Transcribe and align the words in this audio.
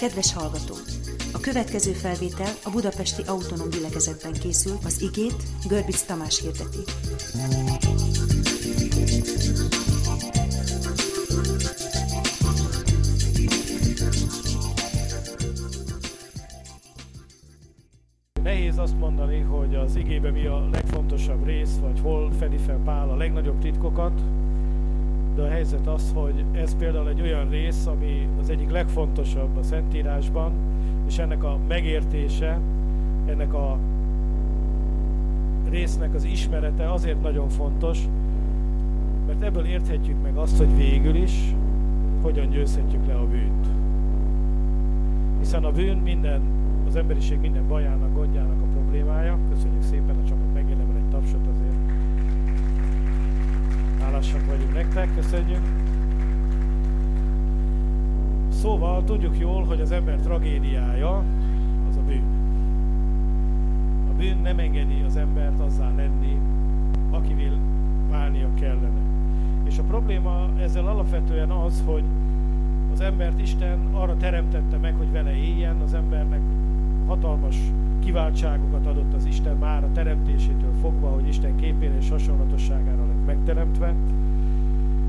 Kedves 0.00 0.32
hallgató! 0.32 0.74
A 1.32 1.40
következő 1.40 1.92
felvétel 1.92 2.52
a 2.64 2.70
Budapesti 2.70 3.22
Autonóm 3.26 3.70
Gyülekezetben 3.70 4.32
készül, 4.32 4.78
az 4.84 5.02
igét 5.02 5.42
Görbic 5.68 6.02
Tamás 6.02 6.40
hirdeti. 6.40 6.78
Nehéz 18.42 18.78
azt 18.78 18.98
mondani, 18.98 19.40
hogy 19.40 19.74
az 19.74 19.96
igében 19.96 20.32
mi 20.32 20.46
a 20.46 20.68
legfontosabb 20.68 21.44
rész, 21.46 21.76
vagy 21.80 22.00
hol 22.00 22.32
fedi 22.38 22.58
fel 22.58 22.80
Pál 22.84 23.10
a 23.10 23.16
legnagyobb 23.16 23.60
titkokat, 23.60 24.20
de 25.40 25.46
a 25.46 25.50
helyzet 25.50 25.86
az, 25.86 26.12
hogy 26.14 26.44
ez 26.52 26.76
például 26.76 27.08
egy 27.08 27.20
olyan 27.20 27.48
rész, 27.48 27.86
ami 27.86 28.28
az 28.40 28.50
egyik 28.50 28.70
legfontosabb 28.70 29.56
a 29.56 29.62
Szentírásban, 29.62 30.52
és 31.06 31.18
ennek 31.18 31.44
a 31.44 31.58
megértése, 31.68 32.60
ennek 33.26 33.54
a 33.54 33.78
résznek 35.70 36.14
az 36.14 36.24
ismerete 36.24 36.92
azért 36.92 37.22
nagyon 37.22 37.48
fontos, 37.48 37.98
mert 39.26 39.42
ebből 39.42 39.64
érthetjük 39.64 40.22
meg 40.22 40.36
azt, 40.36 40.58
hogy 40.58 40.76
végül 40.76 41.14
is 41.14 41.54
hogyan 42.22 42.50
győzhetjük 42.50 43.06
le 43.06 43.14
a 43.14 43.26
bűnt. 43.26 43.66
Hiszen 45.38 45.64
a 45.64 45.70
bűn 45.70 45.96
minden, 45.96 46.40
az 46.86 46.96
emberiség 46.96 47.38
minden 47.38 47.68
bajának, 47.68 48.14
gondjának 48.14 48.62
a 48.62 48.66
problémája. 48.72 49.38
Köszönjük 49.48 49.82
szépen 49.82 50.16
a 50.24 50.28
csapat 50.28 50.54
megérdemel 50.54 50.96
egy 50.96 51.10
tapsot 51.10 51.46
azért. 51.46 51.59
Hálásak 54.10 54.46
vagyunk 54.46 54.72
nektek, 54.72 55.14
köszönjük. 55.14 55.60
Szóval 58.48 59.04
tudjuk 59.04 59.38
jól, 59.38 59.64
hogy 59.64 59.80
az 59.80 59.90
ember 59.90 60.18
tragédiája 60.18 61.24
az 61.88 61.96
a 61.96 62.00
bűn. 62.06 62.22
A 64.10 64.16
bűn 64.16 64.38
nem 64.42 64.58
engedi 64.58 65.02
az 65.06 65.16
embert 65.16 65.60
azzá 65.60 65.92
lenni, 65.96 66.38
akivel 67.10 67.58
válnia 68.08 68.48
kellene. 68.54 69.00
És 69.64 69.78
a 69.78 69.82
probléma 69.82 70.48
ezzel 70.60 70.86
alapvetően 70.86 71.50
az, 71.50 71.82
hogy 71.86 72.04
az 72.92 73.00
embert 73.00 73.40
Isten 73.40 73.78
arra 73.92 74.16
teremtette 74.16 74.76
meg, 74.76 74.94
hogy 74.96 75.12
vele 75.12 75.36
éljen, 75.36 75.76
az 75.80 75.94
embernek 75.94 76.40
hatalmas 77.06 77.56
kiváltságokat 78.00 78.86
adott 78.86 79.14
az 79.14 79.24
Isten 79.24 79.56
már 79.56 79.84
a 79.84 79.92
teremtésétől 79.92 80.72
fogva, 80.80 81.08
hogy 81.08 81.28
Isten 81.28 81.56
képére 81.56 81.96
és 81.96 82.10
hasonlatosságára 82.10 82.99
megteremtve, 83.30 83.94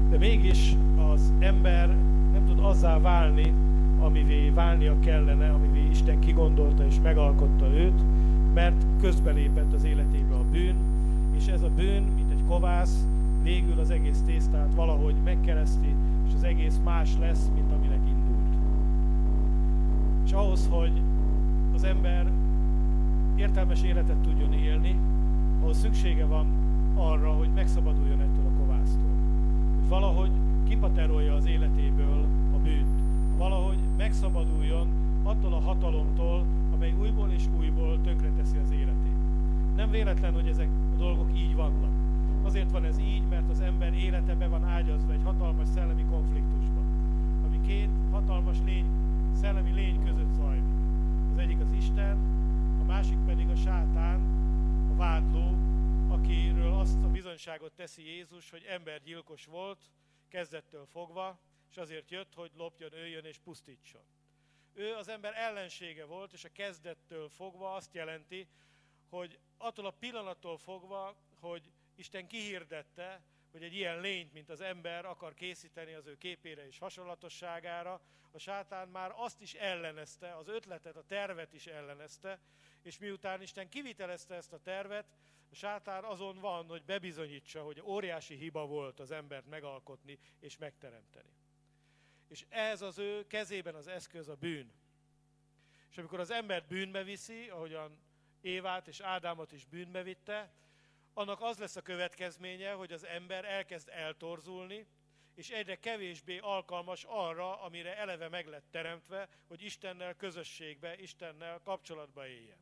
de 0.10 0.18
mégis 0.18 0.76
az 1.12 1.34
ember 1.40 1.88
nem 2.34 2.46
tud 2.46 2.60
azzá 2.60 3.00
válni, 3.00 3.54
amivé 4.00 4.50
válnia 4.50 5.00
kellene, 5.00 5.50
amivé 5.50 5.88
Isten 5.90 6.20
kigondolta 6.20 6.86
és 6.86 6.96
megalkotta 7.04 7.66
őt, 7.66 8.02
mert 8.54 8.86
közbelépett 9.00 9.74
az 9.74 9.84
életébe 9.84 10.36
a 10.36 10.44
bűn, 10.52 10.76
és 11.38 11.48
ez 11.48 11.62
a 11.62 11.70
bűn, 11.76 12.04
mint 12.16 12.32
egy 12.32 12.44
kovász, 12.48 13.08
végül 13.44 13.80
az 13.80 13.90
egész 13.90 14.22
tésztát 14.26 14.74
valahogy 14.76 15.16
megkereszti, 15.24 15.96
és 16.28 16.34
az 16.36 16.44
egész 16.44 16.80
más 16.84 17.10
lesz, 17.20 17.50
mint 17.54 17.72
aminek 17.72 18.02
indult. 18.08 18.56
És 20.26 20.32
ahhoz, 20.32 20.68
hogy 20.72 21.02
az 21.74 21.84
ember 21.84 22.32
értelmes 23.36 23.84
életet 23.84 24.18
tudjon 24.18 24.54
élni, 24.54 24.96
ahhoz 25.62 25.78
szüksége 25.78 26.26
van 26.26 26.61
arra, 26.96 27.32
hogy 27.32 27.50
megszabaduljon 27.56 28.22
ettől 28.22 28.46
a 28.46 28.60
kovásztól. 28.60 29.16
Hogy 29.80 29.88
valahogy 29.90 30.32
kipaterolja 30.68 31.34
az 31.34 31.46
életéből 31.46 32.26
a 32.54 32.58
bűnt. 32.64 33.00
Valahogy 33.38 33.78
megszabaduljon 33.98 34.88
attól 35.24 35.54
a 35.54 35.60
hatalomtól, 35.60 36.46
amely 36.74 36.94
újból 37.00 37.30
és 37.30 37.44
újból 37.60 38.00
tönkreteszi 38.04 38.58
az 38.58 38.72
életét. 38.72 39.20
Nem 39.76 39.90
véletlen, 39.90 40.34
hogy 40.34 40.48
ezek 40.48 40.68
a 40.94 40.98
dolgok 40.98 41.30
így 41.36 41.56
vannak. 41.56 41.90
Azért 42.44 42.72
van 42.72 42.86
ez 42.86 43.00
így, 43.00 43.24
mert 43.30 43.50
az 43.50 43.60
ember 43.60 43.94
élete 43.94 44.36
be 44.36 44.48
van 44.48 44.64
ágyazva 44.64 45.12
egy 45.12 45.24
hatalmas 45.24 45.68
szellemi 45.68 46.06
konfliktusban, 46.10 46.84
ami 47.48 47.60
két 47.68 47.90
hatalmas 48.12 48.58
lény, 48.66 48.86
szellemi 49.34 49.72
lény 49.72 50.00
között 50.04 50.34
zajlik. 50.38 50.64
Az 51.34 51.38
egyik 51.38 51.60
az 51.60 51.72
Isten, 51.78 52.18
a 52.82 52.86
másik 52.88 53.18
pedig 53.26 53.48
a 53.50 53.56
sátán, 53.56 54.20
a 54.94 54.98
vádló, 54.98 55.56
akiről 56.12 56.74
azt 56.74 57.04
a 57.04 57.10
bizonyságot 57.10 57.74
teszi 57.74 58.06
Jézus, 58.06 58.50
hogy 58.50 58.64
embergyilkos 58.64 59.46
volt, 59.46 59.90
kezdettől 60.28 60.86
fogva, 60.86 61.40
és 61.70 61.78
azért 61.78 62.12
jött, 62.12 62.34
hogy 62.34 62.52
lopjon, 62.56 62.94
öljön 62.94 63.26
és 63.26 63.38
pusztítson. 63.38 64.02
Ő 64.74 64.94
az 64.94 65.08
ember 65.08 65.34
ellensége 65.36 66.06
volt, 66.06 66.34
és 66.34 66.44
a 66.44 66.52
kezdettől 66.52 67.30
fogva 67.30 67.74
azt 67.74 67.94
jelenti, 67.94 68.48
hogy 69.10 69.40
attól 69.58 69.86
a 69.86 69.92
pillanattól 69.92 70.58
fogva, 70.58 71.16
hogy 71.40 71.72
Isten 71.96 72.28
kihirdette, 72.28 73.22
hogy 73.52 73.64
egy 73.64 73.74
ilyen 73.74 74.02
lényt, 74.02 74.34
mint 74.34 74.50
az 74.50 74.62
ember 74.62 75.06
akar 75.06 75.34
készíteni 75.34 75.94
az 75.94 76.06
ő 76.06 76.18
képére 76.18 76.68
és 76.68 76.78
hasonlatosságára, 76.78 78.02
a 78.32 78.40
sátán 78.40 78.88
már 78.88 79.14
azt 79.16 79.42
is 79.42 79.54
ellenezte, 79.54 80.36
az 80.36 80.48
ötletet, 80.48 80.96
a 80.96 81.04
tervet 81.08 81.54
is 81.54 81.68
ellenezte, 81.68 82.40
és 82.82 82.98
miután 82.98 83.42
Isten 83.42 83.70
kivitelezte 83.70 84.36
ezt 84.36 84.54
a 84.54 84.60
tervet, 84.60 85.06
a 85.52 85.56
sátán 85.56 86.04
azon 86.04 86.40
van, 86.40 86.68
hogy 86.68 86.84
bebizonyítsa, 86.84 87.64
hogy 87.64 87.82
óriási 87.82 88.36
hiba 88.36 88.66
volt 88.66 89.00
az 89.00 89.12
embert 89.12 89.48
megalkotni 89.48 90.20
és 90.40 90.58
megteremteni. 90.58 91.34
És 92.28 92.46
ez 92.50 92.82
az 92.82 92.98
ő 92.98 93.28
kezében 93.28 93.76
az 93.76 93.88
eszköz 93.88 94.28
a 94.28 94.36
bűn. 94.36 94.72
És 95.90 95.98
amikor 95.98 96.20
az 96.20 96.32
embert 96.32 96.68
bűnbe 96.68 97.04
viszi, 97.04 97.50
ahogyan 97.50 98.00
Évát 98.42 98.88
és 98.88 99.00
Ádámot 99.00 99.52
is 99.52 99.66
bűnbe 99.66 100.04
vitte, 100.04 100.54
annak 101.14 101.42
az 101.42 101.58
lesz 101.58 101.76
a 101.76 101.82
következménye, 101.82 102.72
hogy 102.72 102.92
az 102.92 103.06
ember 103.06 103.46
elkezd 103.46 103.90
eltorzulni, 103.90 104.88
és 105.36 105.50
egyre 105.50 105.76
kevésbé 105.76 106.38
alkalmas 106.38 107.04
arra, 107.04 107.62
amire 107.62 107.98
eleve 107.98 108.30
meg 108.30 108.48
lett 108.48 108.66
teremtve, 108.72 109.30
hogy 109.48 109.62
Istennel 109.62 110.16
közösségbe, 110.16 110.98
Istennel 110.98 111.60
kapcsolatba 111.64 112.28
éljen. 112.28 112.61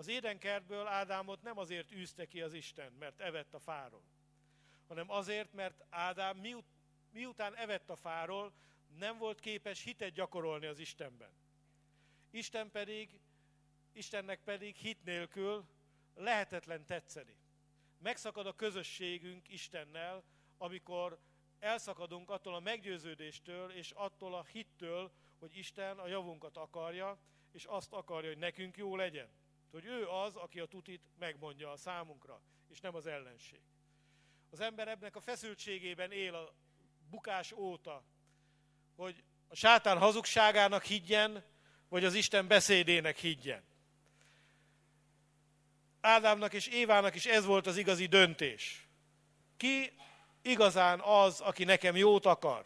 Az 0.00 0.08
édenkertből 0.08 0.86
Ádámot 0.86 1.42
nem 1.42 1.58
azért 1.58 1.92
űzte 1.92 2.26
ki 2.26 2.40
az 2.40 2.52
Isten, 2.52 2.92
mert 2.92 3.20
evett 3.20 3.54
a 3.54 3.58
fáról, 3.58 4.02
hanem 4.88 5.10
azért, 5.10 5.52
mert 5.52 5.84
Ádám 5.88 6.40
miután 7.10 7.56
evett 7.56 7.90
a 7.90 7.96
fáról, 7.96 8.52
nem 8.98 9.18
volt 9.18 9.40
képes 9.40 9.82
hitet 9.82 10.12
gyakorolni 10.12 10.66
az 10.66 10.78
Istenben. 10.78 11.30
Isten 12.30 12.70
pedig, 12.70 13.20
Istennek 13.92 14.40
pedig 14.42 14.76
hit 14.76 15.04
nélkül 15.04 15.64
lehetetlen 16.14 16.86
tetszeni. 16.86 17.36
Megszakad 17.98 18.46
a 18.46 18.54
közösségünk 18.54 19.48
Istennel, 19.48 20.24
amikor 20.58 21.18
elszakadunk 21.58 22.30
attól 22.30 22.54
a 22.54 22.60
meggyőződéstől 22.60 23.70
és 23.70 23.90
attól 23.90 24.34
a 24.34 24.44
hittől, 24.44 25.12
hogy 25.38 25.56
Isten 25.56 25.98
a 25.98 26.06
javunkat 26.06 26.56
akarja, 26.56 27.18
és 27.52 27.64
azt 27.64 27.92
akarja, 27.92 28.28
hogy 28.28 28.38
nekünk 28.38 28.76
jó 28.76 28.96
legyen. 28.96 29.39
Hogy 29.70 29.84
ő 29.84 30.08
az, 30.08 30.36
aki 30.36 30.60
a 30.60 30.66
tutit 30.66 31.02
megmondja 31.18 31.70
a 31.70 31.76
számunkra, 31.76 32.40
és 32.68 32.80
nem 32.80 32.94
az 32.94 33.06
ellenség. 33.06 33.60
Az 34.50 34.60
ember 34.60 34.88
ebben 34.88 35.10
a 35.14 35.20
feszültségében 35.20 36.12
él 36.12 36.34
a 36.34 36.54
bukás 37.10 37.52
óta, 37.52 38.04
hogy 38.96 39.24
a 39.48 39.54
sátán 39.54 39.98
hazugságának 39.98 40.84
higgyen, 40.84 41.44
vagy 41.88 42.04
az 42.04 42.14
Isten 42.14 42.46
beszédének 42.46 43.16
higgyen. 43.16 43.62
Ádámnak 46.00 46.52
és 46.52 46.66
Évának 46.66 47.14
is 47.14 47.26
ez 47.26 47.44
volt 47.44 47.66
az 47.66 47.76
igazi 47.76 48.06
döntés. 48.06 48.88
Ki 49.56 49.92
igazán 50.42 51.00
az, 51.00 51.40
aki 51.40 51.64
nekem 51.64 51.96
jót 51.96 52.26
akar? 52.26 52.64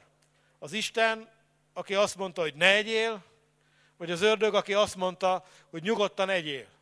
Az 0.58 0.72
Isten, 0.72 1.30
aki 1.72 1.94
azt 1.94 2.16
mondta, 2.16 2.40
hogy 2.40 2.54
ne 2.54 2.74
egyél, 2.74 3.24
vagy 3.96 4.10
az 4.10 4.20
ördög, 4.20 4.54
aki 4.54 4.74
azt 4.74 4.96
mondta, 4.96 5.44
hogy 5.70 5.82
nyugodtan 5.82 6.28
egyél? 6.28 6.73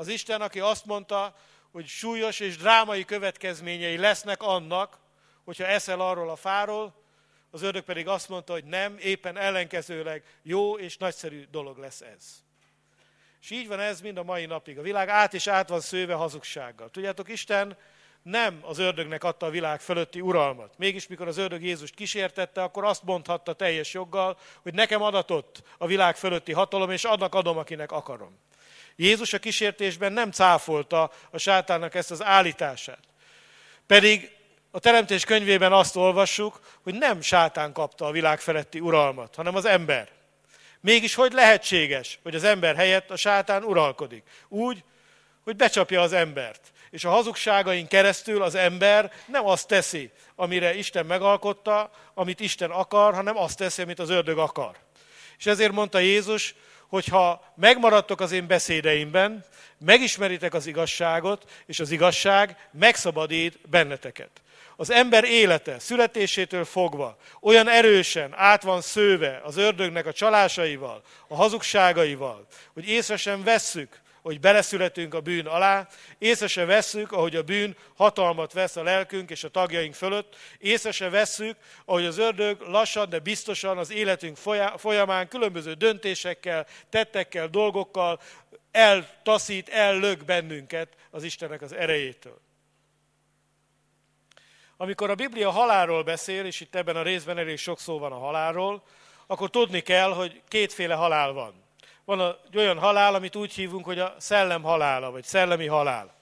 Az 0.00 0.08
Isten, 0.08 0.40
aki 0.40 0.60
azt 0.60 0.84
mondta, 0.84 1.34
hogy 1.72 1.86
súlyos 1.86 2.40
és 2.40 2.56
drámai 2.56 3.04
következményei 3.04 3.96
lesznek 3.96 4.42
annak, 4.42 4.98
hogyha 5.44 5.66
eszel 5.66 6.00
arról 6.00 6.30
a 6.30 6.36
fáról, 6.36 6.94
az 7.50 7.62
ördög 7.62 7.82
pedig 7.82 8.08
azt 8.08 8.28
mondta, 8.28 8.52
hogy 8.52 8.64
nem, 8.64 8.96
éppen 8.98 9.36
ellenkezőleg 9.36 10.24
jó 10.42 10.78
és 10.78 10.96
nagyszerű 10.96 11.46
dolog 11.50 11.78
lesz 11.78 12.00
ez. 12.00 12.42
És 13.40 13.50
így 13.50 13.68
van 13.68 13.80
ez 13.80 14.00
mind 14.00 14.16
a 14.16 14.22
mai 14.22 14.46
napig. 14.46 14.78
A 14.78 14.82
világ 14.82 15.08
át 15.08 15.34
és 15.34 15.46
át 15.46 15.68
van 15.68 15.80
szőve 15.80 16.14
hazugsággal. 16.14 16.90
Tudjátok, 16.90 17.28
Isten 17.28 17.76
nem 18.22 18.58
az 18.62 18.78
ördögnek 18.78 19.24
adta 19.24 19.46
a 19.46 19.50
világ 19.50 19.80
fölötti 19.80 20.20
uralmat. 20.20 20.78
Mégis, 20.78 21.06
mikor 21.06 21.28
az 21.28 21.36
ördög 21.36 21.62
Jézust 21.62 21.94
kísértette, 21.94 22.62
akkor 22.62 22.84
azt 22.84 23.02
mondhatta 23.02 23.52
teljes 23.52 23.92
joggal, 23.94 24.38
hogy 24.62 24.74
nekem 24.74 25.02
adatott 25.02 25.62
a 25.78 25.86
világ 25.86 26.16
fölötti 26.16 26.52
hatalom, 26.52 26.90
és 26.90 27.04
annak 27.04 27.34
adom, 27.34 27.58
akinek 27.58 27.92
akarom. 27.92 28.38
Jézus 29.00 29.32
a 29.32 29.38
kísértésben 29.38 30.12
nem 30.12 30.30
cáfolta 30.30 31.10
a 31.30 31.38
sátának 31.38 31.94
ezt 31.94 32.10
az 32.10 32.22
állítását. 32.22 32.98
Pedig 33.86 34.30
a 34.70 34.78
Teremtés 34.78 35.24
könyvében 35.24 35.72
azt 35.72 35.96
olvassuk, 35.96 36.60
hogy 36.82 36.94
nem 36.94 37.20
sátán 37.20 37.72
kapta 37.72 38.06
a 38.06 38.10
világ 38.10 38.40
feletti 38.40 38.80
uralmat, 38.80 39.34
hanem 39.34 39.54
az 39.54 39.64
ember. 39.64 40.08
Mégis 40.80 41.14
hogy 41.14 41.32
lehetséges, 41.32 42.18
hogy 42.22 42.34
az 42.34 42.44
ember 42.44 42.76
helyett 42.76 43.10
a 43.10 43.16
sátán 43.16 43.62
uralkodik? 43.62 44.22
Úgy, 44.48 44.84
hogy 45.44 45.56
becsapja 45.56 46.00
az 46.00 46.12
embert. 46.12 46.60
És 46.90 47.04
a 47.04 47.10
hazugságaink 47.10 47.88
keresztül 47.88 48.42
az 48.42 48.54
ember 48.54 49.12
nem 49.26 49.46
azt 49.46 49.68
teszi, 49.68 50.10
amire 50.34 50.74
Isten 50.74 51.06
megalkotta, 51.06 51.90
amit 52.14 52.40
Isten 52.40 52.70
akar, 52.70 53.14
hanem 53.14 53.36
azt 53.36 53.58
teszi, 53.58 53.82
amit 53.82 53.98
az 53.98 54.10
ördög 54.10 54.38
akar. 54.38 54.76
És 55.38 55.46
ezért 55.46 55.72
mondta 55.72 55.98
Jézus, 55.98 56.54
hogy 56.90 57.06
ha 57.06 57.52
megmaradtok 57.56 58.20
az 58.20 58.32
én 58.32 58.46
beszédeimben, 58.46 59.44
megismeritek 59.78 60.54
az 60.54 60.66
igazságot, 60.66 61.50
és 61.66 61.80
az 61.80 61.90
igazság 61.90 62.68
megszabadít 62.72 63.58
benneteket. 63.68 64.30
Az 64.76 64.90
ember 64.90 65.24
élete 65.24 65.78
születésétől 65.78 66.64
fogva 66.64 67.16
olyan 67.40 67.68
erősen 67.68 68.32
át 68.34 68.62
van 68.62 68.80
szőve 68.80 69.40
az 69.44 69.56
ördögnek 69.56 70.06
a 70.06 70.12
csalásaival, 70.12 71.02
a 71.28 71.34
hazugságaival, 71.34 72.46
hogy 72.72 72.88
észre 72.88 73.16
sem 73.16 73.42
vesszük, 73.42 74.00
hogy 74.22 74.40
beleszületünk 74.40 75.14
a 75.14 75.20
bűn 75.20 75.46
alá, 75.46 75.88
észre 76.18 76.46
se 76.46 76.64
vesszük, 76.64 77.12
ahogy 77.12 77.36
a 77.36 77.42
bűn 77.42 77.76
hatalmat 77.96 78.52
vesz 78.52 78.76
a 78.76 78.82
lelkünk 78.82 79.30
és 79.30 79.44
a 79.44 79.48
tagjaink 79.48 79.94
fölött, 79.94 80.36
észre 80.58 80.92
se 80.92 81.08
vesszük, 81.08 81.56
ahogy 81.84 82.04
az 82.04 82.18
ördög 82.18 82.60
lassan, 82.60 83.08
de 83.08 83.18
biztosan 83.18 83.78
az 83.78 83.90
életünk 83.90 84.36
folyamán 84.76 85.28
különböző 85.28 85.72
döntésekkel, 85.72 86.66
tettekkel, 86.88 87.48
dolgokkal 87.48 88.20
eltaszít, 88.70 89.68
ellög 89.68 90.24
bennünket 90.24 90.96
az 91.10 91.22
Istennek 91.22 91.62
az 91.62 91.72
erejétől. 91.72 92.40
Amikor 94.76 95.10
a 95.10 95.14
Biblia 95.14 95.50
halálról 95.50 96.02
beszél, 96.02 96.44
és 96.44 96.60
itt 96.60 96.74
ebben 96.74 96.96
a 96.96 97.02
részben 97.02 97.38
elég 97.38 97.58
sok 97.58 97.80
szó 97.80 97.98
van 97.98 98.12
a 98.12 98.18
halálról, 98.18 98.82
akkor 99.26 99.50
tudni 99.50 99.80
kell, 99.80 100.12
hogy 100.12 100.42
kétféle 100.48 100.94
halál 100.94 101.32
van. 101.32 101.59
Van 102.10 102.36
egy 102.46 102.56
olyan 102.56 102.78
halál, 102.78 103.14
amit 103.14 103.36
úgy 103.36 103.52
hívunk, 103.52 103.84
hogy 103.84 103.98
a 103.98 104.14
szellem 104.18 104.62
halála, 104.62 105.10
vagy 105.10 105.24
szellemi 105.24 105.66
halál. 105.66 106.14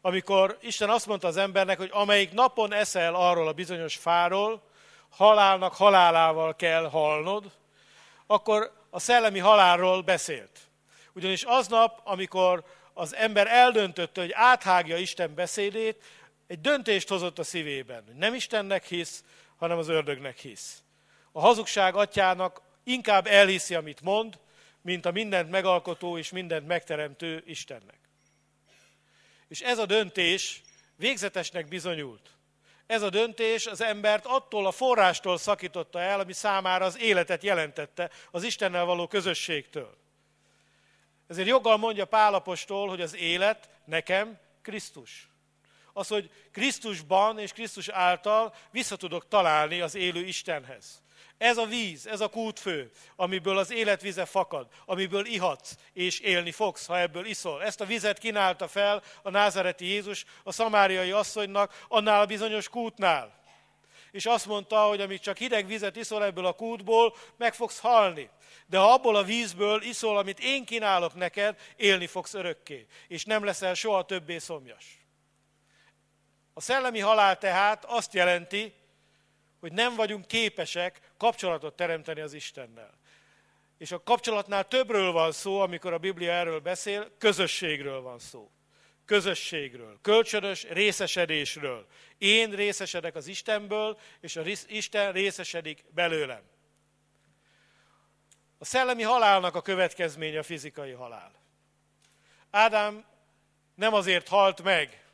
Amikor 0.00 0.58
Isten 0.60 0.90
azt 0.90 1.06
mondta 1.06 1.26
az 1.26 1.36
embernek, 1.36 1.78
hogy 1.78 1.90
amelyik 1.92 2.32
napon 2.32 2.72
eszel 2.72 3.14
arról 3.14 3.48
a 3.48 3.52
bizonyos 3.52 3.96
fáról, 3.96 4.62
halálnak 5.10 5.74
halálával 5.74 6.56
kell 6.56 6.88
halnod, 6.88 7.50
akkor 8.26 8.72
a 8.90 8.98
szellemi 8.98 9.38
halálról 9.38 10.02
beszélt. 10.02 10.58
Ugyanis 11.12 11.42
aznap, 11.42 12.00
amikor 12.04 12.64
az 12.94 13.14
ember 13.14 13.46
eldöntötte, 13.46 14.20
hogy 14.20 14.32
áthágja 14.34 14.96
Isten 14.96 15.34
beszédét, 15.34 16.02
egy 16.46 16.60
döntést 16.60 17.08
hozott 17.08 17.38
a 17.38 17.44
szívében. 17.44 18.04
Nem 18.18 18.34
Istennek 18.34 18.84
hisz, 18.84 19.24
hanem 19.56 19.78
az 19.78 19.88
ördögnek 19.88 20.38
hisz. 20.38 20.82
A 21.32 21.40
hazugság 21.40 21.94
atyának 21.94 22.60
inkább 22.84 23.26
elhiszi, 23.26 23.74
amit 23.74 24.00
mond, 24.00 24.40
mint 24.82 25.06
a 25.06 25.10
mindent 25.10 25.50
megalkotó 25.50 26.18
és 26.18 26.30
mindent 26.30 26.66
megteremtő 26.66 27.42
Istennek. 27.46 27.98
És 29.48 29.60
ez 29.60 29.78
a 29.78 29.86
döntés 29.86 30.62
végzetesnek 30.96 31.68
bizonyult. 31.68 32.30
Ez 32.86 33.02
a 33.02 33.10
döntés 33.10 33.66
az 33.66 33.80
embert 33.80 34.26
attól 34.26 34.66
a 34.66 34.70
forrástól 34.70 35.38
szakította 35.38 36.00
el, 36.00 36.20
ami 36.20 36.32
számára 36.32 36.84
az 36.84 36.98
életet 36.98 37.42
jelentette, 37.42 38.10
az 38.30 38.42
Istennel 38.42 38.84
való 38.84 39.06
közösségtől. 39.06 39.96
Ezért 41.26 41.48
joggal 41.48 41.76
mondja 41.76 42.04
Pálapostól, 42.04 42.88
hogy 42.88 43.00
az 43.00 43.16
élet 43.16 43.70
nekem 43.84 44.38
Krisztus. 44.62 45.28
Az, 45.92 46.08
hogy 46.08 46.30
Krisztusban 46.52 47.38
és 47.38 47.52
Krisztus 47.52 47.88
által 47.88 48.54
vissza 48.70 48.96
tudok 48.96 49.28
találni 49.28 49.80
az 49.80 49.94
élő 49.94 50.24
Istenhez. 50.24 51.02
Ez 51.42 51.56
a 51.56 51.66
víz, 51.66 52.06
ez 52.06 52.20
a 52.20 52.28
kútfő, 52.28 52.90
amiből 53.16 53.58
az 53.58 53.70
életvize 53.70 54.24
fakad, 54.24 54.66
amiből 54.84 55.26
ihatsz 55.26 55.74
és 55.92 56.20
élni 56.20 56.50
fogsz, 56.50 56.86
ha 56.86 57.00
ebből 57.00 57.26
iszol. 57.26 57.62
Ezt 57.62 57.80
a 57.80 57.84
vizet 57.84 58.18
kínálta 58.18 58.68
fel 58.68 59.02
a 59.22 59.30
názareti 59.30 59.84
Jézus 59.84 60.24
a 60.44 60.52
szamáriai 60.52 61.10
asszonynak 61.10 61.84
annál 61.88 62.20
a 62.20 62.26
bizonyos 62.26 62.68
kútnál. 62.68 63.40
És 64.10 64.26
azt 64.26 64.46
mondta, 64.46 64.82
hogy 64.82 65.00
amíg 65.00 65.20
csak 65.20 65.36
hideg 65.36 65.66
vizet 65.66 65.96
iszol 65.96 66.24
ebből 66.24 66.46
a 66.46 66.52
kútból, 66.52 67.14
meg 67.36 67.54
fogsz 67.54 67.78
halni. 67.78 68.30
De 68.66 68.78
ha 68.78 68.92
abból 68.92 69.16
a 69.16 69.22
vízből 69.22 69.82
iszol, 69.82 70.18
amit 70.18 70.40
én 70.40 70.64
kínálok 70.64 71.14
neked, 71.14 71.58
élni 71.76 72.06
fogsz 72.06 72.34
örökké, 72.34 72.86
és 73.08 73.24
nem 73.24 73.44
leszel 73.44 73.74
soha 73.74 74.04
többé 74.04 74.38
szomjas. 74.38 75.06
A 76.54 76.60
szellemi 76.60 77.00
halál 77.00 77.38
tehát 77.38 77.84
azt 77.84 78.14
jelenti, 78.14 78.80
hogy 79.62 79.72
nem 79.72 79.94
vagyunk 79.94 80.26
képesek 80.26 81.00
kapcsolatot 81.22 81.74
teremteni 81.74 82.20
az 82.20 82.32
Istennel. 82.32 82.90
És 83.78 83.92
a 83.92 84.02
kapcsolatnál 84.02 84.68
többről 84.68 85.12
van 85.12 85.32
szó, 85.32 85.60
amikor 85.60 85.92
a 85.92 85.98
Biblia 85.98 86.32
erről 86.32 86.60
beszél, 86.60 87.10
közösségről 87.18 88.00
van 88.00 88.18
szó. 88.18 88.50
Közösségről, 89.04 89.98
kölcsönös 90.00 90.66
részesedésről. 90.68 91.86
Én 92.18 92.50
részesedek 92.50 93.14
az 93.14 93.26
Istenből, 93.26 93.98
és 94.20 94.36
az 94.36 94.66
Isten 94.68 95.12
részesedik 95.12 95.84
belőlem. 95.90 96.42
A 98.58 98.64
szellemi 98.64 99.02
halálnak 99.02 99.54
a 99.54 99.62
következménye 99.62 100.38
a 100.38 100.42
fizikai 100.42 100.92
halál. 100.92 101.32
Ádám 102.50 103.04
nem 103.74 103.94
azért 103.94 104.28
halt 104.28 104.62
meg, 104.62 105.04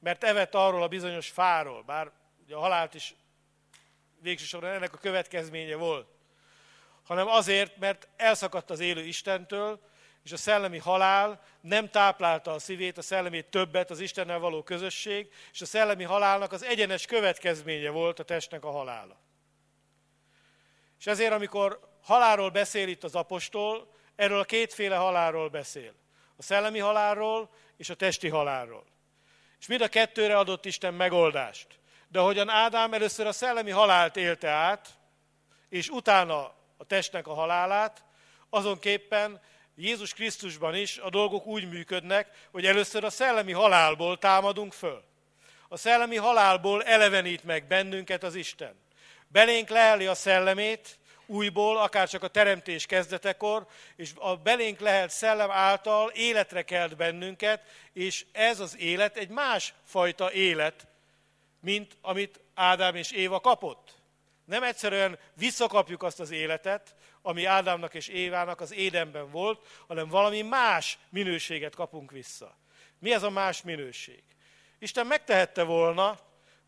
mert 0.00 0.24
evett 0.24 0.54
arról 0.54 0.82
a 0.82 0.88
bizonyos 0.88 1.28
fáról, 1.28 1.82
bár 1.82 2.10
ugye 2.44 2.54
a 2.54 2.60
halált 2.60 2.94
is 2.94 3.14
végsősorban 4.20 4.70
ennek 4.70 4.94
a 4.94 4.98
következménye 4.98 5.76
volt, 5.76 6.06
hanem 7.04 7.26
azért, 7.28 7.76
mert 7.76 8.08
elszakadt 8.16 8.70
az 8.70 8.80
élő 8.80 9.04
Istentől, 9.04 9.80
és 10.24 10.32
a 10.32 10.36
szellemi 10.36 10.78
halál 10.78 11.42
nem 11.60 11.90
táplálta 11.90 12.52
a 12.52 12.58
szívét, 12.58 12.98
a 12.98 13.02
szellemét 13.02 13.46
többet, 13.46 13.90
az 13.90 14.00
Istennel 14.00 14.38
való 14.38 14.62
közösség, 14.62 15.32
és 15.52 15.60
a 15.60 15.66
szellemi 15.66 16.04
halálnak 16.04 16.52
az 16.52 16.62
egyenes 16.62 17.06
következménye 17.06 17.90
volt 17.90 18.18
a 18.18 18.22
testnek 18.22 18.64
a 18.64 18.70
halála. 18.70 19.20
És 20.98 21.06
ezért, 21.06 21.32
amikor 21.32 21.80
halálról 22.02 22.50
beszél 22.50 22.88
itt 22.88 23.04
az 23.04 23.14
apostol, 23.14 23.92
erről 24.16 24.40
a 24.40 24.44
kétféle 24.44 24.96
halálról 24.96 25.48
beszél. 25.48 25.94
A 26.36 26.42
szellemi 26.42 26.78
halálról 26.78 27.50
és 27.76 27.90
a 27.90 27.94
testi 27.94 28.28
halálról. 28.28 28.84
És 29.60 29.66
mind 29.66 29.80
a 29.80 29.88
kettőre 29.88 30.38
adott 30.38 30.64
Isten 30.64 30.94
megoldást. 30.94 31.77
De 32.08 32.18
ahogyan 32.18 32.48
Ádám 32.48 32.92
először 32.92 33.26
a 33.26 33.32
szellemi 33.32 33.70
halált 33.70 34.16
élte 34.16 34.48
át, 34.48 34.88
és 35.68 35.88
utána 35.88 36.54
a 36.76 36.84
testnek 36.86 37.26
a 37.26 37.34
halálát, 37.34 38.04
azonképpen 38.50 39.40
Jézus 39.74 40.12
Krisztusban 40.12 40.74
is 40.74 40.98
a 40.98 41.10
dolgok 41.10 41.46
úgy 41.46 41.68
működnek, 41.68 42.48
hogy 42.50 42.66
először 42.66 43.04
a 43.04 43.10
szellemi 43.10 43.52
halálból 43.52 44.18
támadunk 44.18 44.72
föl. 44.72 45.04
A 45.68 45.76
szellemi 45.76 46.16
halálból 46.16 46.84
elevenít 46.84 47.44
meg 47.44 47.66
bennünket 47.66 48.22
az 48.22 48.34
Isten. 48.34 48.80
Belénk 49.28 49.68
leheli 49.68 50.06
a 50.06 50.14
szellemét, 50.14 50.98
újból, 51.26 51.76
akár 51.76 52.08
csak 52.08 52.22
a 52.22 52.28
teremtés 52.28 52.86
kezdetekor, 52.86 53.66
és 53.96 54.10
a 54.14 54.36
belénk 54.36 54.80
lehet 54.80 55.10
szellem 55.10 55.50
által 55.50 56.10
életre 56.10 56.62
kelt 56.62 56.96
bennünket, 56.96 57.62
és 57.92 58.26
ez 58.32 58.60
az 58.60 58.78
élet 58.78 59.16
egy 59.16 59.28
más 59.28 59.74
fajta 59.84 60.32
élet, 60.32 60.86
mint 61.60 61.96
amit 62.00 62.40
Ádám 62.54 62.94
és 62.94 63.10
Éva 63.10 63.40
kapott. 63.40 63.96
Nem 64.44 64.62
egyszerűen 64.62 65.18
visszakapjuk 65.34 66.02
azt 66.02 66.20
az 66.20 66.30
életet, 66.30 66.94
ami 67.22 67.44
Ádámnak 67.44 67.94
és 67.94 68.08
Évának 68.08 68.60
az 68.60 68.72
édenben 68.72 69.30
volt, 69.30 69.66
hanem 69.86 70.08
valami 70.08 70.42
más 70.42 70.98
minőséget 71.08 71.74
kapunk 71.74 72.10
vissza. 72.10 72.56
Mi 72.98 73.12
ez 73.12 73.22
a 73.22 73.30
más 73.30 73.62
minőség? 73.62 74.22
Isten 74.78 75.06
megtehette 75.06 75.62
volna, 75.62 76.18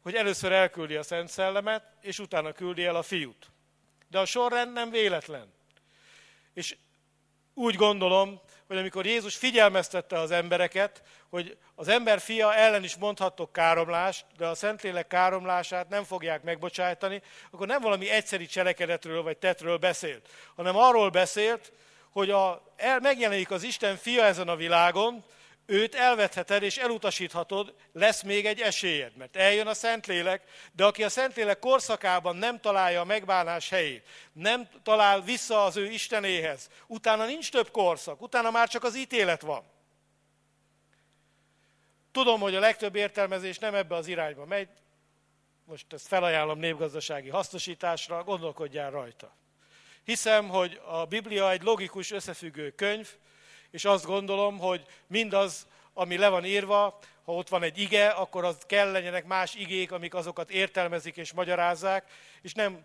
hogy 0.02 0.14
először 0.14 0.52
elküldi 0.52 0.96
a 0.96 1.02
Szent 1.02 1.28
Szellemet, 1.28 1.84
és 2.00 2.18
utána 2.18 2.52
küldi 2.52 2.84
el 2.84 2.96
a 2.96 3.02
fiút. 3.02 3.50
De 4.08 4.18
a 4.18 4.24
sorrend 4.24 4.72
nem 4.72 4.90
véletlen. 4.90 5.52
És 6.54 6.76
úgy 7.54 7.74
gondolom, 7.74 8.40
hogy 8.66 8.76
amikor 8.78 9.06
Jézus 9.06 9.36
figyelmeztette 9.36 10.18
az 10.18 10.30
embereket, 10.30 11.02
hogy 11.30 11.56
az 11.74 11.88
ember 11.88 12.20
fia 12.20 12.54
ellen 12.54 12.84
is 12.84 12.96
mondhattok 12.96 13.52
káromlást, 13.52 14.24
de 14.36 14.46
a 14.46 14.54
Szentlélek 14.54 15.06
káromlását 15.06 15.88
nem 15.88 16.04
fogják 16.04 16.42
megbocsájtani, 16.42 17.22
akkor 17.50 17.66
nem 17.66 17.80
valami 17.80 18.10
egyszeri 18.10 18.46
cselekedetről 18.46 19.22
vagy 19.22 19.36
tetről 19.36 19.76
beszélt, 19.76 20.28
hanem 20.56 20.76
arról 20.76 21.10
beszélt, 21.10 21.72
hogy 22.10 22.30
a, 22.30 22.72
el, 22.76 23.00
megjelenik 23.00 23.50
az 23.50 23.62
Isten 23.62 23.96
fia 23.96 24.24
ezen 24.24 24.48
a 24.48 24.56
világon, 24.56 25.24
őt 25.66 25.94
elvetheted 25.94 26.62
és 26.62 26.76
elutasíthatod, 26.76 27.74
lesz 27.92 28.22
még 28.22 28.46
egy 28.46 28.60
esélyed, 28.60 29.16
mert 29.16 29.36
eljön 29.36 29.66
a 29.66 29.74
Szentlélek, 29.74 30.42
de 30.72 30.84
aki 30.84 31.04
a 31.04 31.08
Szentlélek 31.08 31.58
korszakában 31.58 32.36
nem 32.36 32.60
találja 32.60 33.00
a 33.00 33.04
megbánás 33.04 33.68
helyét, 33.68 34.06
nem 34.32 34.68
talál 34.82 35.20
vissza 35.20 35.64
az 35.64 35.76
ő 35.76 35.86
Istenéhez, 35.86 36.68
utána 36.86 37.24
nincs 37.26 37.50
több 37.50 37.70
korszak, 37.70 38.22
utána 38.22 38.50
már 38.50 38.68
csak 38.68 38.84
az 38.84 38.96
ítélet 38.96 39.40
van. 39.40 39.62
Tudom, 42.12 42.40
hogy 42.40 42.54
a 42.54 42.60
legtöbb 42.60 42.94
értelmezés 42.94 43.58
nem 43.58 43.74
ebbe 43.74 43.94
az 43.94 44.06
irányba 44.06 44.44
megy, 44.44 44.68
most 45.64 45.92
ezt 45.92 46.06
felajánlom 46.06 46.58
népgazdasági 46.58 47.28
hasznosításra, 47.28 48.24
gondolkodjál 48.24 48.90
rajta. 48.90 49.36
Hiszem, 50.04 50.48
hogy 50.48 50.80
a 50.86 51.04
Biblia 51.04 51.50
egy 51.50 51.62
logikus, 51.62 52.10
összefüggő 52.10 52.70
könyv, 52.70 53.08
és 53.70 53.84
azt 53.84 54.04
gondolom, 54.04 54.58
hogy 54.58 54.84
mindaz, 55.06 55.66
ami 55.92 56.16
le 56.16 56.28
van 56.28 56.44
írva, 56.44 56.98
ha 57.24 57.34
ott 57.34 57.48
van 57.48 57.62
egy 57.62 57.78
ige, 57.78 58.08
akkor 58.08 58.44
az 58.44 58.58
kell 58.66 58.90
legyenek 58.90 59.24
más 59.24 59.54
igék, 59.54 59.92
amik 59.92 60.14
azokat 60.14 60.50
értelmezik 60.50 61.16
és 61.16 61.32
magyarázzák, 61.32 62.10
és 62.42 62.54
nem 62.54 62.84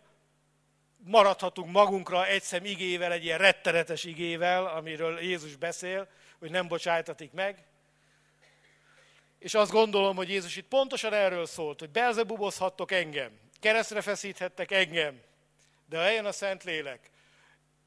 maradhatunk 0.98 1.72
magunkra 1.72 2.28
egy 2.28 2.44
szem 2.44 2.66
igével, 2.66 3.12
egy 3.12 3.24
ilyen 3.24 3.38
rettenetes 3.38 4.04
igével, 4.04 4.66
amiről 4.66 5.20
Jézus 5.20 5.56
beszél, 5.56 6.08
hogy 6.40 6.52
nem 6.52 6.68
bocsájtatik 6.68 7.32
meg. 7.32 7.66
És 9.46 9.54
azt 9.54 9.72
gondolom, 9.72 10.16
hogy 10.16 10.30
Jézus 10.30 10.56
itt 10.56 10.68
pontosan 10.68 11.14
erről 11.14 11.46
szólt, 11.46 11.80
hogy 11.80 11.90
belzebubozhattok 11.90 12.92
engem, 12.92 13.40
keresztre 13.60 14.02
feszíthettek 14.02 14.72
engem, 14.72 15.22
de 15.86 15.98
ha 15.98 16.04
eljön 16.04 16.26
a 16.26 16.32
Szentlélek, 16.32 17.10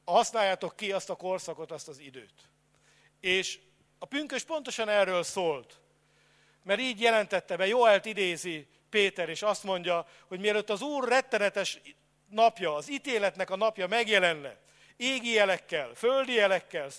használjátok 0.05 0.75
ki 0.75 0.91
azt 0.91 1.09
a 1.09 1.15
korszakot, 1.15 1.71
azt 1.71 1.87
az 1.87 1.99
időt. 1.99 2.33
És 3.19 3.59
a 3.97 4.05
pünkös 4.05 4.43
pontosan 4.43 4.89
erről 4.89 5.23
szólt, 5.23 5.79
mert 6.63 6.79
így 6.79 7.01
jelentette 7.01 7.55
be, 7.55 7.67
Joelt 7.67 8.05
idézi 8.05 8.67
Péter, 8.89 9.29
és 9.29 9.41
azt 9.41 9.63
mondja, 9.63 10.07
hogy 10.27 10.39
mielőtt 10.39 10.69
az 10.69 10.81
Úr 10.81 11.07
rettenetes 11.07 11.79
napja, 12.29 12.75
az 12.75 12.91
ítéletnek 12.91 13.49
a 13.49 13.55
napja 13.55 13.87
megjelenne, 13.87 14.57
égi 14.97 15.31
jelekkel, 15.31 15.93
földi 15.93 16.33
jelekkel, 16.33 16.89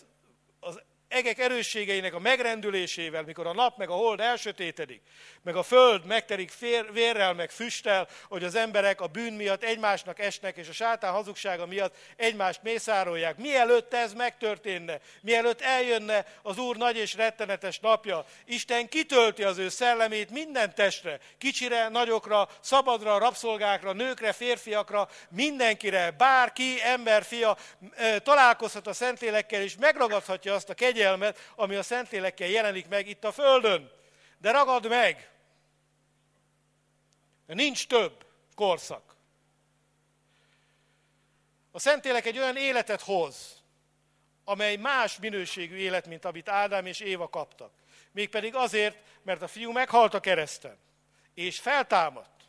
az 0.61 0.83
egek 1.11 1.39
erősségeinek 1.39 2.15
a 2.15 2.19
megrendülésével, 2.19 3.23
mikor 3.23 3.47
a 3.47 3.53
nap 3.53 3.79
meg 3.79 3.91
a 3.91 3.95
hold 3.95 4.21
elsötétedik, 4.21 5.03
meg 5.43 5.57
a 5.57 5.63
föld 5.63 6.05
megterik 6.05 6.51
fér, 6.51 6.93
vérrel, 6.93 7.35
meg 7.35 7.51
füsttel, 7.51 8.09
hogy 8.29 8.45
az 8.45 8.55
emberek 8.55 9.01
a 9.01 9.07
bűn 9.07 9.33
miatt 9.33 9.63
egymásnak 9.63 10.19
esnek, 10.19 10.57
és 10.57 10.69
a 10.69 10.73
sátán 10.73 11.13
hazugsága 11.13 11.67
miatt 11.67 11.97
egymást 12.17 12.63
mészárolják. 12.63 13.37
Mielőtt 13.37 13.95
ez 13.95 14.13
megtörténne, 14.13 15.01
mielőtt 15.23 15.61
eljönne 15.61 16.27
az 16.43 16.59
Úr 16.59 16.77
nagy 16.77 16.97
és 16.97 17.15
rettenetes 17.15 17.79
napja, 17.79 18.25
Isten 18.45 18.89
kitölti 18.89 19.43
az 19.43 19.59
ő 19.59 19.69
szellemét 19.69 20.31
minden 20.31 20.75
testre, 20.75 21.19
kicsire, 21.39 21.89
nagyokra, 21.89 22.49
szabadra, 22.61 23.19
rabszolgákra, 23.19 23.93
nőkre, 23.93 24.33
férfiakra, 24.33 25.09
mindenkire, 25.29 26.11
bárki, 26.11 26.83
ember, 26.83 27.25
fia 27.25 27.57
találkozhat 28.23 28.87
a 28.87 28.93
Szentlélekkel, 28.93 29.63
és 29.63 29.77
megragadhatja 29.77 30.55
azt 30.55 30.71
a 30.71 30.75
kegyet, 30.75 30.99
kegyelmet, 31.01 31.53
ami 31.55 31.75
a 31.75 31.83
Szentlélekkel 31.83 32.49
jelenik 32.49 32.89
meg 32.89 33.09
itt 33.09 33.25
a 33.25 33.33
Földön. 33.33 33.91
De 34.39 34.51
ragad 34.51 34.89
meg! 34.89 35.31
Nincs 37.47 37.87
több 37.87 38.27
korszak. 38.55 39.15
A 41.71 41.79
Szentlélek 41.79 42.27
egy 42.27 42.39
olyan 42.39 42.57
életet 42.57 43.01
hoz, 43.01 43.63
amely 44.45 44.77
más 44.77 45.19
minőségű 45.19 45.77
élet, 45.77 46.07
mint 46.07 46.25
amit 46.25 46.49
Ádám 46.49 46.87
és 46.87 47.01
Éva 47.01 47.29
kaptak. 47.29 47.73
Mégpedig 48.13 48.55
azért, 48.55 48.97
mert 49.23 49.43
a 49.43 49.49
fiú 49.49 49.73
meghalt 49.73 50.15
a 50.15 50.21
kereszten, 50.21 50.79
és 51.35 51.61
feltámadt. 51.61 52.40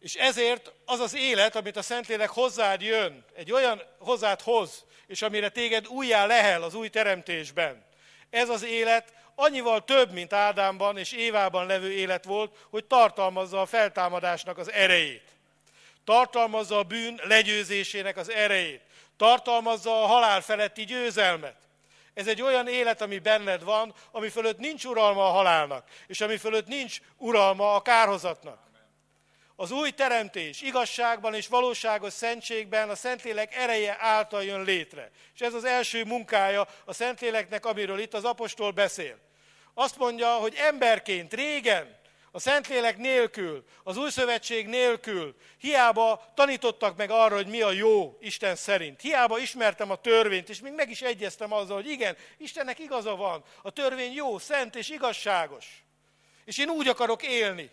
És 0.00 0.14
ezért 0.14 0.72
az 0.84 1.00
az 1.00 1.14
élet, 1.14 1.56
amit 1.56 1.76
a 1.76 1.82
Szentlélek 1.82 2.28
hozzád 2.28 2.80
jön, 2.80 3.24
egy 3.34 3.52
olyan 3.52 3.82
hozzád 3.98 4.40
hoz, 4.40 4.84
és 5.06 5.22
amire 5.22 5.48
téged 5.48 5.86
újjá 5.86 6.26
lehel 6.26 6.62
az 6.62 6.74
új 6.74 6.88
teremtésben. 6.88 7.84
Ez 8.30 8.48
az 8.48 8.64
élet 8.64 9.12
annyival 9.34 9.84
több, 9.84 10.12
mint 10.12 10.32
Ádámban 10.32 10.98
és 10.98 11.12
Évában 11.12 11.66
levő 11.66 11.92
élet 11.92 12.24
volt, 12.24 12.56
hogy 12.70 12.84
tartalmazza 12.84 13.60
a 13.60 13.66
feltámadásnak 13.66 14.58
az 14.58 14.70
erejét. 14.70 15.22
Tartalmazza 16.04 16.78
a 16.78 16.82
bűn 16.82 17.20
legyőzésének 17.22 18.16
az 18.16 18.30
erejét. 18.30 18.82
Tartalmazza 19.16 20.02
a 20.02 20.06
halál 20.06 20.40
feletti 20.40 20.84
győzelmet. 20.84 21.56
Ez 22.14 22.26
egy 22.26 22.42
olyan 22.42 22.68
élet, 22.68 23.00
ami 23.00 23.18
benned 23.18 23.64
van, 23.64 23.94
ami 24.10 24.28
fölött 24.28 24.58
nincs 24.58 24.84
uralma 24.84 25.28
a 25.28 25.32
halálnak, 25.32 25.88
és 26.06 26.20
ami 26.20 26.36
fölött 26.36 26.66
nincs 26.66 27.00
uralma 27.16 27.74
a 27.74 27.82
kárhozatnak. 27.82 28.67
Az 29.60 29.70
új 29.70 29.90
teremtés 29.90 30.62
igazságban 30.62 31.34
és 31.34 31.46
valóságos 31.46 32.12
szentségben 32.12 32.90
a 32.90 32.94
Szentlélek 32.94 33.54
ereje 33.54 33.96
által 34.00 34.44
jön 34.44 34.62
létre. 34.62 35.10
És 35.34 35.40
ez 35.40 35.54
az 35.54 35.64
első 35.64 36.04
munkája 36.04 36.68
a 36.84 36.92
Szentléleknek, 36.92 37.66
amiről 37.66 37.98
itt 37.98 38.14
az 38.14 38.24
apostol 38.24 38.70
beszél. 38.70 39.18
Azt 39.74 39.98
mondja, 39.98 40.28
hogy 40.28 40.54
emberként 40.56 41.34
régen, 41.34 41.96
a 42.30 42.38
Szentlélek 42.38 42.96
nélkül, 42.96 43.64
az 43.82 43.96
új 43.96 44.10
szövetség 44.10 44.66
nélkül, 44.66 45.36
hiába 45.58 46.32
tanítottak 46.34 46.96
meg 46.96 47.10
arra, 47.10 47.34
hogy 47.34 47.46
mi 47.46 47.60
a 47.60 47.72
jó 47.72 48.18
Isten 48.20 48.56
szerint. 48.56 49.00
Hiába 49.00 49.38
ismertem 49.38 49.90
a 49.90 50.00
törvényt, 50.00 50.48
és 50.48 50.60
még 50.60 50.72
meg 50.72 50.90
is 50.90 51.02
egyeztem 51.02 51.52
azzal, 51.52 51.76
hogy 51.76 51.90
igen, 51.90 52.16
Istennek 52.36 52.78
igaza 52.78 53.16
van, 53.16 53.44
a 53.62 53.70
törvény 53.70 54.12
jó, 54.12 54.38
szent 54.38 54.76
és 54.76 54.88
igazságos. 54.88 55.66
És 56.44 56.58
én 56.58 56.68
úgy 56.68 56.88
akarok 56.88 57.22
élni. 57.22 57.70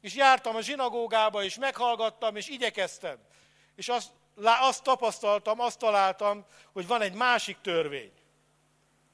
És 0.00 0.14
jártam 0.14 0.56
a 0.56 0.60
zsinagógába, 0.60 1.44
és 1.44 1.56
meghallgattam, 1.56 2.36
és 2.36 2.48
igyekeztem. 2.48 3.18
És 3.76 3.88
azt, 3.88 4.10
azt 4.42 4.82
tapasztaltam, 4.82 5.60
azt 5.60 5.78
találtam, 5.78 6.44
hogy 6.72 6.86
van 6.86 7.02
egy 7.02 7.12
másik 7.12 7.56
törvény, 7.62 8.12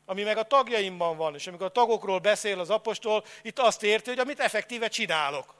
ami 0.04 0.22
meg 0.22 0.36
a 0.36 0.42
tagjaimban 0.42 1.16
van, 1.16 1.34
és 1.34 1.46
amikor 1.46 1.66
a 1.66 1.70
tagokról 1.70 2.18
beszél 2.18 2.60
az 2.60 2.70
apostol, 2.70 3.24
itt 3.42 3.58
azt 3.58 3.82
érti, 3.82 4.08
hogy 4.08 4.18
amit 4.18 4.40
effektíve 4.40 4.88
csinálok. 4.88 5.54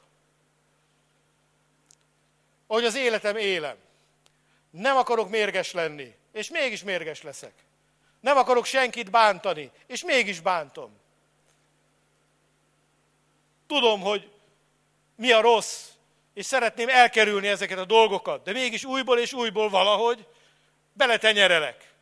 Ahogy 2.66 2.84
az 2.84 2.94
életem 2.94 3.36
élem. 3.36 3.76
Nem 4.70 4.96
akarok 4.96 5.28
mérges 5.28 5.72
lenni, 5.72 6.14
és 6.32 6.50
mégis 6.50 6.82
mérges 6.82 7.22
leszek. 7.22 7.52
Nem 8.20 8.36
akarok 8.36 8.64
senkit 8.64 9.10
bántani, 9.10 9.70
és 9.86 10.04
mégis 10.04 10.40
bántom. 10.40 10.98
Tudom, 13.66 14.00
hogy 14.00 14.30
mi 15.16 15.32
a 15.32 15.40
rossz, 15.40 15.84
és 16.34 16.46
szeretném 16.46 16.88
elkerülni 16.88 17.48
ezeket 17.48 17.78
a 17.78 17.84
dolgokat, 17.84 18.42
de 18.42 18.52
mégis 18.52 18.84
újból 18.84 19.18
és 19.18 19.32
újból 19.32 19.68
valahogy 19.68 20.26
beletenyerelek. 20.92 21.94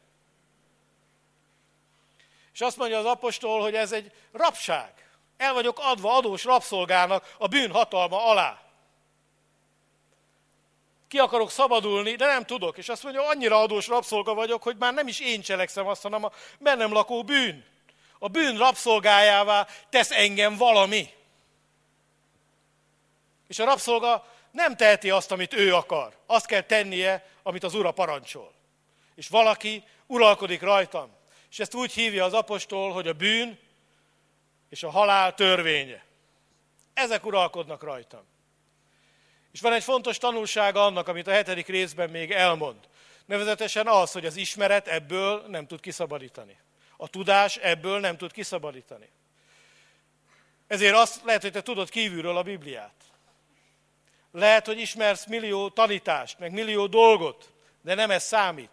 És 2.52 2.61
azt 2.61 2.76
mondja 2.76 2.99
az 2.99 3.04
apostol, 3.04 3.61
hogy 3.61 3.75
ez 3.75 3.92
egy 3.92 4.12
rabság. 4.33 4.92
El 5.37 5.52
vagyok 5.52 5.78
adva 5.80 6.16
adós 6.16 6.44
rabszolgának 6.44 7.35
a 7.38 7.47
bűn 7.47 7.71
hatalma 7.71 8.26
alá. 8.26 8.62
Ki 11.09 11.18
akarok 11.18 11.50
szabadulni, 11.50 12.14
de 12.14 12.26
nem 12.26 12.44
tudok. 12.44 12.78
És 12.78 12.88
azt 12.88 13.02
mondja, 13.02 13.28
annyira 13.28 13.61
adós 13.61 13.87
rabszolga 13.87 14.35
vagyok, 14.35 14.62
hogy 14.62 14.76
már 14.76 14.94
nem 14.94 15.09
is 15.09 15.21
én 15.21 15.40
cselekszem 15.40 15.87
azt, 15.87 16.02
hanem 16.02 16.25
a 16.25 16.33
bennem 16.59 16.92
lakó 16.92 17.23
bűn. 17.23 17.64
A 18.18 18.28
bűn 18.28 18.59
rabszolgájává 18.59 19.66
tesz 19.90 20.11
engem 20.11 20.56
valami. 20.56 21.09
És 23.54 23.61
a 23.61 23.64
rabszolga 23.64 24.26
nem 24.50 24.76
teheti 24.76 25.11
azt, 25.11 25.32
amit 25.32 25.52
ő 25.52 25.75
akar. 25.75 26.16
Azt 26.26 26.46
kell 26.46 26.61
tennie, 26.61 27.26
amit 27.42 27.64
az 27.64 27.75
Ura 27.75 27.90
parancsol. 27.90 28.52
És 29.14 29.28
valaki 29.28 29.84
uralkodik 30.06 30.62
rajtam. 30.62 31.16
És 31.50 31.58
ezt 31.58 31.75
úgy 31.75 31.92
hívja 31.92 32.25
az 32.25 32.32
apostol, 32.32 32.92
hogy 32.92 33.08
a 33.08 33.12
bűn 33.12 33.58
és 34.68 34.82
a 34.82 34.90
halál 34.90 35.34
törvénye. 35.34 36.04
Ezek 36.94 37.26
uralkodnak 37.26 37.82
rajtam. 37.82 38.25
És 39.52 39.61
van 39.61 39.73
egy 39.73 39.82
fontos 39.82 40.18
tanulsága 40.18 40.84
annak, 40.84 41.08
amit 41.08 41.26
a 41.26 41.32
hetedik 41.32 41.66
részben 41.66 42.11
még 42.11 42.30
elmond. 42.30 42.88
Nevezetesen 43.25 43.87
az, 43.87 44.12
hogy 44.12 44.26
az 44.26 44.37
ismeret 44.37 44.88
ebből 44.88 45.44
nem 45.49 45.66
tud 45.66 45.80
kiszabadítani. 45.80 46.58
A 46.96 47.08
tudás 47.08 47.56
ebből 47.56 48.00
nem 48.00 48.16
tud 48.16 48.32
kiszabadítani. 48.32 49.08
Ezért 50.66 50.94
azt 50.94 51.25
lehet, 51.25 51.42
hogy 51.42 51.52
te 51.52 51.62
tudod 51.62 51.90
kívülről 51.90 52.37
a 52.37 52.42
Bibliát. 52.42 53.03
Lehet, 54.36 54.66
hogy 54.66 54.80
ismersz 54.80 55.26
millió 55.26 55.68
tanítást, 55.68 56.38
meg 56.38 56.52
millió 56.52 56.86
dolgot, 56.86 57.52
de 57.82 57.94
nem 57.94 58.10
ez 58.10 58.22
számít. 58.22 58.70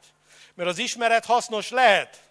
Mert 0.54 0.70
az 0.70 0.78
ismeret 0.78 1.26
hasznos 1.26 1.70
lehet, 1.70 2.22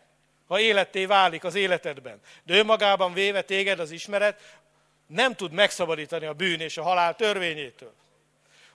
ha 0.46 0.60
életté 0.60 1.06
válik 1.06 1.44
az 1.44 1.54
életedben. 1.54 2.20
De 2.44 2.54
önmagában 2.54 3.12
véve 3.12 3.42
téged 3.42 3.80
az 3.80 3.90
ismeret 3.90 4.58
nem 5.06 5.34
tud 5.34 5.52
megszabadítani 5.52 6.26
a 6.26 6.32
bűn 6.32 6.60
és 6.60 6.76
a 6.76 6.82
halál 6.82 7.16
törvényétől. 7.16 7.94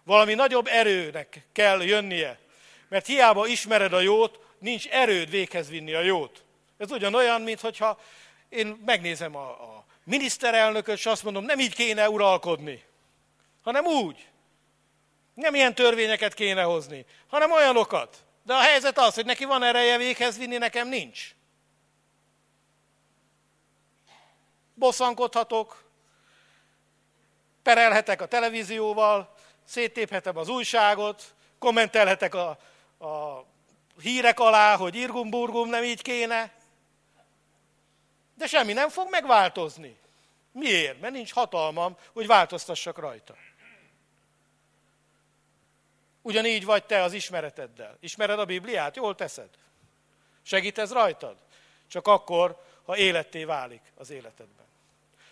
Valami 0.03 0.33
nagyobb 0.33 0.67
erőnek 0.67 1.45
kell 1.51 1.81
jönnie, 1.81 2.39
mert 2.89 3.05
hiába 3.05 3.47
ismered 3.47 3.93
a 3.93 3.99
jót, 3.99 4.39
nincs 4.59 4.87
erőd 4.87 5.29
véghez 5.29 5.69
vinni 5.69 5.93
a 5.93 6.01
jót. 6.01 6.43
Ez 6.77 6.91
ugyanolyan, 6.91 7.41
mintha 7.41 7.99
én 8.49 8.81
megnézem 8.85 9.35
a, 9.35 9.49
a 9.49 9.85
miniszterelnököt, 10.03 10.97
és 10.97 11.05
azt 11.05 11.23
mondom, 11.23 11.43
nem 11.43 11.59
így 11.59 11.75
kéne 11.75 12.09
uralkodni, 12.09 12.83
hanem 13.63 13.85
úgy. 13.85 14.25
Nem 15.35 15.55
ilyen 15.55 15.75
törvényeket 15.75 16.33
kéne 16.33 16.61
hozni, 16.61 17.05
hanem 17.27 17.51
olyanokat. 17.51 18.23
De 18.43 18.53
a 18.53 18.59
helyzet 18.59 18.97
az, 18.97 19.15
hogy 19.15 19.25
neki 19.25 19.45
van 19.45 19.63
ereje 19.63 19.97
véghez 19.97 20.37
vinni, 20.37 20.57
nekem 20.57 20.87
nincs. 20.87 21.35
Bosszankodhatok, 24.73 25.83
perelhetek 27.63 28.21
a 28.21 28.25
televízióval, 28.25 29.35
széttéphetem 29.63 30.37
az 30.37 30.49
újságot, 30.49 31.35
kommentelhetek 31.59 32.35
a, 32.35 32.49
a 33.05 33.45
hírek 34.01 34.39
alá, 34.39 34.75
hogy 34.75 34.95
irgum-burgum 34.95 35.69
nem 35.69 35.83
így 35.83 36.01
kéne, 36.01 36.53
de 38.35 38.47
semmi 38.47 38.73
nem 38.73 38.89
fog 38.89 39.09
megváltozni. 39.09 39.97
Miért? 40.51 40.99
Mert 40.99 41.13
nincs 41.13 41.33
hatalmam, 41.33 41.97
hogy 42.13 42.27
változtassak 42.27 42.97
rajta. 42.97 43.35
Ugyanígy 46.25 46.65
vagy 46.65 46.83
te 46.83 47.01
az 47.01 47.13
ismereteddel. 47.13 47.97
Ismered 47.99 48.39
a 48.39 48.45
Bibliát? 48.45 48.95
Jól 48.95 49.15
teszed. 49.15 49.49
Segít 50.43 50.77
ez 50.77 50.91
rajtad? 50.91 51.35
Csak 51.87 52.07
akkor, 52.07 52.61
ha 52.85 52.97
életté 52.97 53.43
válik 53.43 53.81
az 53.95 54.09
életedben. 54.09 54.65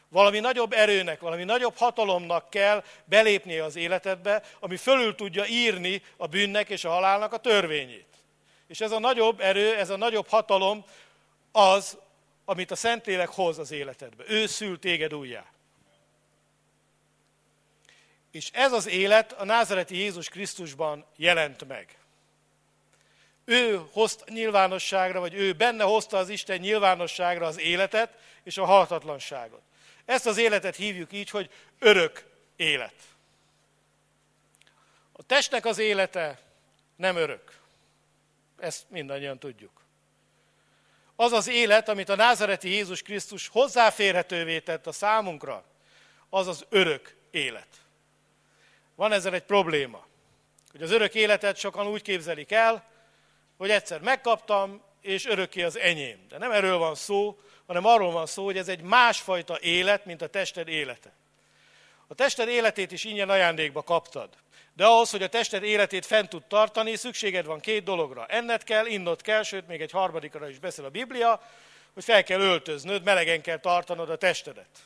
Valami 0.10 0.40
nagyobb 0.40 0.74
erőnek, 0.74 1.20
valami 1.20 1.44
nagyobb 1.44 1.76
hatalomnak 1.76 2.50
kell 2.50 2.84
belépnie 3.06 3.64
az 3.64 3.76
életedbe, 3.76 4.44
ami 4.60 4.78
fölül 4.78 5.16
tudja 5.16 5.46
írni 5.46 6.02
a 6.18 6.28
bűnnek 6.28 6.70
és 6.70 6.86
a 6.86 6.90
halálnak 6.90 7.34
a 7.34 7.38
törvényét. 7.38 8.14
És 8.68 8.82
ez 8.82 8.92
a 8.92 9.00
nagyobb 9.00 9.40
erő, 9.40 9.76
ez 9.76 9.90
a 9.90 9.98
nagyobb 9.98 10.28
hatalom 10.28 10.86
az, 11.52 11.98
amit 12.46 12.72
a 12.72 12.76
Szentlélek 12.76 13.30
hoz 13.30 13.60
az 13.60 13.72
életedbe. 13.72 14.24
Ő 14.28 14.46
szül 14.46 14.80
téged 14.80 15.14
újjá. 15.14 15.53
És 18.34 18.50
ez 18.54 18.72
az 18.72 18.88
élet 18.88 19.32
a 19.32 19.44
názareti 19.44 19.96
Jézus 19.96 20.30
Krisztusban 20.30 21.06
jelent 21.16 21.68
meg. 21.68 21.98
Ő 23.46 23.82
hozta 23.92 24.26
nyilvánosságra, 24.28 25.20
vagy 25.20 25.34
ő 25.34 25.54
benne 25.54 25.84
hozta 25.84 26.18
az 26.18 26.30
Isten 26.30 26.60
nyilvánosságra 26.60 27.46
az 27.46 27.60
életet 27.60 28.18
és 28.44 28.58
a 28.58 28.66
halhatatlanságot. 28.66 29.62
Ezt 30.06 30.26
az 30.26 30.38
életet 30.38 30.76
hívjuk 30.76 31.14
így, 31.14 31.30
hogy 31.30 31.50
örök 31.80 32.26
élet. 32.56 32.96
A 35.12 35.24
testnek 35.24 35.66
az 35.66 35.78
élete 35.78 36.40
nem 36.96 37.16
örök. 37.16 37.60
Ezt 38.58 38.90
mindannyian 38.90 39.40
tudjuk. 39.40 39.82
Az 41.16 41.32
az 41.32 41.48
élet, 41.48 41.90
amit 41.90 42.10
a 42.10 42.16
názareti 42.16 42.70
Jézus 42.70 43.02
Krisztus 43.02 43.48
hozzáférhetővé 43.48 44.60
tett 44.60 44.88
a 44.88 44.92
számunkra, 44.92 45.66
az 46.30 46.48
az 46.48 46.66
örök 46.70 47.16
élet. 47.32 47.83
Van 48.96 49.12
ezzel 49.12 49.34
egy 49.34 49.44
probléma, 49.44 50.06
hogy 50.72 50.82
az 50.82 50.92
örök 50.92 51.16
életet 51.16 51.58
sokan 51.58 51.88
úgy 51.88 52.02
képzelik 52.02 52.52
el, 52.52 52.92
hogy 53.58 53.70
egyszer 53.70 54.02
megkaptam, 54.02 54.82
és 55.02 55.26
örökké 55.26 55.64
az 55.64 55.78
enyém. 55.78 56.26
De 56.30 56.38
nem 56.38 56.52
erről 56.52 56.78
van 56.78 56.96
szó, 56.96 57.40
hanem 57.66 57.86
arról 57.86 58.12
van 58.12 58.26
szó, 58.26 58.46
hogy 58.46 58.58
ez 58.58 58.68
egy 58.68 58.82
másfajta 58.82 59.60
élet, 59.60 60.06
mint 60.06 60.22
a 60.22 60.28
tested 60.28 60.68
élete. 60.68 61.14
A 62.08 62.16
tested 62.16 62.48
életét 62.48 62.92
is 62.92 63.04
ingyen 63.04 63.30
ajándékba 63.30 63.84
kaptad. 63.84 64.30
De 64.74 64.86
ahhoz, 64.86 65.12
hogy 65.12 65.24
a 65.24 65.30
tested 65.30 65.64
életét 65.64 66.06
fent 66.06 66.30
tud 66.30 66.44
tartani, 66.44 66.96
szükséged 66.96 67.46
van 67.46 67.60
két 67.60 67.84
dologra. 67.84 68.26
Enned 68.26 68.64
kell, 68.64 68.86
innod 68.86 69.22
kell, 69.22 69.44
sőt, 69.44 69.68
még 69.68 69.82
egy 69.82 69.92
harmadikra 69.92 70.50
is 70.50 70.60
beszél 70.60 70.86
a 70.86 70.90
Biblia, 70.90 71.42
hogy 71.94 72.04
fel 72.04 72.24
kell 72.24 72.40
öltöznöd, 72.40 73.04
melegen 73.04 73.42
kell 73.42 73.60
tartanod 73.60 74.10
a 74.10 74.18
testedet. 74.18 74.80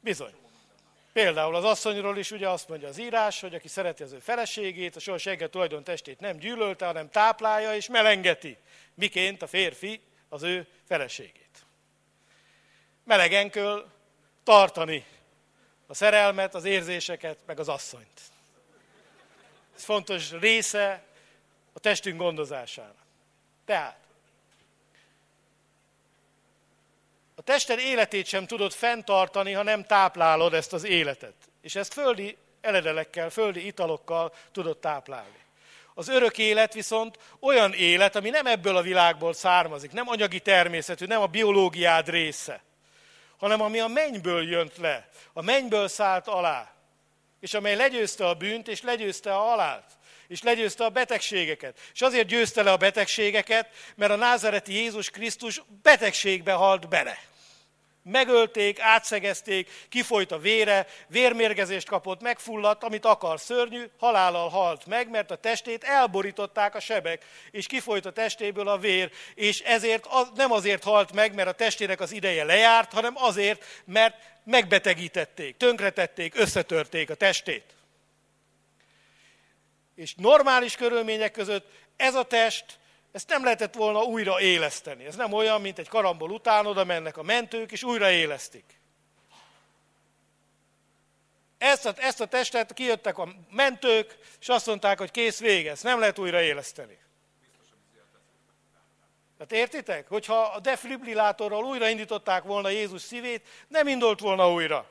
Bizony. 0.00 0.41
Például 1.12 1.54
az 1.54 1.64
asszonyról 1.64 2.18
is 2.18 2.30
ugye 2.30 2.48
azt 2.48 2.68
mondja 2.68 2.88
az 2.88 2.98
írás, 2.98 3.40
hogy 3.40 3.54
aki 3.54 3.68
szereti 3.68 4.02
az 4.02 4.12
ő 4.12 4.18
feleségét, 4.18 4.96
a 4.96 5.00
soha 5.00 5.18
senki 5.18 5.48
tulajdon 5.48 5.84
testét 5.84 6.20
nem 6.20 6.36
gyűlölte, 6.36 6.86
hanem 6.86 7.10
táplálja 7.10 7.74
és 7.74 7.88
melengeti, 7.88 8.56
miként 8.94 9.42
a 9.42 9.46
férfi 9.46 10.00
az 10.28 10.42
ő 10.42 10.66
feleségét. 10.88 11.66
Melegen 13.04 13.50
kell 13.50 13.90
tartani 14.42 15.04
a 15.86 15.94
szerelmet, 15.94 16.54
az 16.54 16.64
érzéseket, 16.64 17.38
meg 17.46 17.58
az 17.58 17.68
asszonyt. 17.68 18.20
Ez 19.76 19.84
fontos 19.84 20.30
része 20.30 21.04
a 21.72 21.80
testünk 21.80 22.18
gondozásának. 22.18 22.96
Tehát, 23.64 24.01
a 27.34 27.42
tested 27.42 27.78
életét 27.78 28.26
sem 28.26 28.46
tudod 28.46 28.72
fenntartani, 28.72 29.52
ha 29.52 29.62
nem 29.62 29.84
táplálod 29.84 30.54
ezt 30.54 30.72
az 30.72 30.84
életet. 30.84 31.34
És 31.60 31.74
ezt 31.74 31.92
földi 31.92 32.36
eledelekkel, 32.60 33.30
földi 33.30 33.66
italokkal 33.66 34.32
tudod 34.52 34.78
táplálni. 34.78 35.40
Az 35.94 36.08
örök 36.08 36.38
élet 36.38 36.74
viszont 36.74 37.18
olyan 37.40 37.72
élet, 37.72 38.16
ami 38.16 38.30
nem 38.30 38.46
ebből 38.46 38.76
a 38.76 38.82
világból 38.82 39.32
származik, 39.32 39.92
nem 39.92 40.08
anyagi 40.08 40.40
természetű, 40.40 41.06
nem 41.06 41.20
a 41.20 41.26
biológiád 41.26 42.08
része, 42.08 42.62
hanem 43.38 43.60
ami 43.60 43.80
a 43.80 43.86
mennyből 43.86 44.48
jönt 44.48 44.76
le, 44.76 45.08
a 45.32 45.42
mennyből 45.42 45.88
szállt 45.88 46.28
alá, 46.28 46.72
és 47.40 47.54
amely 47.54 47.76
legyőzte 47.76 48.28
a 48.28 48.34
bűnt, 48.34 48.68
és 48.68 48.82
legyőzte 48.82 49.34
a 49.34 49.40
halált, 49.40 49.84
és 50.32 50.42
legyőzte 50.42 50.84
a 50.84 50.88
betegségeket. 50.88 51.78
És 51.92 52.00
azért 52.00 52.26
győzte 52.26 52.62
le 52.62 52.72
a 52.72 52.76
betegségeket, 52.76 53.68
mert 53.96 54.12
a 54.12 54.16
názareti 54.16 54.72
Jézus 54.72 55.10
Krisztus 55.10 55.62
betegségbe 55.82 56.52
halt 56.52 56.88
bele. 56.88 57.18
Megölték, 58.04 58.80
átszegezték, 58.80 59.70
kifolyt 59.88 60.32
a 60.32 60.38
vére, 60.38 60.86
vérmérgezést 61.08 61.88
kapott, 61.88 62.22
megfulladt, 62.22 62.82
amit 62.82 63.04
akar, 63.04 63.40
szörnyű, 63.40 63.84
halállal 63.98 64.48
halt 64.48 64.86
meg, 64.86 65.10
mert 65.10 65.30
a 65.30 65.36
testét 65.36 65.84
elborították 65.84 66.74
a 66.74 66.80
sebek, 66.80 67.24
és 67.50 67.66
kifolyt 67.66 68.06
a 68.06 68.12
testéből 68.12 68.68
a 68.68 68.78
vér, 68.78 69.10
és 69.34 69.60
ezért 69.60 70.06
az, 70.06 70.28
nem 70.34 70.52
azért 70.52 70.82
halt 70.82 71.12
meg, 71.12 71.34
mert 71.34 71.48
a 71.48 71.52
testének 71.52 72.00
az 72.00 72.12
ideje 72.12 72.44
lejárt, 72.44 72.92
hanem 72.92 73.12
azért, 73.16 73.64
mert 73.84 74.14
megbetegítették, 74.44 75.56
tönkretették, 75.56 76.38
összetörték 76.38 77.10
a 77.10 77.14
testét. 77.14 77.64
És 80.02 80.14
normális 80.14 80.76
körülmények 80.76 81.32
között 81.32 81.66
ez 81.96 82.14
a 82.14 82.22
test 82.22 82.80
ezt 83.12 83.28
nem 83.28 83.44
lehetett 83.44 83.74
volna 83.74 84.02
újra 84.02 84.40
éleszteni. 84.40 85.04
Ez 85.04 85.16
nem 85.16 85.32
olyan, 85.32 85.60
mint 85.60 85.78
egy 85.78 85.88
karambol 85.88 86.30
után, 86.30 86.66
oda 86.66 86.84
mennek 86.84 87.16
a 87.16 87.22
mentők, 87.22 87.72
és 87.72 87.82
újra 87.82 88.10
élesztik. 88.10 88.64
Ezt 91.58 91.86
a, 91.86 91.94
ezt 91.96 92.20
a 92.20 92.26
testet 92.26 92.72
kijöttek 92.72 93.18
a 93.18 93.28
mentők, 93.50 94.18
és 94.40 94.48
azt 94.48 94.66
mondták, 94.66 94.98
hogy 94.98 95.10
kész 95.10 95.38
vége, 95.38 95.70
ezt 95.70 95.82
nem 95.82 95.98
lehet 95.98 96.18
újra 96.18 96.42
éleszteni. 96.42 96.98
Tehát 99.38 99.52
értitek? 99.64 100.08
Hogyha 100.08 100.42
a 100.42 100.60
defibrillátorral 100.60 101.64
újraindították 101.64 102.42
volna 102.42 102.68
Jézus 102.68 103.02
szívét, 103.02 103.48
nem 103.68 103.86
indult 103.88 104.20
volna 104.20 104.52
újra. 104.52 104.90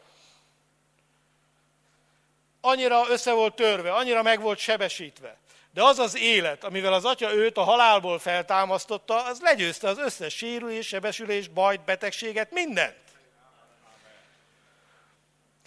Annyira 2.62 3.10
össze 3.10 3.32
volt 3.32 3.56
törve, 3.56 3.92
annyira 3.92 4.22
meg 4.22 4.42
volt 4.42 4.60
sebesítve. 4.60 5.38
De 5.74 5.84
az 5.84 6.00
az 6.00 6.18
élet, 6.18 6.64
amivel 6.64 6.94
az 6.94 7.06
atya 7.06 7.34
őt 7.34 7.58
a 7.58 7.64
halálból 7.64 8.20
feltámasztotta, 8.20 9.24
az 9.24 9.40
legyőzte 9.40 9.88
az 9.88 9.98
összes 9.98 10.36
sérülés, 10.36 10.88
sebesülés, 10.88 11.48
bajt, 11.48 11.82
betegséget, 11.82 12.52
mindent. 12.52 12.96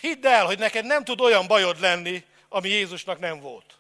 Hidd 0.00 0.26
el, 0.26 0.46
hogy 0.46 0.59
neked 0.59 0.85
nem 0.85 1.04
tud 1.04 1.20
olyan 1.20 1.46
bajod 1.46 1.80
lenni, 1.80 2.24
ami 2.48 2.68
Jézusnak 2.68 3.18
nem 3.18 3.40
volt. 3.40 3.74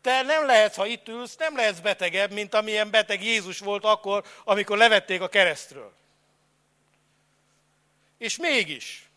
Te 0.00 0.22
nem 0.22 0.46
lehetsz, 0.46 0.76
ha 0.76 0.86
itt 0.86 1.08
ülsz, 1.08 1.36
nem 1.36 1.56
lehetsz 1.56 1.78
betegebb, 1.78 2.30
mint 2.30 2.54
amilyen 2.54 2.90
beteg 2.90 3.24
Jézus 3.24 3.58
volt 3.58 3.84
akkor, 3.84 4.24
amikor 4.44 4.76
levették 4.76 5.20
a 5.20 5.28
keresztről. 5.28 5.92
És 8.18 8.36
mégis, 8.36 9.08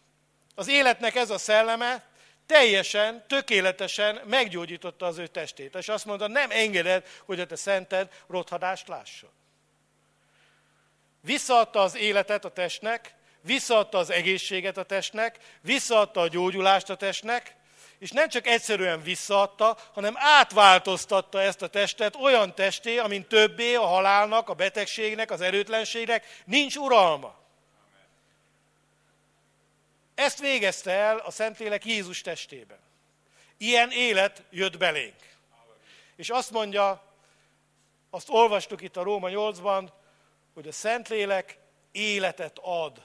az 0.55 0.67
életnek 0.67 1.15
ez 1.15 1.29
a 1.29 1.37
szelleme, 1.37 2.03
teljesen, 2.45 3.23
tökéletesen 3.27 4.21
meggyógyította 4.25 5.05
az 5.05 5.17
ő 5.17 5.27
testét. 5.27 5.75
És 5.75 5.89
azt 5.89 6.05
mondta, 6.05 6.27
nem 6.27 6.51
engeded, 6.51 7.05
hogy 7.25 7.39
a 7.39 7.45
te 7.45 7.55
szented 7.55 8.09
rothadást 8.27 8.87
lásson. 8.87 9.29
Visszaadta 11.21 11.81
az 11.81 11.95
életet 11.95 12.45
a 12.45 12.49
testnek, 12.49 13.15
visszaadta 13.41 13.97
az 13.97 14.09
egészséget 14.09 14.77
a 14.77 14.83
testnek, 14.83 15.37
visszaadta 15.61 16.21
a 16.21 16.27
gyógyulást 16.27 16.89
a 16.89 16.95
testnek, 16.95 17.55
és 17.99 18.11
nem 18.11 18.29
csak 18.29 18.47
egyszerűen 18.47 19.01
visszaadta, 19.01 19.77
hanem 19.93 20.13
átváltoztatta 20.17 21.41
ezt 21.41 21.61
a 21.61 21.67
testet 21.67 22.15
olyan 22.15 22.55
testé, 22.55 22.97
amin 22.97 23.27
többé 23.27 23.75
a 23.75 23.85
halálnak, 23.85 24.49
a 24.49 24.53
betegségnek, 24.53 25.31
az 25.31 25.41
erőtlenségnek 25.41 26.41
nincs 26.45 26.75
uralma. 26.75 27.44
Ezt 30.15 30.39
végezte 30.39 30.91
el 30.91 31.17
a 31.17 31.31
Szentlélek 31.31 31.85
Jézus 31.85 32.21
testében. 32.21 32.79
Ilyen 33.57 33.91
élet 33.91 34.43
jött 34.49 34.77
belénk. 34.77 35.35
És 36.15 36.29
azt 36.29 36.51
mondja, 36.51 37.03
azt 38.09 38.29
olvastuk 38.29 38.81
itt 38.81 38.97
a 38.97 39.03
Róma 39.03 39.27
8-ban, 39.31 39.89
hogy 40.53 40.67
a 40.67 40.71
Szentlélek 40.71 41.57
életet 41.91 42.59
ad 42.61 43.03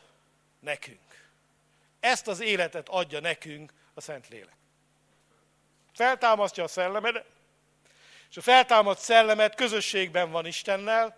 nekünk. 0.61 1.29
Ezt 2.01 2.29
az 2.29 2.41
életet 2.41 2.89
adja 2.89 3.21
nekünk 3.21 3.73
a 3.95 4.01
Szentlélek. 4.01 4.55
Feltámasztja 5.95 6.65
a 6.65 6.69
szellemet, 6.69 7.25
és 8.31 8.37
a 8.37 8.41
feltámadt 8.41 9.01
szellemet 9.01 9.55
közösségben 9.55 10.31
van 10.31 10.47
Istennel, 10.47 11.17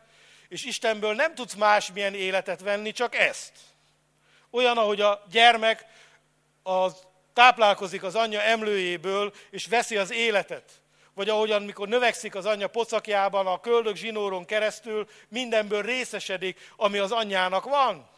és 0.48 0.64
Istenből 0.64 1.14
nem 1.14 1.34
tudsz 1.34 1.54
másmilyen 1.54 2.14
életet 2.14 2.60
venni, 2.60 2.92
csak 2.92 3.14
ezt 3.14 3.52
olyan, 4.52 4.78
ahogy 4.78 5.00
a 5.00 5.22
gyermek 5.30 5.86
az 6.62 7.06
táplálkozik 7.32 8.02
az 8.02 8.14
anyja 8.14 8.40
emlőjéből, 8.40 9.32
és 9.50 9.66
veszi 9.66 9.96
az 9.96 10.12
életet. 10.12 10.80
Vagy 11.14 11.28
ahogyan, 11.28 11.62
mikor 11.62 11.88
növekszik 11.88 12.34
az 12.34 12.46
anyja 12.46 12.68
pocakjában, 12.68 13.46
a 13.46 13.60
köldök 13.60 13.96
zsinóron 13.96 14.44
keresztül 14.44 15.08
mindenből 15.28 15.82
részesedik, 15.82 16.70
ami 16.76 16.98
az 16.98 17.12
anyjának 17.12 17.64
van. 17.64 18.08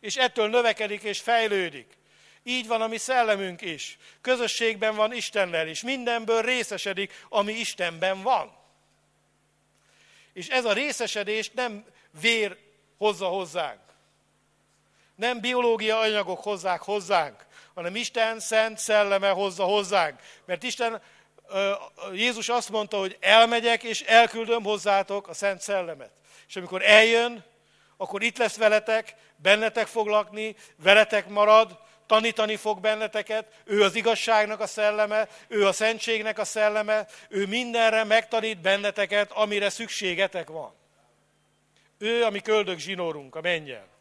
És 0.00 0.16
ettől 0.16 0.48
növekedik 0.48 1.02
és 1.02 1.20
fejlődik. 1.20 1.98
Így 2.42 2.66
van 2.66 2.82
a 2.82 2.86
mi 2.86 2.98
szellemünk 2.98 3.60
is. 3.60 3.98
Közösségben 4.20 4.96
van 4.96 5.12
Istennel 5.12 5.68
is. 5.68 5.82
Mindenből 5.82 6.42
részesedik, 6.42 7.24
ami 7.28 7.52
Istenben 7.52 8.22
van. 8.22 8.58
És 10.32 10.48
ez 10.48 10.64
a 10.64 10.72
részesedés 10.72 11.50
nem 11.50 11.84
vér 12.20 12.56
hozza 12.98 13.26
hozzánk. 13.26 13.89
Nem 15.20 15.40
biológia 15.40 15.98
anyagok 15.98 16.42
hozzák 16.42 16.82
hozzánk, 16.82 17.46
hanem 17.74 17.96
Isten 17.96 18.40
szent 18.40 18.78
szelleme 18.78 19.28
hozza 19.28 19.64
hozzánk. 19.64 20.20
Mert 20.44 20.62
Isten, 20.62 21.02
Jézus 22.12 22.48
azt 22.48 22.68
mondta, 22.68 22.98
hogy 22.98 23.16
elmegyek 23.20 23.82
és 23.82 24.00
elküldöm 24.00 24.62
hozzátok 24.62 25.28
a 25.28 25.34
szent 25.34 25.60
szellemet. 25.60 26.10
És 26.48 26.56
amikor 26.56 26.82
eljön, 26.82 27.44
akkor 27.96 28.22
itt 28.22 28.38
lesz 28.38 28.56
veletek, 28.56 29.14
bennetek 29.36 29.86
fog 29.86 30.06
lakni, 30.06 30.56
veletek 30.82 31.28
marad, 31.28 31.78
tanítani 32.06 32.56
fog 32.56 32.80
benneteket, 32.80 33.46
ő 33.64 33.82
az 33.82 33.94
igazságnak 33.94 34.60
a 34.60 34.66
szelleme, 34.66 35.28
ő 35.48 35.66
a 35.66 35.72
szentségnek 35.72 36.38
a 36.38 36.44
szelleme, 36.44 37.06
ő 37.28 37.46
mindenre 37.46 38.04
megtanít 38.04 38.60
benneteket, 38.60 39.32
amire 39.32 39.70
szükségetek 39.70 40.48
van. 40.48 40.74
Ő 41.98 42.24
a 42.24 42.30
mi 42.30 42.40
köldök 42.40 42.78
zsinórunk 42.78 43.34
a 43.34 43.40
mennyel. 43.40 43.98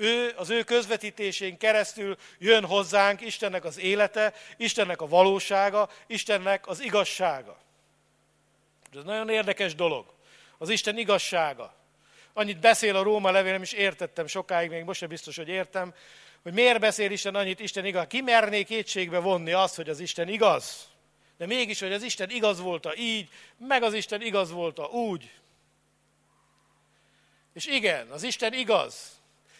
Ő 0.00 0.32
az 0.36 0.50
ő 0.50 0.62
közvetítésén 0.62 1.58
keresztül 1.58 2.16
jön 2.38 2.64
hozzánk 2.64 3.20
Istennek 3.20 3.64
az 3.64 3.78
élete, 3.78 4.34
Istennek 4.56 5.00
a 5.00 5.08
valósága, 5.08 5.90
Istennek 6.06 6.66
az 6.66 6.80
igazsága. 6.80 7.58
Ez 8.96 9.04
nagyon 9.04 9.28
érdekes 9.28 9.74
dolog. 9.74 10.06
Az 10.58 10.68
Isten 10.68 10.98
igazsága. 10.98 11.74
Annyit 12.32 12.60
beszél 12.60 12.96
a 12.96 13.02
Róma 13.02 13.30
levél, 13.30 13.52
nem 13.52 13.62
is 13.62 13.72
értettem 13.72 14.26
sokáig, 14.26 14.70
még 14.70 14.84
most 14.84 14.98
sem 14.98 15.08
biztos, 15.08 15.36
hogy 15.36 15.48
értem, 15.48 15.94
hogy 16.42 16.52
miért 16.52 16.80
beszél 16.80 17.10
Isten 17.10 17.34
annyit, 17.34 17.60
Isten 17.60 17.84
igaz. 17.84 18.06
Ki 18.06 18.20
merné 18.20 18.62
kétségbe 18.62 19.18
vonni 19.18 19.52
azt, 19.52 19.76
hogy 19.76 19.88
az 19.88 20.00
Isten 20.00 20.28
igaz? 20.28 20.88
De 21.36 21.46
mégis, 21.46 21.80
hogy 21.80 21.92
az 21.92 22.02
Isten 22.02 22.30
igaz 22.30 22.60
volta 22.60 22.96
így, 22.96 23.28
meg 23.56 23.82
az 23.82 23.94
Isten 23.94 24.22
igaz 24.22 24.50
volta 24.50 24.86
úgy. 24.86 25.30
És 27.52 27.66
igen, 27.66 28.10
az 28.10 28.22
Isten 28.22 28.52
igaz. 28.52 29.17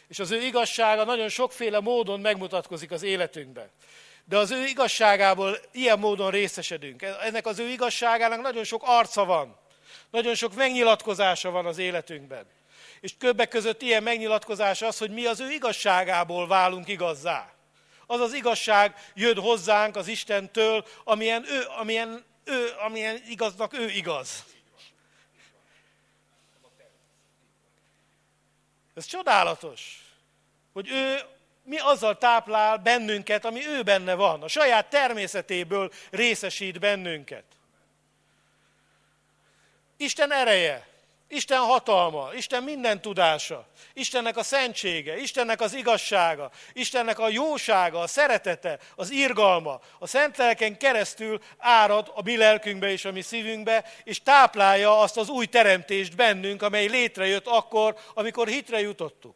És 0.08 0.18
az 0.18 0.30
ő 0.30 0.42
igazsága 0.42 1.04
nagyon 1.04 1.28
sokféle 1.28 1.80
módon 1.80 2.20
megmutatkozik 2.20 2.90
az 2.90 3.02
életünkben. 3.02 3.70
De 4.24 4.36
az 4.36 4.50
ő 4.50 4.64
igazságából 4.66 5.58
ilyen 5.72 5.98
módon 5.98 6.30
részesedünk. 6.30 7.02
Ennek 7.02 7.46
az 7.46 7.58
ő 7.58 7.68
igazságának 7.68 8.40
nagyon 8.40 8.64
sok 8.64 8.82
arca 8.84 9.24
van. 9.24 9.58
Nagyon 10.10 10.34
sok 10.34 10.54
megnyilatkozása 10.54 11.50
van 11.50 11.66
az 11.66 11.78
életünkben. 11.78 12.46
És 13.00 13.16
többek 13.16 13.48
között 13.48 13.82
ilyen 13.82 14.02
megnyilatkozás 14.02 14.82
az, 14.82 14.98
hogy 14.98 15.10
mi 15.10 15.26
az 15.26 15.40
ő 15.40 15.50
igazságából 15.50 16.46
válunk 16.46 16.88
igazzá. 16.88 17.52
Az 18.06 18.20
az 18.20 18.32
igazság 18.32 18.94
jön 19.14 19.38
hozzánk 19.38 19.96
az 19.96 20.08
Istentől, 20.08 20.84
amilyen 21.04 21.44
ő, 21.50 21.64
amilyen 21.80 22.24
ő, 22.44 22.68
amilyen 22.86 23.22
igaznak 23.28 23.78
ő 23.78 23.90
igaz. 23.90 24.44
Ez 28.98 29.04
csodálatos, 29.04 30.02
hogy 30.72 30.90
ő 30.90 31.20
mi 31.62 31.78
azzal 31.78 32.18
táplál 32.18 32.76
bennünket, 32.76 33.44
ami 33.44 33.66
ő 33.66 33.82
benne 33.82 34.14
van. 34.14 34.42
A 34.42 34.48
saját 34.48 34.90
természetéből 34.90 35.92
részesít 36.10 36.78
bennünket. 36.78 37.44
Isten 39.96 40.32
ereje, 40.32 40.87
Isten 41.30 41.58
hatalma, 41.58 42.30
Isten 42.34 42.62
minden 42.62 43.00
tudása, 43.00 43.66
Istennek 43.92 44.36
a 44.36 44.42
szentsége, 44.42 45.16
Istennek 45.16 45.60
az 45.60 45.74
igazsága, 45.74 46.50
Istennek 46.72 47.18
a 47.18 47.28
jósága, 47.28 48.00
a 48.00 48.06
szeretete, 48.06 48.78
az 48.96 49.10
irgalma, 49.10 49.80
a 49.98 50.06
szent 50.06 50.36
lelken 50.36 50.78
keresztül 50.78 51.42
árad 51.58 52.12
a 52.14 52.22
mi 52.22 52.36
lelkünkbe 52.36 52.90
és 52.90 53.04
a 53.04 53.12
mi 53.12 53.22
szívünkbe, 53.22 53.84
és 54.04 54.22
táplálja 54.22 55.00
azt 55.00 55.16
az 55.16 55.28
új 55.28 55.46
teremtést 55.46 56.16
bennünk, 56.16 56.62
amely 56.62 56.86
létrejött 56.86 57.46
akkor, 57.46 57.98
amikor 58.14 58.48
hitre 58.48 58.80
jutottunk. 58.80 59.34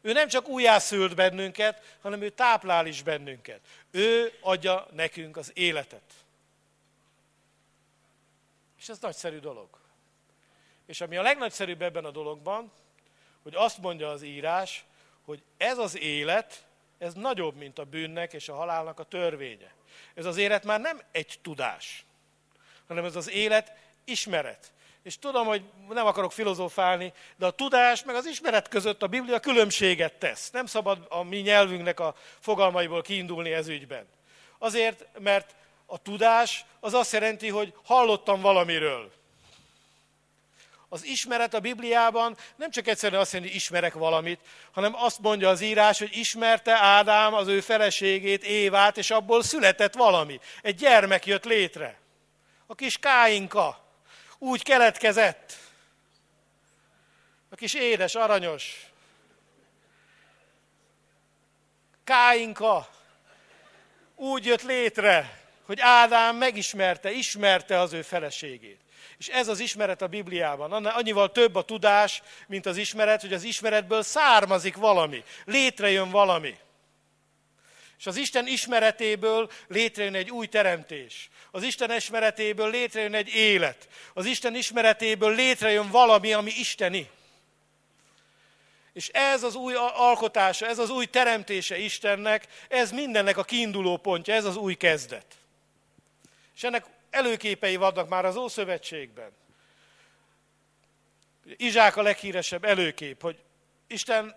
Ő 0.00 0.12
nem 0.12 0.28
csak 0.28 0.48
újjászült 0.48 1.14
bennünket, 1.14 1.96
hanem 2.02 2.22
ő 2.22 2.30
táplál 2.30 2.86
is 2.86 3.02
bennünket. 3.02 3.60
Ő 3.90 4.32
adja 4.40 4.86
nekünk 4.92 5.36
az 5.36 5.50
életet. 5.54 6.02
És 8.78 8.88
ez 8.88 8.98
nagyszerű 8.98 9.38
dolog. 9.38 9.81
És 10.86 11.00
ami 11.00 11.16
a 11.16 11.22
legnagyszerűbb 11.22 11.82
ebben 11.82 12.04
a 12.04 12.10
dologban, 12.10 12.72
hogy 13.42 13.54
azt 13.54 13.78
mondja 13.78 14.08
az 14.08 14.22
írás, 14.22 14.84
hogy 15.24 15.42
ez 15.56 15.78
az 15.78 15.98
élet, 15.98 16.66
ez 16.98 17.14
nagyobb, 17.14 17.56
mint 17.56 17.78
a 17.78 17.84
bűnnek 17.84 18.32
és 18.32 18.48
a 18.48 18.54
halálnak 18.54 18.98
a 18.98 19.04
törvénye. 19.04 19.74
Ez 20.14 20.24
az 20.24 20.36
élet 20.36 20.64
már 20.64 20.80
nem 20.80 21.00
egy 21.12 21.38
tudás, 21.42 22.04
hanem 22.86 23.04
ez 23.04 23.16
az 23.16 23.30
élet 23.30 23.72
ismeret. 24.04 24.72
És 25.02 25.18
tudom, 25.18 25.46
hogy 25.46 25.62
nem 25.88 26.06
akarok 26.06 26.32
filozofálni, 26.32 27.12
de 27.36 27.46
a 27.46 27.50
tudás 27.50 28.04
meg 28.04 28.14
az 28.14 28.26
ismeret 28.26 28.68
között 28.68 29.02
a 29.02 29.06
Biblia 29.06 29.40
különbséget 29.40 30.14
tesz. 30.14 30.50
Nem 30.50 30.66
szabad 30.66 31.06
a 31.08 31.22
mi 31.22 31.38
nyelvünknek 31.38 32.00
a 32.00 32.14
fogalmaiból 32.40 33.02
kiindulni 33.02 33.52
ez 33.52 33.68
ügyben. 33.68 34.06
Azért, 34.58 35.18
mert 35.18 35.54
a 35.86 35.98
tudás 35.98 36.64
az 36.80 36.94
azt 36.94 37.12
jelenti, 37.12 37.48
hogy 37.48 37.74
hallottam 37.84 38.40
valamiről. 38.40 39.12
Az 40.92 41.04
ismeret 41.04 41.54
a 41.54 41.60
Bibliában 41.60 42.36
nem 42.56 42.70
csak 42.70 42.86
egyszerűen 42.86 43.20
azt 43.20 43.32
jelenti, 43.32 43.52
hogy 43.52 43.62
ismerek 43.62 43.92
valamit, 43.92 44.40
hanem 44.72 44.94
azt 44.94 45.18
mondja 45.18 45.48
az 45.48 45.60
írás, 45.60 45.98
hogy 45.98 46.16
ismerte 46.16 46.72
Ádám 46.72 47.34
az 47.34 47.46
ő 47.48 47.60
feleségét, 47.60 48.44
Évát, 48.44 48.96
és 48.96 49.10
abból 49.10 49.42
született 49.42 49.94
valami. 49.94 50.40
Egy 50.62 50.74
gyermek 50.74 51.26
jött 51.26 51.44
létre. 51.44 51.98
A 52.66 52.74
kis 52.74 52.98
Káinka 52.98 53.84
úgy 54.38 54.62
keletkezett. 54.62 55.52
A 57.50 57.54
kis 57.54 57.74
édes, 57.74 58.14
aranyos. 58.14 58.86
Káinka 62.04 62.88
úgy 64.14 64.44
jött 64.44 64.62
létre, 64.62 65.40
hogy 65.66 65.80
Ádám 65.80 66.36
megismerte, 66.36 67.10
ismerte 67.12 67.80
az 67.80 67.92
ő 67.92 68.02
feleségét. 68.02 68.80
És 69.18 69.28
ez 69.28 69.48
az 69.48 69.60
ismeret 69.60 70.02
a 70.02 70.06
Bibliában. 70.06 70.86
Annyival 70.86 71.32
több 71.32 71.54
a 71.54 71.62
tudás, 71.62 72.22
mint 72.46 72.66
az 72.66 72.76
ismeret, 72.76 73.20
hogy 73.20 73.32
az 73.32 73.42
ismeretből 73.42 74.02
származik 74.02 74.76
valami, 74.76 75.24
létrejön 75.44 76.10
valami. 76.10 76.56
És 77.98 78.06
az 78.08 78.16
Isten 78.16 78.46
ismeretéből 78.46 79.50
létrejön 79.68 80.14
egy 80.14 80.30
új 80.30 80.46
teremtés. 80.46 81.30
Az 81.50 81.62
Isten 81.62 81.92
ismeretéből 81.92 82.70
létrejön 82.70 83.14
egy 83.14 83.28
élet. 83.28 83.88
Az 84.14 84.26
Isten 84.26 84.54
ismeretéből 84.54 85.34
létrejön 85.34 85.90
valami, 85.90 86.32
ami 86.32 86.50
isteni. 86.50 87.10
És 88.92 89.08
ez 89.08 89.42
az 89.42 89.54
új 89.54 89.74
alkotása, 89.94 90.66
ez 90.66 90.78
az 90.78 90.90
új 90.90 91.06
teremtése 91.06 91.78
Istennek, 91.78 92.46
ez 92.68 92.90
mindennek 92.90 93.36
a 93.36 93.44
kiinduló 93.44 93.96
pontja, 93.96 94.34
ez 94.34 94.44
az 94.44 94.56
új 94.56 94.74
kezdet. 94.74 95.26
És 96.56 96.62
ennek 96.62 96.84
előképei 97.12 97.76
vannak 97.76 98.08
már 98.08 98.24
az 98.24 98.36
Ószövetségben. 98.36 99.30
Izsák 101.56 101.96
a 101.96 102.02
leghíresebb 102.02 102.64
előkép, 102.64 103.22
hogy 103.22 103.38
Isten 103.86 104.36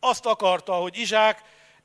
azt 0.00 0.26
akarta, 0.26 0.74
hogy 0.74 0.98
Izsák 0.98 1.42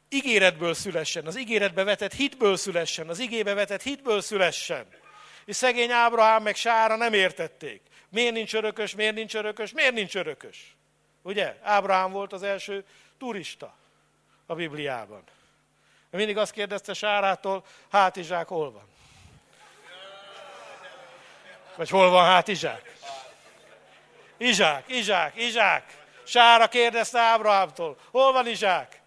ígéretből 0.10 0.74
szülessen, 0.74 1.26
az 1.26 1.40
ígéretbe 1.40 1.84
vetett 1.84 2.14
hitből 2.14 2.58
szülessen, 2.58 3.10
az 3.10 3.20
igébe 3.20 3.54
vetett 3.54 3.82
hitből 3.82 4.22
szülessen. 4.22 4.88
És 5.46 5.56
szegény 5.56 5.92
Ábrahám 5.92 6.44
meg 6.44 6.56
Sára 6.56 6.96
nem 6.96 7.14
értették. 7.14 7.82
Miért 8.10 8.34
nincs 8.34 8.54
örökös, 8.54 8.96
miért 8.96 9.16
nincs 9.16 9.36
örökös, 9.36 9.72
miért 9.72 9.94
nincs 9.94 10.16
örökös? 10.16 10.76
Ugye? 11.22 11.56
Ábrahám 11.62 12.12
volt 12.12 12.34
az 12.34 12.44
első 12.44 12.86
turista 13.18 13.76
a 14.46 14.56
Bibliában. 14.56 15.24
Mindig 16.10 16.38
azt 16.38 16.52
kérdezte 16.52 16.94
Sárától, 16.94 17.66
hát 17.90 18.16
Izsák 18.16 18.48
hol 18.48 18.72
van? 18.72 18.88
Vagy 21.80 21.90
hol 21.90 22.10
van 22.10 22.26
hát 22.26 22.48
Izsák? 22.48 22.94
Izsák, 24.38 24.84
Izsák, 24.88 25.36
Izsák. 25.36 25.84
Sára 26.24 26.68
kérdezte 26.68 27.20
Ábrahámtól, 27.20 27.98
hol 28.12 28.32
van 28.32 28.48
Izsák? 28.48 29.02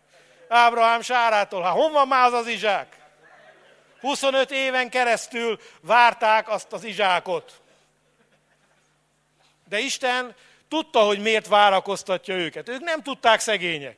Ábrahám 0.49 1.01
Sárától, 1.01 1.63
hát 1.63 1.73
hol 1.73 1.91
van 1.91 2.09
már 2.09 2.27
az 2.27 2.33
az 2.33 2.47
Izsák? 2.47 2.97
25 4.01 4.51
éven 4.51 4.91
keresztül 4.91 5.61
várták 5.81 6.49
azt 6.49 6.73
az 6.73 6.85
Izsákot. 6.85 7.61
De 9.69 9.79
Isten 9.79 10.35
tudta, 10.69 11.01
hogy 11.01 11.19
miért 11.19 11.47
várakoztatja 11.47 12.35
őket. 12.35 12.69
Ők 12.69 12.81
nem 12.81 13.03
tudták 13.03 13.41
szegények. 13.41 13.97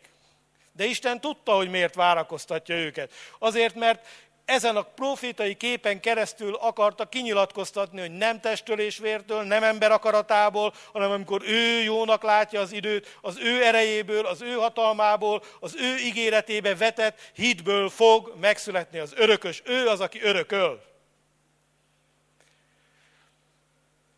De 0.73 0.85
Isten 0.85 1.21
tudta, 1.21 1.53
hogy 1.53 1.71
miért 1.71 1.95
várakoztatja 1.95 2.75
őket. 2.75 3.13
Azért, 3.39 3.75
mert 3.75 4.07
ezen 4.45 4.77
a 4.77 4.83
profétai 4.83 5.55
képen 5.55 6.01
keresztül 6.01 6.55
akarta 6.55 7.07
kinyilatkoztatni, 7.07 8.01
hogy 8.01 8.11
nem 8.11 8.41
testől 8.41 8.81
és 8.81 8.99
vértől, 8.99 9.43
nem 9.43 9.63
ember 9.63 9.93
akaratából, 9.93 10.75
hanem 10.93 11.11
amikor 11.11 11.43
ő 11.47 11.83
jónak 11.83 12.23
látja 12.23 12.61
az 12.61 12.73
időt, 12.73 13.19
az 13.21 13.39
ő 13.39 13.65
erejéből, 13.65 14.27
az 14.27 14.43
ő 14.43 14.53
hatalmából, 14.53 15.43
az 15.61 15.75
ő 15.77 15.97
ígéretébe 15.99 16.75
vetett 16.75 17.31
hitből 17.35 17.89
fog 17.89 18.33
megszületni 18.41 18.99
az 18.99 19.13
örökös. 19.17 19.63
Ő 19.65 19.87
az, 19.87 20.01
aki 20.01 20.21
örököl. 20.23 20.83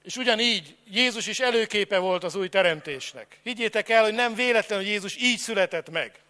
És 0.03 0.17
ugyanígy 0.17 0.77
Jézus 0.91 1.27
is 1.27 1.41
előképe 1.41 1.99
volt 1.99 2.25
az 2.25 2.35
új 2.35 2.49
teremtésnek. 2.49 3.41
Higgyétek 3.43 3.89
el, 3.89 4.03
hogy 4.03 4.15
nem 4.15 4.35
véletlen, 4.35 4.79
hogy 4.79 4.89
Jézus 4.89 5.17
így 5.17 5.39
született 5.39 5.91
meg. 5.91 6.21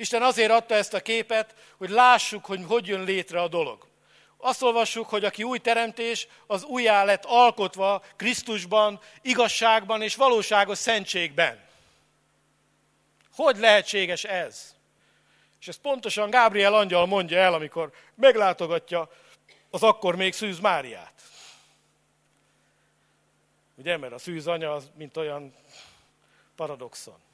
Isten 0.00 0.22
azért 0.22 0.50
adta 0.50 0.74
ezt 0.74 0.94
a 0.94 1.00
képet, 1.00 1.54
hogy 1.76 1.88
lássuk, 1.90 2.44
hogy 2.44 2.64
hogy 2.66 2.86
jön 2.86 3.04
létre 3.04 3.40
a 3.40 3.48
dolog. 3.48 3.86
Azt 4.36 4.62
olvassuk, 4.62 5.08
hogy 5.08 5.24
aki 5.24 5.42
új 5.42 5.58
teremtés, 5.58 6.28
az 6.46 6.64
újjá 6.64 7.04
lett 7.04 7.24
alkotva 7.24 8.02
Krisztusban, 8.16 9.00
igazságban 9.22 10.02
és 10.02 10.14
valóságos 10.14 10.78
szentségben. 10.78 11.64
Hogy 13.34 13.56
lehetséges 13.56 14.24
ez? 14.24 14.74
És 15.60 15.68
ezt 15.68 15.80
pontosan 15.80 16.30
Gábriel 16.30 16.74
angyal 16.74 17.06
mondja 17.06 17.38
el, 17.38 17.54
amikor 17.54 17.92
meglátogatja 18.14 19.10
az 19.70 19.82
akkor 19.82 20.16
még 20.16 20.32
Szűz 20.32 20.58
Máriát. 20.58 21.22
Ugye, 23.74 23.96
mert 23.96 24.12
a 24.12 24.18
szűz 24.18 24.46
anya 24.46 24.72
az 24.72 24.90
mint 24.94 25.16
olyan 25.16 25.54
paradoxon. 26.56 27.27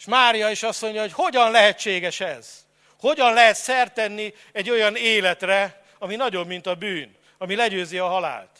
És 0.00 0.06
Mária 0.06 0.50
is 0.50 0.62
azt 0.62 0.82
mondja, 0.82 1.00
hogy 1.00 1.12
hogyan 1.12 1.50
lehetséges 1.50 2.20
ez? 2.20 2.66
Hogyan 2.98 3.32
lehet 3.32 3.56
szert 3.56 3.94
tenni 3.94 4.34
egy 4.52 4.70
olyan 4.70 4.96
életre, 4.96 5.84
ami 5.98 6.16
nagyobb, 6.16 6.46
mint 6.46 6.66
a 6.66 6.74
bűn, 6.74 7.16
ami 7.38 7.54
legyőzi 7.54 7.98
a 7.98 8.06
halált? 8.06 8.58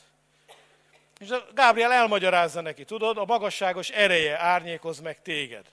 És 1.18 1.29
Gábriel 1.55 1.92
elmagyarázza 1.92 2.61
neki, 2.61 2.85
tudod, 2.85 3.18
a 3.18 3.24
magasságos 3.24 3.88
ereje 3.88 4.38
árnyékoz 4.38 5.00
meg 5.00 5.22
téged. 5.22 5.64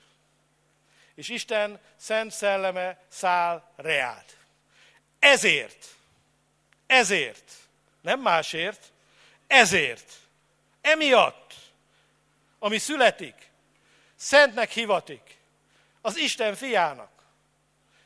És 1.16 1.30
Isten 1.30 1.80
szent 1.96 2.32
szelleme 2.32 2.98
száll 3.08 3.64
reád. 3.76 4.26
Ezért, 5.20 5.86
ezért, 6.86 7.52
nem 8.02 8.20
másért, 8.20 8.92
ezért, 9.48 10.14
emiatt, 10.82 11.54
ami 12.60 12.78
születik, 12.78 13.50
szentnek 14.16 14.72
hivatik, 14.72 15.37
az 16.08 16.18
Isten 16.18 16.56
fiának. 16.56 17.10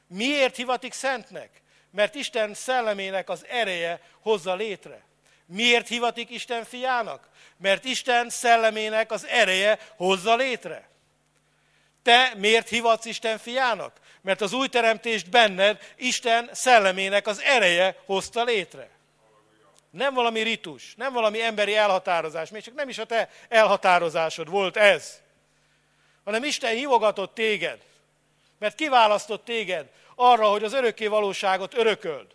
Miért 0.07 0.55
hivatik 0.55 0.93
szentnek? 0.93 1.61
Mert 1.91 2.15
Isten 2.15 2.53
szellemének 2.53 3.29
az 3.29 3.45
ereje 3.45 4.01
hozza 4.21 4.55
létre. 4.55 5.03
Miért 5.45 5.87
hivatik 5.87 6.29
Isten 6.29 6.63
fiának? 6.63 7.29
Mert 7.57 7.85
Isten 7.85 8.29
szellemének 8.29 9.11
az 9.11 9.25
ereje 9.25 9.79
hozza 9.95 10.35
létre. 10.35 10.89
Te 12.03 12.33
miért 12.37 12.69
hivatsz 12.69 13.05
Isten 13.05 13.37
fiának? 13.37 13.99
Mert 14.21 14.41
az 14.41 14.53
új 14.53 14.67
teremtést 14.67 15.29
benned 15.29 15.93
Isten 15.95 16.49
szellemének 16.53 17.27
az 17.27 17.41
ereje 17.41 17.95
hozta 18.05 18.43
létre. 18.43 18.89
Nem 19.89 20.13
valami 20.13 20.41
ritus, 20.41 20.93
nem 20.95 21.13
valami 21.13 21.41
emberi 21.41 21.75
elhatározás, 21.75 22.49
még 22.49 22.63
csak 22.63 22.75
nem 22.75 22.89
is 22.89 22.97
a 22.97 23.05
te 23.05 23.29
elhatározásod 23.49 24.49
volt 24.49 24.77
ez, 24.77 25.21
hanem 26.23 26.43
Isten 26.43 26.75
hívogatott 26.75 27.33
téged. 27.33 27.89
Mert 28.61 28.75
kiválasztott 28.75 29.45
téged 29.45 29.89
arra, 30.15 30.49
hogy 30.49 30.63
az 30.63 30.73
örökké 30.73 31.07
valóságot 31.07 31.77
örököld. 31.77 32.27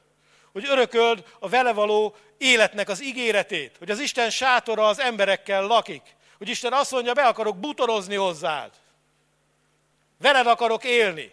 Hogy 0.52 0.64
örököld 0.68 1.24
a 1.38 1.48
vele 1.48 1.72
való 1.72 2.16
életnek 2.38 2.88
az 2.88 3.02
ígéretét. 3.02 3.76
Hogy 3.78 3.90
az 3.90 4.00
Isten 4.00 4.30
sátora 4.30 4.86
az 4.88 4.98
emberekkel 4.98 5.66
lakik. 5.66 6.16
Hogy 6.38 6.48
Isten 6.48 6.72
azt 6.72 6.90
mondja, 6.90 7.12
be 7.12 7.26
akarok 7.26 7.56
butorozni 7.56 8.14
hozzád. 8.14 8.70
Veled 10.18 10.46
akarok 10.46 10.84
élni. 10.84 11.32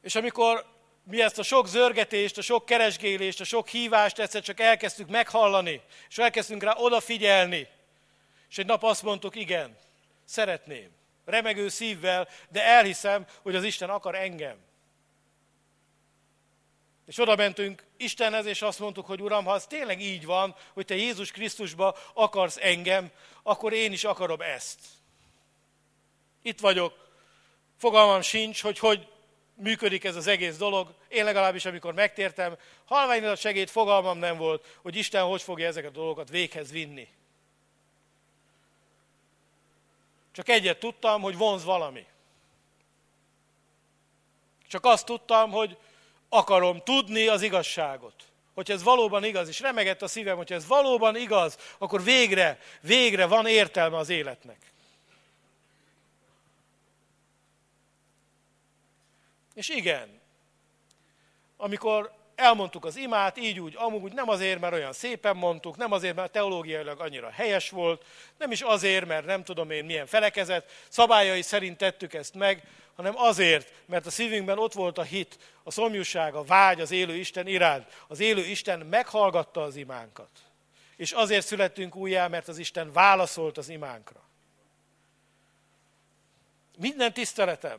És 0.00 0.14
amikor 0.14 0.71
mi 1.04 1.22
ezt 1.22 1.38
a 1.38 1.42
sok 1.42 1.66
zörgetést, 1.66 2.38
a 2.38 2.42
sok 2.42 2.66
keresgélést, 2.66 3.40
a 3.40 3.44
sok 3.44 3.68
hívást 3.68 4.18
egyszer 4.18 4.42
csak 4.42 4.60
elkezdtük 4.60 5.08
meghallani, 5.08 5.80
és 6.08 6.18
elkezdtünk 6.18 6.62
rá 6.62 6.74
odafigyelni. 6.76 7.68
És 8.48 8.58
egy 8.58 8.66
nap 8.66 8.82
azt 8.82 9.02
mondtuk, 9.02 9.36
igen, 9.36 9.76
szeretném, 10.24 10.90
remegő 11.24 11.68
szívvel, 11.68 12.28
de 12.48 12.64
elhiszem, 12.64 13.26
hogy 13.42 13.54
az 13.54 13.64
Isten 13.64 13.90
akar 13.90 14.14
engem. 14.14 14.56
És 17.06 17.18
oda 17.18 17.36
mentünk 17.36 17.84
Istenhez, 17.96 18.46
és 18.46 18.62
azt 18.62 18.78
mondtuk, 18.78 19.06
hogy 19.06 19.20
Uram, 19.20 19.44
ha 19.44 19.52
az 19.52 19.66
tényleg 19.66 20.00
így 20.00 20.24
van, 20.24 20.56
hogy 20.72 20.84
Te 20.84 20.94
Jézus 20.94 21.30
Krisztusba 21.30 21.96
akarsz 22.14 22.58
engem, 22.60 23.10
akkor 23.42 23.72
én 23.72 23.92
is 23.92 24.04
akarom 24.04 24.40
ezt. 24.40 24.78
Itt 26.42 26.60
vagyok, 26.60 27.10
fogalmam 27.78 28.20
sincs, 28.20 28.62
hogy 28.62 28.78
hogy 28.78 29.11
működik 29.54 30.04
ez 30.04 30.16
az 30.16 30.26
egész 30.26 30.56
dolog. 30.56 30.94
Én 31.08 31.24
legalábbis, 31.24 31.64
amikor 31.64 31.94
megtértem, 31.94 32.56
halvány 32.84 33.24
a 33.24 33.36
segéd 33.36 33.68
fogalmam 33.68 34.18
nem 34.18 34.36
volt, 34.36 34.78
hogy 34.82 34.96
Isten 34.96 35.24
hogy 35.24 35.42
fogja 35.42 35.66
ezeket 35.66 35.90
a 35.90 35.94
dolgokat 35.94 36.28
véghez 36.28 36.70
vinni. 36.70 37.08
Csak 40.32 40.48
egyet 40.48 40.78
tudtam, 40.78 41.20
hogy 41.20 41.36
vonz 41.36 41.64
valami. 41.64 42.06
Csak 44.68 44.84
azt 44.84 45.06
tudtam, 45.06 45.50
hogy 45.50 45.76
akarom 46.28 46.82
tudni 46.82 47.26
az 47.26 47.42
igazságot. 47.42 48.14
Hogyha 48.54 48.72
ez 48.72 48.82
valóban 48.82 49.24
igaz, 49.24 49.48
és 49.48 49.60
remegett 49.60 50.02
a 50.02 50.06
szívem, 50.06 50.36
hogyha 50.36 50.54
ez 50.54 50.66
valóban 50.66 51.16
igaz, 51.16 51.58
akkor 51.78 52.02
végre, 52.02 52.58
végre 52.80 53.26
van 53.26 53.46
értelme 53.46 53.96
az 53.96 54.08
életnek. 54.08 54.71
És 59.54 59.68
igen, 59.68 60.20
amikor 61.56 62.12
elmondtuk 62.34 62.84
az 62.84 62.96
imát, 62.96 63.38
így 63.38 63.60
úgy, 63.60 63.74
amúgy, 63.76 64.12
nem 64.12 64.28
azért, 64.28 64.60
mert 64.60 64.72
olyan 64.72 64.92
szépen 64.92 65.36
mondtuk, 65.36 65.76
nem 65.76 65.92
azért, 65.92 66.14
mert 66.14 66.32
teológiailag 66.32 67.00
annyira 67.00 67.30
helyes 67.30 67.70
volt, 67.70 68.04
nem 68.38 68.50
is 68.50 68.60
azért, 68.60 69.06
mert 69.06 69.26
nem 69.26 69.44
tudom 69.44 69.70
én 69.70 69.84
milyen 69.84 70.06
felekezet, 70.06 70.70
szabályai 70.88 71.42
szerint 71.42 71.78
tettük 71.78 72.14
ezt 72.14 72.34
meg, 72.34 72.62
hanem 72.94 73.16
azért, 73.16 73.72
mert 73.86 74.06
a 74.06 74.10
szívünkben 74.10 74.58
ott 74.58 74.72
volt 74.72 74.98
a 74.98 75.02
hit, 75.02 75.38
a 75.62 75.70
szomjúság, 75.70 76.34
a 76.34 76.44
vágy 76.44 76.80
az 76.80 76.90
élő 76.90 77.14
Isten 77.14 77.46
iránt. 77.46 78.04
Az 78.08 78.20
élő 78.20 78.44
Isten 78.44 78.78
meghallgatta 78.78 79.62
az 79.62 79.76
imánkat. 79.76 80.30
És 80.96 81.12
azért 81.12 81.46
születtünk 81.46 81.96
újjá, 81.96 82.28
mert 82.28 82.48
az 82.48 82.58
Isten 82.58 82.92
válaszolt 82.92 83.58
az 83.58 83.68
imánkra. 83.68 84.20
Minden 86.78 87.12
tiszteletem 87.12 87.78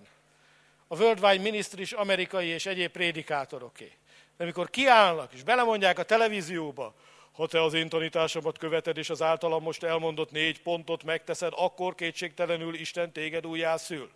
a 0.94 0.96
Worldwide 0.96 1.42
Ministry 1.42 1.82
is 1.82 1.92
amerikai 1.92 2.48
és 2.48 2.66
egyéb 2.66 2.92
prédikátoroké. 2.92 3.92
De 4.38 4.44
amikor 4.44 4.70
kiállnak 4.70 5.34
és 5.34 5.44
belemondják 5.44 6.00
a 6.00 6.04
televízióba, 6.04 6.96
ha 7.32 7.48
te 7.48 7.64
az 7.64 7.74
én 7.74 7.90
tanításomat 7.90 8.58
követed, 8.58 8.98
és 8.98 9.10
az 9.10 9.22
általam 9.22 9.64
most 9.64 9.84
elmondott 9.84 10.32
négy 10.32 10.62
pontot 10.62 11.04
megteszed, 11.04 11.54
akkor 11.56 11.96
kétségtelenül 11.96 12.74
Isten 12.76 13.12
téged 13.12 13.46
újjászül. 13.46 14.12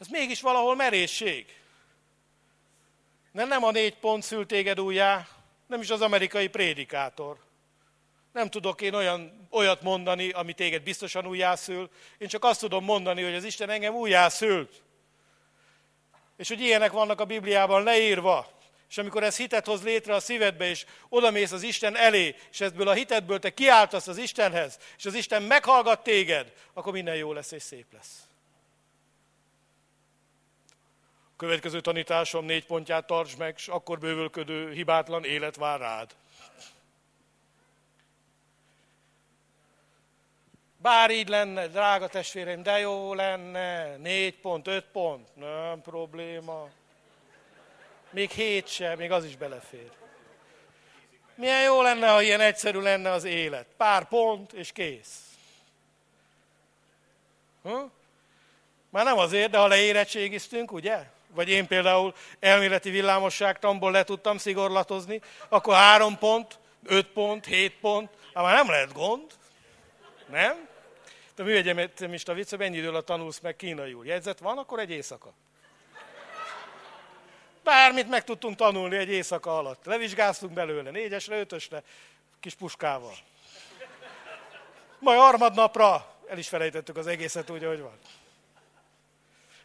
Ez 0.00 0.06
mégis 0.08 0.40
valahol 0.40 0.76
merészség. 0.76 1.46
Mert 3.32 3.48
nem 3.48 3.64
a 3.64 3.70
négy 3.70 3.94
pont 3.94 4.22
szül 4.22 4.46
téged 4.46 4.80
újjá, 4.80 5.28
nem 5.66 5.80
is 5.80 5.90
az 5.90 6.00
amerikai 6.00 6.48
prédikátor. 6.48 7.36
Nem 8.32 8.50
tudok 8.50 8.80
én 8.80 8.94
olyan, 8.94 9.48
olyat 9.50 9.82
mondani, 9.82 10.30
ami 10.30 10.52
téged 10.52 10.82
biztosan 10.82 11.26
újjászül. 11.26 11.90
Én 12.18 12.28
csak 12.28 12.44
azt 12.44 12.60
tudom 12.60 12.84
mondani, 12.84 13.22
hogy 13.22 13.34
az 13.34 13.44
Isten 13.44 13.70
engem 13.70 13.94
újjászült. 13.94 14.82
És 16.36 16.48
hogy 16.48 16.60
ilyenek 16.60 16.92
vannak 16.92 17.20
a 17.20 17.24
Bibliában 17.24 17.82
leírva. 17.82 18.60
És 18.88 18.98
amikor 18.98 19.22
ez 19.22 19.36
hitet 19.36 19.66
hoz 19.66 19.82
létre 19.82 20.14
a 20.14 20.20
szívedbe, 20.20 20.68
és 20.68 20.84
odamész 21.08 21.52
az 21.52 21.62
Isten 21.62 21.96
elé, 21.96 22.36
és 22.50 22.60
ebből 22.60 22.88
a 22.88 22.92
hitedből 22.92 23.38
te 23.38 23.50
kiáltasz 23.50 24.06
az 24.06 24.18
Istenhez, 24.18 24.78
és 24.96 25.04
az 25.04 25.14
Isten 25.14 25.42
meghallgat 25.42 26.02
téged, 26.02 26.52
akkor 26.72 26.92
minden 26.92 27.16
jó 27.16 27.32
lesz 27.32 27.52
és 27.52 27.62
szép 27.62 27.92
lesz. 27.92 28.26
Következő 31.36 31.80
tanításom 31.80 32.44
négy 32.44 32.66
pontját 32.66 33.06
tartsd 33.06 33.38
meg, 33.38 33.54
és 33.56 33.68
akkor 33.68 33.98
bővölködő, 33.98 34.72
hibátlan 34.72 35.24
élet 35.24 35.56
vár 35.56 35.80
rád. 35.80 36.14
Bár 40.82 41.10
így 41.10 41.28
lenne, 41.28 41.66
drága 41.66 42.08
testvérem, 42.08 42.62
de 42.62 42.78
jó 42.78 43.14
lenne, 43.14 43.96
négy 43.96 44.34
pont, 44.34 44.66
öt 44.66 44.84
pont, 44.92 45.36
nem 45.36 45.80
probléma. 45.82 46.68
Még 48.10 48.30
hét 48.30 48.68
sem, 48.68 48.98
még 48.98 49.10
az 49.10 49.24
is 49.24 49.36
belefér. 49.36 49.90
Milyen 51.34 51.62
jó 51.62 51.82
lenne, 51.82 52.10
ha 52.10 52.22
ilyen 52.22 52.40
egyszerű 52.40 52.80
lenne 52.80 53.10
az 53.10 53.24
élet. 53.24 53.66
Pár 53.76 54.08
pont, 54.08 54.52
és 54.52 54.72
kész. 54.72 55.20
Hm? 57.62 57.84
Már 58.90 59.04
nem 59.04 59.18
azért, 59.18 59.50
de 59.50 59.58
ha 59.58 59.66
leérettségiztünk, 59.66 60.72
ugye? 60.72 60.98
Vagy 61.28 61.48
én 61.48 61.66
például 61.66 62.14
elméleti 62.40 62.90
villámosságtamból 62.90 63.90
le 63.90 64.04
tudtam 64.04 64.38
szigorlatozni, 64.38 65.20
akkor 65.48 65.74
három 65.74 66.18
pont, 66.18 66.58
öt 66.84 67.06
pont, 67.06 67.44
hét 67.44 67.74
pont, 67.80 68.10
hát 68.34 68.44
már 68.44 68.54
nem 68.54 68.70
lehet 68.70 68.92
gond. 68.92 69.26
Nem? 70.30 70.70
De 71.34 71.42
mi 71.42 71.52
egyetemista 71.52 72.34
vicc, 72.34 72.50
hogy 72.50 72.60
ennyi 72.60 72.76
idő 72.76 72.88
alatt 72.88 73.06
tanulsz 73.06 73.40
meg 73.40 73.56
kínaiul. 73.56 74.06
Jegyzet 74.06 74.38
van, 74.38 74.58
akkor 74.58 74.78
egy 74.78 74.90
éjszaka. 74.90 75.32
Bármit 77.62 78.08
meg 78.08 78.24
tudtunk 78.24 78.56
tanulni 78.56 78.96
egy 78.96 79.08
éjszaka 79.08 79.58
alatt. 79.58 79.84
Levizsgáztunk 79.84 80.52
belőle, 80.52 80.90
négyesre, 80.90 81.38
ötösre, 81.38 81.82
kis 82.40 82.54
puskával. 82.54 83.14
Majd 84.98 85.18
harmadnapra 85.18 86.16
el 86.28 86.38
is 86.38 86.48
felejtettük 86.48 86.96
az 86.96 87.06
egészet 87.06 87.50
úgy, 87.50 87.64
ahogy 87.64 87.80
van. 87.80 87.98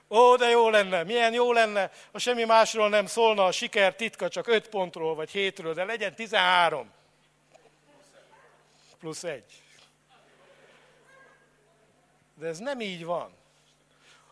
Ó, 0.10 0.36
de 0.36 0.50
jó 0.50 0.70
lenne, 0.70 1.04
milyen 1.04 1.34
jó 1.34 1.52
lenne, 1.52 1.92
ha 2.12 2.20
semmi 2.20 2.44
másról 2.44 2.90
nem 2.90 3.06
szólna 3.06 3.46
a 3.46 3.52
siker 3.52 3.96
titka, 3.96 4.30
csak 4.30 4.48
öt 4.48 4.70
pontról 4.70 5.16
vagy 5.16 5.32
hétről, 5.32 5.74
de 5.74 5.84
legyen 5.84 6.16
13. 6.16 6.92
Plusz 9.00 9.24
egy. 9.24 9.64
De 12.40 12.48
ez 12.48 12.58
nem 12.58 12.80
így 12.80 13.06
van. 13.06 13.36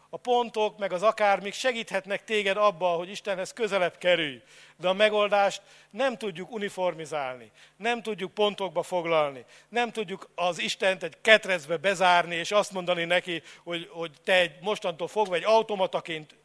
A 0.09 0.17
pontok, 0.17 0.77
meg 0.77 0.91
az 0.93 1.03
akármik 1.03 1.53
segíthetnek 1.53 2.23
téged 2.23 2.57
abba, 2.57 2.87
hogy 2.87 3.09
Istenhez 3.09 3.53
közelebb 3.53 3.97
kerülj. 3.97 4.41
De 4.77 4.87
a 4.87 4.93
megoldást 4.93 5.61
nem 5.89 6.17
tudjuk 6.17 6.51
uniformizálni, 6.51 7.51
nem 7.77 8.01
tudjuk 8.01 8.33
pontokba 8.33 8.83
foglalni, 8.83 9.45
nem 9.69 9.91
tudjuk 9.91 10.29
az 10.35 10.59
Istent 10.59 11.03
egy 11.03 11.17
ketrecbe 11.21 11.77
bezárni, 11.77 12.35
és 12.35 12.51
azt 12.51 12.71
mondani 12.71 13.03
neki, 13.03 13.43
hogy, 13.63 13.89
hogy 13.91 14.11
te 14.23 14.33
egy 14.33 14.55
mostantól 14.61 15.07
fogva 15.07 15.35
egy 15.35 15.43
automataként 15.43 16.35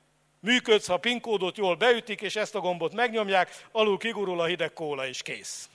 működsz, 0.40 0.86
ha 0.86 0.96
pinkódot 0.96 1.56
jól 1.56 1.74
beütik, 1.74 2.20
és 2.20 2.36
ezt 2.36 2.54
a 2.54 2.60
gombot 2.60 2.94
megnyomják, 2.94 3.66
alul 3.72 3.98
kigurul 3.98 4.40
a 4.40 4.44
hideg 4.44 4.72
kóla, 4.72 5.06
és 5.06 5.22
kész. 5.22 5.69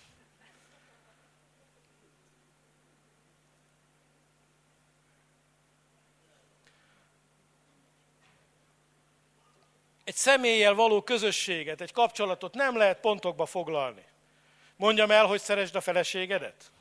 Egy 10.05 10.15
személlyel 10.15 10.73
való 10.73 11.01
közösséget, 11.01 11.81
egy 11.81 11.91
kapcsolatot 11.91 12.53
nem 12.53 12.77
lehet 12.77 12.99
pontokba 12.99 13.45
foglalni. 13.45 14.05
Mondjam 14.75 15.11
el, 15.11 15.25
hogy 15.25 15.41
szeresd 15.41 15.75
a 15.75 15.81
feleségedet? 15.81 16.71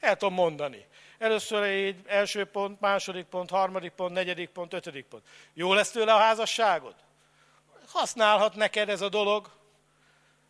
El 0.00 0.16
tudom 0.16 0.34
mondani. 0.34 0.86
Először 1.18 1.62
egy 1.62 1.96
első 2.06 2.44
pont, 2.44 2.80
második 2.80 3.24
pont, 3.24 3.50
harmadik 3.50 3.92
pont, 3.92 4.12
negyedik 4.12 4.48
pont, 4.48 4.72
ötödik 4.72 5.04
pont. 5.04 5.26
Jó 5.54 5.72
lesz 5.72 5.90
tőle 5.90 6.14
a 6.14 6.18
házasságod? 6.18 6.94
Használhat 7.88 8.54
neked 8.54 8.88
ez 8.88 9.00
a 9.00 9.08
dolog, 9.08 9.50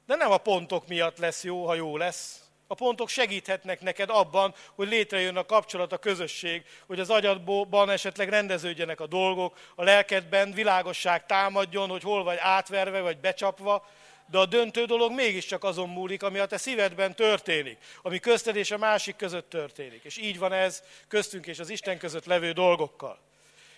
de 0.06 0.14
nem 0.14 0.30
a 0.30 0.38
pontok 0.38 0.86
miatt 0.86 1.18
lesz 1.18 1.44
jó, 1.44 1.66
ha 1.66 1.74
jó 1.74 1.96
lesz, 1.96 2.45
a 2.66 2.74
pontok 2.74 3.08
segíthetnek 3.08 3.80
neked 3.80 4.10
abban, 4.10 4.54
hogy 4.74 4.88
létrejön 4.88 5.36
a 5.36 5.46
kapcsolat, 5.46 5.92
a 5.92 5.98
közösség, 5.98 6.64
hogy 6.86 7.00
az 7.00 7.10
agyadban 7.10 7.90
esetleg 7.90 8.28
rendeződjenek 8.28 9.00
a 9.00 9.06
dolgok, 9.06 9.56
a 9.74 9.84
lelkedben 9.84 10.52
világosság 10.52 11.26
támadjon, 11.26 11.88
hogy 11.88 12.02
hol 12.02 12.24
vagy 12.24 12.38
átverve, 12.40 13.00
vagy 13.00 13.18
becsapva, 13.18 13.86
de 14.30 14.38
a 14.38 14.46
döntő 14.46 14.84
dolog 14.84 15.12
mégiscsak 15.12 15.64
azon 15.64 15.88
múlik, 15.88 16.22
ami 16.22 16.38
a 16.38 16.46
te 16.46 16.56
szívedben 16.56 17.14
történik, 17.14 17.78
ami 18.02 18.18
közted 18.18 18.56
és 18.56 18.70
a 18.70 18.78
másik 18.78 19.16
között 19.16 19.50
történik. 19.50 20.04
És 20.04 20.16
így 20.16 20.38
van 20.38 20.52
ez 20.52 20.82
köztünk 21.08 21.46
és 21.46 21.58
az 21.58 21.70
Isten 21.70 21.98
között 21.98 22.24
levő 22.24 22.52
dolgokkal. 22.52 23.18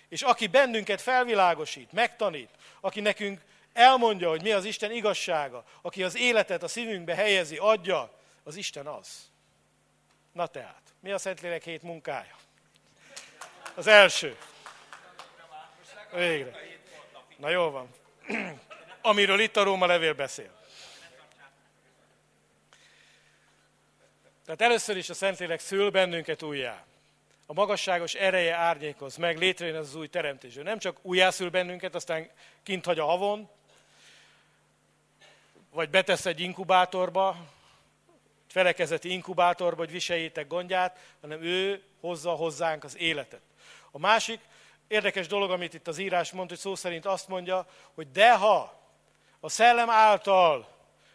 És 0.09 0.23
aki 0.23 0.47
bennünket 0.47 1.01
felvilágosít, 1.01 1.93
megtanít, 1.93 2.51
aki 2.81 3.01
nekünk 3.01 3.41
elmondja, 3.73 4.29
hogy 4.29 4.43
mi 4.43 4.51
az 4.51 4.65
Isten 4.65 4.91
igazsága, 4.91 5.65
aki 5.83 6.03
az 6.03 6.17
életet 6.17 6.63
a 6.63 6.69
szívünkbe 6.69 7.15
helyezi, 7.15 7.57
adja, 7.57 8.11
az 8.49 8.57
Isten 8.57 8.87
az. 8.87 9.31
Na 10.33 10.47
tehát, 10.47 10.83
mi 11.01 11.11
a 11.11 11.19
Szentlélek 11.19 11.65
hét 11.65 11.83
munkája? 11.83 12.37
Az 13.75 13.87
első. 13.87 14.37
Végre. 16.13 16.61
Na 17.37 17.49
jó 17.49 17.71
van. 17.71 17.89
Amiről 19.03 19.41
itt 19.41 19.57
a 19.57 19.63
Róma 19.63 19.87
levél 19.87 20.15
beszél. 20.15 20.51
Tehát 24.45 24.61
először 24.61 24.97
is 24.97 25.09
a 25.09 25.15
Szentlélek 25.15 25.61
szül 25.61 25.91
bennünket 25.91 26.43
újjá. 26.43 26.85
A 27.47 27.53
magasságos 27.53 28.15
ereje 28.15 28.55
árnyékoz 28.55 29.17
meg, 29.17 29.39
létrejön 29.39 29.77
az, 29.77 29.95
új 29.95 30.09
teremtés. 30.09 30.57
Ő 30.57 30.63
nem 30.63 30.79
csak 30.79 30.99
újjászül 31.03 31.51
bennünket, 31.51 31.95
aztán 31.95 32.31
kint 32.63 32.85
hagy 32.85 32.99
a 32.99 33.05
havon, 33.05 33.51
vagy 35.71 35.91
betesz 35.91 36.27
egy 36.27 36.41
inkubátorba, 36.41 37.57
felekezeti 38.49 39.11
inkubátorba, 39.11 39.79
hogy 39.79 39.91
viseljétek 39.91 40.47
gondját, 40.47 40.99
hanem 41.21 41.43
ő 41.43 41.83
hozza 42.01 42.31
hozzánk 42.31 42.85
az 42.85 42.97
életet. 42.97 43.41
A 43.91 43.99
másik 43.99 44.41
érdekes 44.89 45.27
dolog, 45.27 45.51
amit 45.51 45.75
itt 45.75 45.89
az 45.89 45.99
írás 45.99 46.33
mond, 46.33 46.49
hogy 46.49 46.59
szó 46.59 46.75
szerint 46.75 47.07
azt 47.07 47.29
mondja, 47.29 47.67
hogy 47.95 48.11
de 48.11 48.37
ha 48.37 48.83
a 49.41 49.49
szellem 49.49 49.91
által 49.91 50.69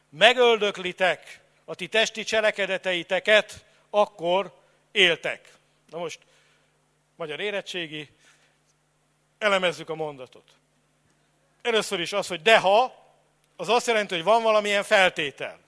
megöldöklitek 0.09 1.39
a 1.65 1.75
ti 1.75 1.87
testi 1.87 2.23
cselekedeteiteket, 2.23 3.65
akkor 3.89 4.53
éltek. 4.91 5.53
Na 5.89 5.97
most, 5.97 6.19
magyar 7.15 7.39
érettségi, 7.39 8.09
elemezzük 9.37 9.89
a 9.89 9.95
mondatot. 9.95 10.51
Először 11.61 11.99
is 11.99 12.13
az, 12.13 12.27
hogy 12.27 12.41
de 12.41 12.59
ha, 12.59 12.95
az 13.55 13.69
azt 13.69 13.87
jelenti, 13.87 14.13
hogy 14.13 14.23
van 14.23 14.43
valamilyen 14.43 14.83
feltétel. 14.83 15.59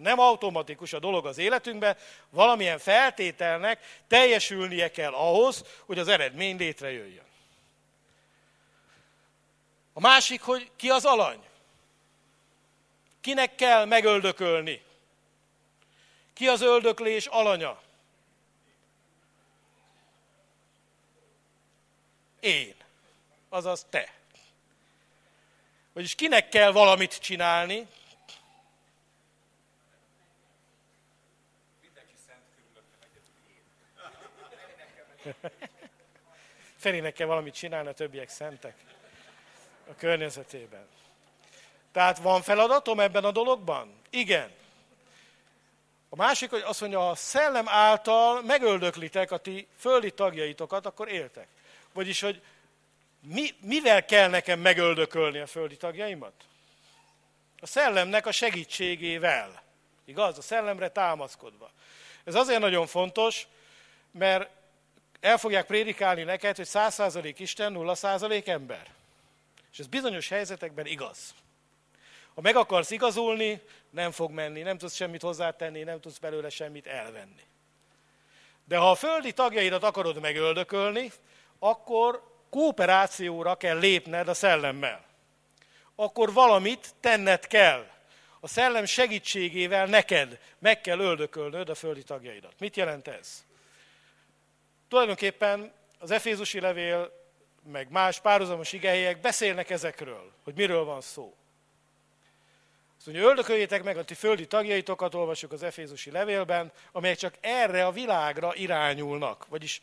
Nem 0.00 0.18
automatikus 0.18 0.92
a 0.92 0.98
dolog 0.98 1.26
az 1.26 1.38
életünkben, 1.38 1.96
valamilyen 2.30 2.78
feltételnek 2.78 4.02
teljesülnie 4.08 4.90
kell 4.90 5.12
ahhoz, 5.12 5.64
hogy 5.86 5.98
az 5.98 6.08
eredmény 6.08 6.56
létrejöjjön. 6.56 7.28
A 9.92 10.00
másik, 10.00 10.42
hogy 10.42 10.70
ki 10.76 10.90
az 10.90 11.04
alany. 11.04 11.44
Kinek 13.20 13.54
kell 13.54 13.84
megöldökölni? 13.84 14.82
Ki 16.32 16.48
az 16.48 16.60
öldöklés 16.60 17.26
alanya? 17.26 17.82
Én. 22.40 22.74
Azaz 23.48 23.86
te. 23.90 24.14
Vagyis 25.92 26.14
kinek 26.14 26.48
kell 26.48 26.72
valamit 26.72 27.18
csinálni? 27.18 27.86
Ferinek 36.76 37.12
kell 37.12 37.26
valamit 37.26 37.54
csinálni, 37.54 37.88
a 37.88 37.92
többiek 37.92 38.28
szentek 38.28 38.74
a 39.90 39.94
környezetében. 39.94 40.86
Tehát 41.92 42.18
van 42.18 42.42
feladatom 42.42 43.00
ebben 43.00 43.24
a 43.24 43.30
dologban? 43.30 44.00
Igen. 44.10 44.50
A 46.08 46.16
másik, 46.16 46.50
hogy 46.50 46.62
azt 46.64 46.80
mondja, 46.80 47.10
a 47.10 47.14
szellem 47.14 47.68
által 47.68 48.42
megöldöklitek 48.42 49.30
a 49.30 49.36
ti 49.36 49.66
földi 49.76 50.10
tagjaitokat, 50.10 50.86
akkor 50.86 51.08
éltek. 51.08 51.48
Vagyis, 51.92 52.20
hogy 52.20 52.42
mi, 53.20 53.48
mivel 53.60 54.04
kell 54.04 54.28
nekem 54.28 54.60
megöldökölni 54.60 55.38
a 55.38 55.46
földi 55.46 55.76
tagjaimat? 55.76 56.32
A 57.60 57.66
szellemnek 57.66 58.26
a 58.26 58.32
segítségével. 58.32 59.62
Igaz? 60.04 60.38
A 60.38 60.42
szellemre 60.42 60.88
támaszkodva. 60.88 61.70
Ez 62.24 62.34
azért 62.34 62.60
nagyon 62.60 62.86
fontos, 62.86 63.46
mert 64.10 64.50
el 65.20 65.38
fogják 65.38 65.66
prédikálni 65.66 66.22
neked, 66.22 66.56
hogy 66.56 66.68
100% 66.72 67.34
Isten, 67.38 67.74
0% 67.76 68.46
ember. 68.46 68.86
És 69.72 69.78
ez 69.78 69.86
bizonyos 69.86 70.28
helyzetekben 70.28 70.86
igaz. 70.86 71.34
Ha 72.34 72.40
meg 72.40 72.56
akarsz 72.56 72.90
igazulni, 72.90 73.60
nem 73.90 74.10
fog 74.10 74.30
menni, 74.30 74.62
nem 74.62 74.78
tudsz 74.78 74.94
semmit 74.94 75.22
hozzátenni, 75.22 75.82
nem 75.82 76.00
tudsz 76.00 76.18
belőle 76.18 76.48
semmit 76.48 76.86
elvenni. 76.86 77.42
De 78.64 78.76
ha 78.76 78.90
a 78.90 78.94
földi 78.94 79.32
tagjaidat 79.32 79.82
akarod 79.82 80.20
megöldökölni, 80.20 81.12
akkor 81.58 82.22
kooperációra 82.50 83.54
kell 83.54 83.78
lépned 83.78 84.28
a 84.28 84.34
szellemmel. 84.34 85.04
Akkor 85.94 86.32
valamit 86.32 86.94
tenned 87.00 87.46
kell. 87.46 87.86
A 88.40 88.48
szellem 88.48 88.84
segítségével 88.84 89.86
neked 89.86 90.38
meg 90.58 90.80
kell 90.80 90.98
öldökölnöd 90.98 91.68
a 91.68 91.74
földi 91.74 92.02
tagjaidat. 92.02 92.54
Mit 92.58 92.76
jelent 92.76 93.08
ez? 93.08 93.44
Tulajdonképpen 94.90 95.72
az 95.98 96.10
Efézusi 96.10 96.60
levél, 96.60 97.12
meg 97.72 97.90
más 97.90 98.20
párhuzamos 98.20 98.72
igehelyek 98.72 99.20
beszélnek 99.20 99.70
ezekről, 99.70 100.32
hogy 100.44 100.54
miről 100.54 100.84
van 100.84 101.00
szó. 101.00 101.34
Azt 102.96 103.06
mondja, 103.06 103.24
öldököljétek 103.24 103.82
meg 103.82 103.96
a 103.96 104.04
ti 104.04 104.14
földi 104.14 104.46
tagjaitokat, 104.46 105.14
olvasjuk 105.14 105.52
az 105.52 105.62
Efézusi 105.62 106.10
levélben, 106.10 106.72
amelyek 106.92 107.16
csak 107.16 107.34
erre 107.40 107.86
a 107.86 107.90
világra 107.90 108.54
irányulnak, 108.54 109.46
vagyis 109.48 109.80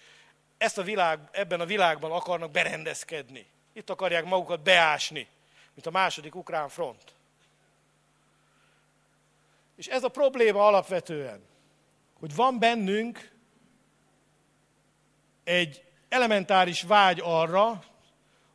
ezt 0.57 0.77
a 0.77 0.83
világ, 0.83 1.19
ebben 1.31 1.59
a 1.59 1.65
világban 1.65 2.11
akarnak 2.11 2.51
berendezkedni. 2.51 3.45
Itt 3.73 3.89
akarják 3.89 4.25
magukat 4.25 4.63
beásni, 4.63 5.27
mint 5.73 5.85
a 5.85 5.91
második 5.91 6.35
ukrán 6.35 6.69
front. 6.69 7.13
És 9.75 9.87
ez 9.87 10.03
a 10.03 10.09
probléma 10.09 10.67
alapvetően, 10.67 11.41
hogy 12.19 12.35
van 12.35 12.59
bennünk 12.59 13.35
egy 15.47 15.83
elementáris 16.09 16.81
vágy 16.81 17.21
arra, 17.23 17.83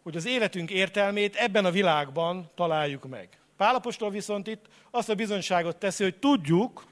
hogy 0.03 0.17
az 0.17 0.27
életünk 0.27 0.71
értelmét 0.71 1.37
ebben 1.37 1.65
a 1.65 1.71
világban 1.71 2.51
találjuk 2.55 3.09
meg. 3.09 3.29
Pálapostól 3.57 4.11
viszont 4.11 4.47
itt 4.47 4.67
azt 4.91 5.09
a 5.09 5.15
bizonyságot 5.15 5.77
teszi, 5.77 6.03
hogy 6.03 6.17
tudjuk, 6.17 6.87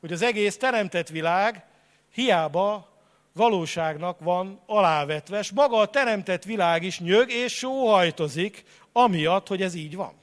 hogy 0.00 0.12
az 0.12 0.22
egész 0.22 0.56
teremtett 0.56 1.08
világ 1.08 1.64
hiába 2.12 2.88
valóságnak 3.32 4.20
van 4.20 4.60
alávetve, 4.66 5.38
és 5.38 5.50
maga 5.50 5.76
a 5.76 5.90
teremtett 5.90 6.44
világ 6.44 6.82
is 6.82 7.00
nyög 7.00 7.30
és 7.30 7.56
sóhajtozik, 7.56 8.64
amiatt, 8.92 9.48
hogy 9.48 9.62
ez 9.62 9.74
így 9.74 9.96
van. 9.96 10.14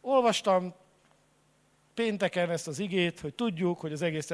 Olvastam 0.00 0.74
pénteken 1.94 2.50
ezt 2.50 2.68
az 2.68 2.78
igét, 2.78 3.20
hogy 3.20 3.34
tudjuk, 3.34 3.80
hogy 3.80 3.92
az 3.92 4.02
egész... 4.02 4.32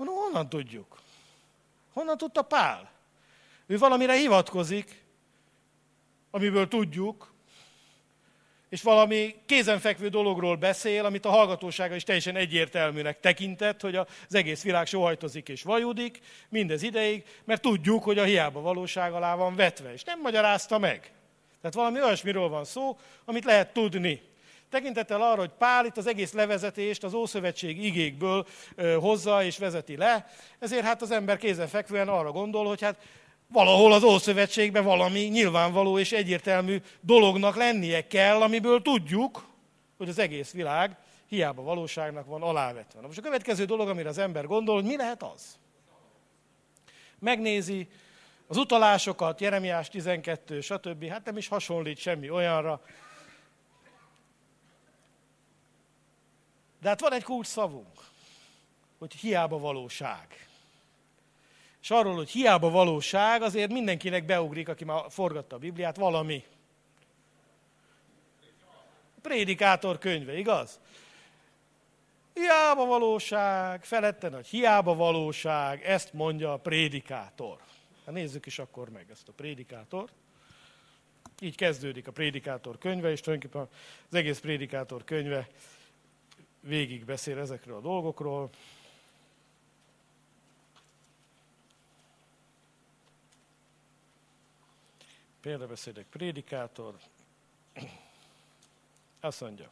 Honnan, 0.00 0.14
honnan 0.14 0.48
tudjuk? 0.48 1.00
Honnan 1.92 2.16
tudta 2.16 2.42
Pál? 2.42 2.90
Ő 3.66 3.78
valamire 3.78 4.14
hivatkozik, 4.14 5.04
amiből 6.30 6.68
tudjuk, 6.68 7.32
és 8.68 8.82
valami 8.82 9.34
kézenfekvő 9.46 10.08
dologról 10.08 10.56
beszél, 10.56 11.04
amit 11.04 11.24
a 11.24 11.30
hallgatósága 11.30 11.94
is 11.94 12.02
teljesen 12.02 12.36
egyértelműnek 12.36 13.20
tekintett, 13.20 13.80
hogy 13.80 13.96
az 13.96 14.06
egész 14.28 14.62
világ 14.62 14.86
sohajtozik 14.86 15.48
és 15.48 15.62
vajudik, 15.62 16.20
mindez 16.48 16.82
ideig, 16.82 17.24
mert 17.44 17.62
tudjuk, 17.62 18.02
hogy 18.02 18.18
a 18.18 18.24
hiába 18.24 18.60
valóság 18.60 19.12
alá 19.12 19.34
van 19.34 19.54
vetve, 19.54 19.92
és 19.92 20.04
nem 20.04 20.20
magyarázta 20.20 20.78
meg. 20.78 21.12
Tehát 21.60 21.76
valami 21.76 22.02
olyasmiről 22.02 22.48
van 22.48 22.64
szó, 22.64 22.98
amit 23.24 23.44
lehet 23.44 23.72
tudni. 23.72 24.22
Tekintettel 24.70 25.22
arra, 25.22 25.40
hogy 25.40 25.50
Pál 25.58 25.84
itt 25.84 25.96
az 25.96 26.06
egész 26.06 26.32
levezetést 26.32 27.04
az 27.04 27.14
Ószövetség 27.14 27.84
igékből 27.84 28.46
hozza 29.00 29.44
és 29.44 29.58
vezeti 29.58 29.96
le, 29.96 30.30
ezért 30.58 30.84
hát 30.84 31.02
az 31.02 31.10
ember 31.10 31.36
kézenfekvően 31.36 32.08
arra 32.08 32.32
gondol, 32.32 32.66
hogy 32.66 32.82
hát 32.82 32.96
valahol 33.52 33.92
az 33.92 34.02
Ószövetségben 34.02 34.84
valami 34.84 35.20
nyilvánvaló 35.20 35.98
és 35.98 36.12
egyértelmű 36.12 36.82
dolognak 37.00 37.56
lennie 37.56 38.06
kell, 38.06 38.42
amiből 38.42 38.82
tudjuk, 38.82 39.48
hogy 39.96 40.08
az 40.08 40.18
egész 40.18 40.52
világ 40.52 40.96
hiába 41.28 41.62
valóságnak 41.62 42.26
van 42.26 42.42
alávetve. 42.42 43.00
Na 43.00 43.06
most 43.06 43.18
a 43.18 43.22
következő 43.22 43.64
dolog, 43.64 43.88
amire 43.88 44.08
az 44.08 44.18
ember 44.18 44.46
gondol, 44.46 44.74
hogy 44.74 44.84
mi 44.84 44.96
lehet 44.96 45.22
az? 45.22 45.58
Megnézi 47.18 47.88
az 48.46 48.56
utalásokat, 48.56 49.40
Jeremiás 49.40 49.88
12, 49.88 50.60
stb. 50.60 51.08
Hát 51.08 51.24
nem 51.24 51.36
is 51.36 51.48
hasonlít 51.48 51.98
semmi 51.98 52.30
olyanra. 52.30 52.80
De 56.80 56.88
hát 56.88 57.00
van 57.00 57.12
egy 57.12 57.22
kulcs 57.22 57.46
szavunk, 57.46 58.00
hogy 58.98 59.14
hiába 59.14 59.58
valóság. 59.58 60.48
És 61.82 61.90
arról, 61.90 62.14
hogy 62.14 62.30
hiába 62.30 62.70
valóság, 62.70 63.42
azért 63.42 63.72
mindenkinek 63.72 64.24
beugrik, 64.24 64.68
aki 64.68 64.84
már 64.84 65.04
forgatta 65.08 65.56
a 65.56 65.58
Bibliát, 65.58 65.96
valami. 65.96 66.44
A 69.16 69.20
prédikátor 69.22 69.98
könyve, 69.98 70.38
igaz? 70.38 70.80
Hiába 72.34 72.84
valóság, 72.84 73.84
felette 73.84 74.28
nagy 74.28 74.46
hiába 74.46 74.94
valóság, 74.94 75.84
ezt 75.84 76.12
mondja 76.12 76.52
a 76.52 76.56
prédikátor. 76.56 77.58
Hát 78.04 78.14
nézzük 78.14 78.46
is 78.46 78.58
akkor 78.58 78.88
meg 78.88 79.06
ezt 79.10 79.28
a 79.28 79.32
prédikátort. 79.32 80.12
Így 81.40 81.56
kezdődik 81.56 82.06
a 82.06 82.12
prédikátor 82.12 82.78
könyve, 82.78 83.10
és 83.10 83.20
tulajdonképpen 83.20 83.68
az 84.08 84.14
egész 84.14 84.38
prédikátor 84.38 85.04
könyve 85.04 85.48
végig 86.60 87.04
beszél 87.04 87.38
ezekről 87.38 87.76
a 87.76 87.80
dolgokról. 87.80 88.50
Példabeszédek 95.40 96.06
prédikátor. 96.06 96.94
Azt 99.20 99.40
mondja. 99.40 99.70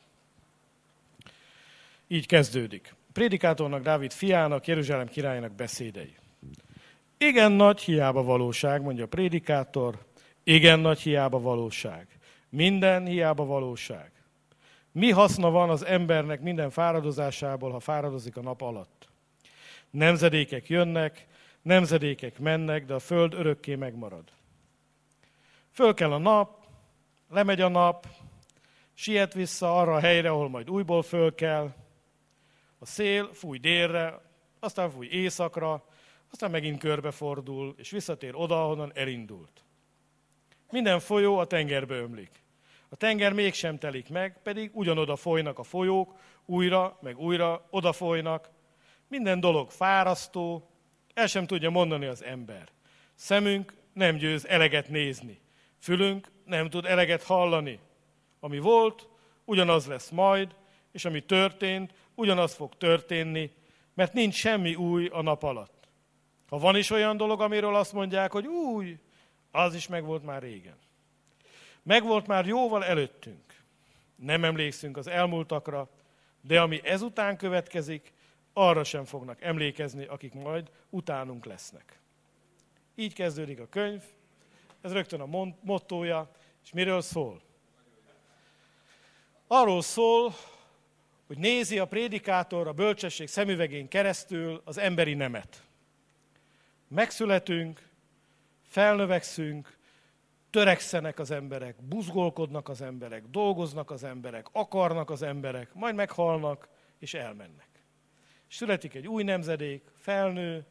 Így 2.07 2.27
kezdődik. 2.27 2.95
Prédikátornak, 3.13 3.83
Dávid 3.83 4.13
fiának, 4.13 4.67
Jeruzsálem 4.67 5.09
királyának 5.09 5.53
beszédei. 5.53 6.17
Igen 7.17 7.53
nagy 7.53 7.81
hiába 7.81 8.23
valóság, 8.23 8.83
mondja 8.83 9.05
a 9.05 9.09
prédikátor. 9.09 10.07
Igen 10.43 10.81
nagy 10.81 11.01
hiába 11.01 11.41
valóság. 11.41 12.07
Minden 12.49 13.07
hiába 13.07 13.45
valóság. 13.45 14.18
Mi 14.93 15.11
haszna 15.11 15.51
van 15.51 15.71
az 15.71 15.85
embernek 15.85 16.41
minden 16.41 16.71
fáradozásából, 16.71 17.71
ha 17.71 17.81
fáradozik 17.81 18.37
a 18.37 18.43
nap 18.43 18.61
alatt? 18.61 19.09
Nemzedékek 19.91 20.69
jönnek, 20.69 21.27
nemzedékek 21.63 22.39
mennek, 22.39 22.85
de 22.85 22.95
a 22.95 22.99
föld 22.99 23.35
örökké 23.35 23.75
megmarad. 23.75 24.25
Föl 25.71 25.95
kell 25.95 26.13
a 26.13 26.19
nap, 26.19 26.67
lemegy 27.31 27.61
a 27.61 27.69
nap, 27.69 28.07
siet 28.95 29.35
vissza 29.35 29.79
arra 29.79 29.95
a 29.95 30.01
helyre, 30.01 30.31
ahol 30.31 30.49
majd 30.49 30.71
újból 30.71 31.03
föl 31.03 31.35
kell. 31.35 31.75
A 32.79 32.87
szél 32.87 33.31
fúj 33.33 33.59
délre, 33.59 34.21
aztán 34.61 34.91
fúj 34.91 35.07
északra, 35.07 35.85
aztán 36.31 36.51
megint 36.51 36.79
körbefordul, 36.79 37.75
és 37.77 37.91
visszatér 37.91 38.35
oda, 38.35 38.63
ahonnan 38.63 38.93
elindult. 38.95 39.63
Minden 40.71 41.01
folyó 41.01 41.39
a 41.39 41.47
tengerbe 41.47 41.95
ömlik. 41.95 42.31
A 42.89 42.97
tenger 42.97 43.33
mégsem 43.33 43.79
telik 43.79 44.09
meg, 44.09 44.43
pedig 44.43 44.71
ugyanoda 44.73 45.17
folynak 45.17 45.59
a 45.59 45.63
folyók, 45.63 46.15
újra, 46.45 46.99
meg 47.01 47.19
újra 47.19 47.67
oda 47.71 47.93
folynak. 47.93 48.51
Minden 49.09 49.41
dolog 49.41 49.71
fárasztó, 49.71 50.71
el 51.15 51.27
sem 51.27 51.47
tudja 51.47 51.71
mondani 51.71 52.07
az 52.07 52.25
ember. 52.25 52.69
Szemünk 53.15 53.75
nem 53.93 54.17
győz 54.17 54.47
eleget 54.47 54.89
nézni. 54.89 55.41
Fülünk 55.79 56.29
nem 56.45 56.71
tud 56.71 56.85
eleget 56.85 57.23
hallani. 57.23 57.79
Ami 58.41 58.59
volt, 58.59 59.09
ugyanaz 59.45 59.87
lesz 59.87 60.11
majd, 60.11 60.55
és 60.93 61.05
ami 61.05 61.21
történt, 61.21 61.93
ugyanaz 62.15 62.55
fog 62.55 62.77
történni, 62.77 63.51
mert 63.95 64.13
nincs 64.13 64.35
semmi 64.35 64.75
új 64.75 65.07
a 65.07 65.23
nap 65.23 65.43
alatt. 65.43 65.89
Ha 66.49 66.59
van 66.59 66.77
is 66.77 66.91
olyan 66.91 67.17
dolog, 67.17 67.41
amiről 67.41 67.75
azt 67.75 67.93
mondják, 67.93 68.33
hogy 68.33 68.47
új, 68.47 68.99
az 69.51 69.75
is 69.75 69.87
megvolt 69.87 70.25
már 70.25 70.43
régen. 70.43 70.77
Megvolt 71.89 72.27
már 72.27 72.47
jóval 72.47 72.85
előttünk. 72.85 73.61
Nem 74.17 74.45
emlékszünk 74.45 74.97
az 74.97 75.07
elmúltakra, 75.07 75.89
de 76.41 76.61
ami 76.61 76.81
ezután 76.85 77.37
következik, 77.37 78.13
arra 78.53 78.85
sem 78.85 79.05
fognak 79.05 79.43
emlékezni, 79.43 80.05
akik 80.05 80.35
majd 80.35 80.71
utánunk 80.91 81.45
lesznek. 81.45 81.99
Így 82.95 83.15
kezdődik 83.15 83.61
a 83.61 83.69
könyv, 83.69 84.03
ez 84.81 84.93
rögtön 84.93 85.21
a 85.21 85.55
mottója, 85.61 86.31
és 86.65 86.73
miről 86.73 87.01
szól? 87.01 87.41
Arról 89.47 89.83
szól, 89.83 90.35
hogy 91.27 91.39
nézi 91.39 91.79
a 91.79 91.87
prédikátor 91.87 92.67
a 92.67 92.73
bölcsesség 92.73 93.29
szemüvegén 93.29 93.89
keresztül 93.89 94.63
az 94.65 94.79
emberi 94.79 95.15
nemet. 95.15 95.63
Megszületünk, 96.89 97.89
felnövekszünk, 98.67 99.78
törekszenek 100.51 101.19
az 101.19 101.31
emberek, 101.31 101.75
buzgolkodnak 101.83 102.69
az 102.69 102.81
emberek, 102.81 103.23
dolgoznak 103.31 103.91
az 103.91 104.05
emberek, 104.05 104.47
akarnak 104.53 105.11
az 105.11 105.23
emberek, 105.23 105.75
majd 105.75 105.95
meghalnak 105.95 106.69
és 106.99 107.15
elmennek. 107.15 107.69
Születik 108.51 108.95
egy 108.95 109.07
új 109.07 109.23
nemzedék, 109.23 109.83
felnő, 109.99 110.65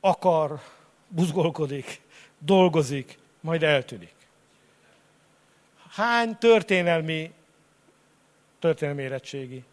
akar, 0.00 0.60
buzgolkodik, 1.08 2.00
dolgozik, 2.38 3.18
majd 3.40 3.62
eltűnik. 3.62 4.14
Hány 5.90 6.36
történelmi, 6.38 7.32
történelmi 8.58 9.02
érettségi? 9.02 9.64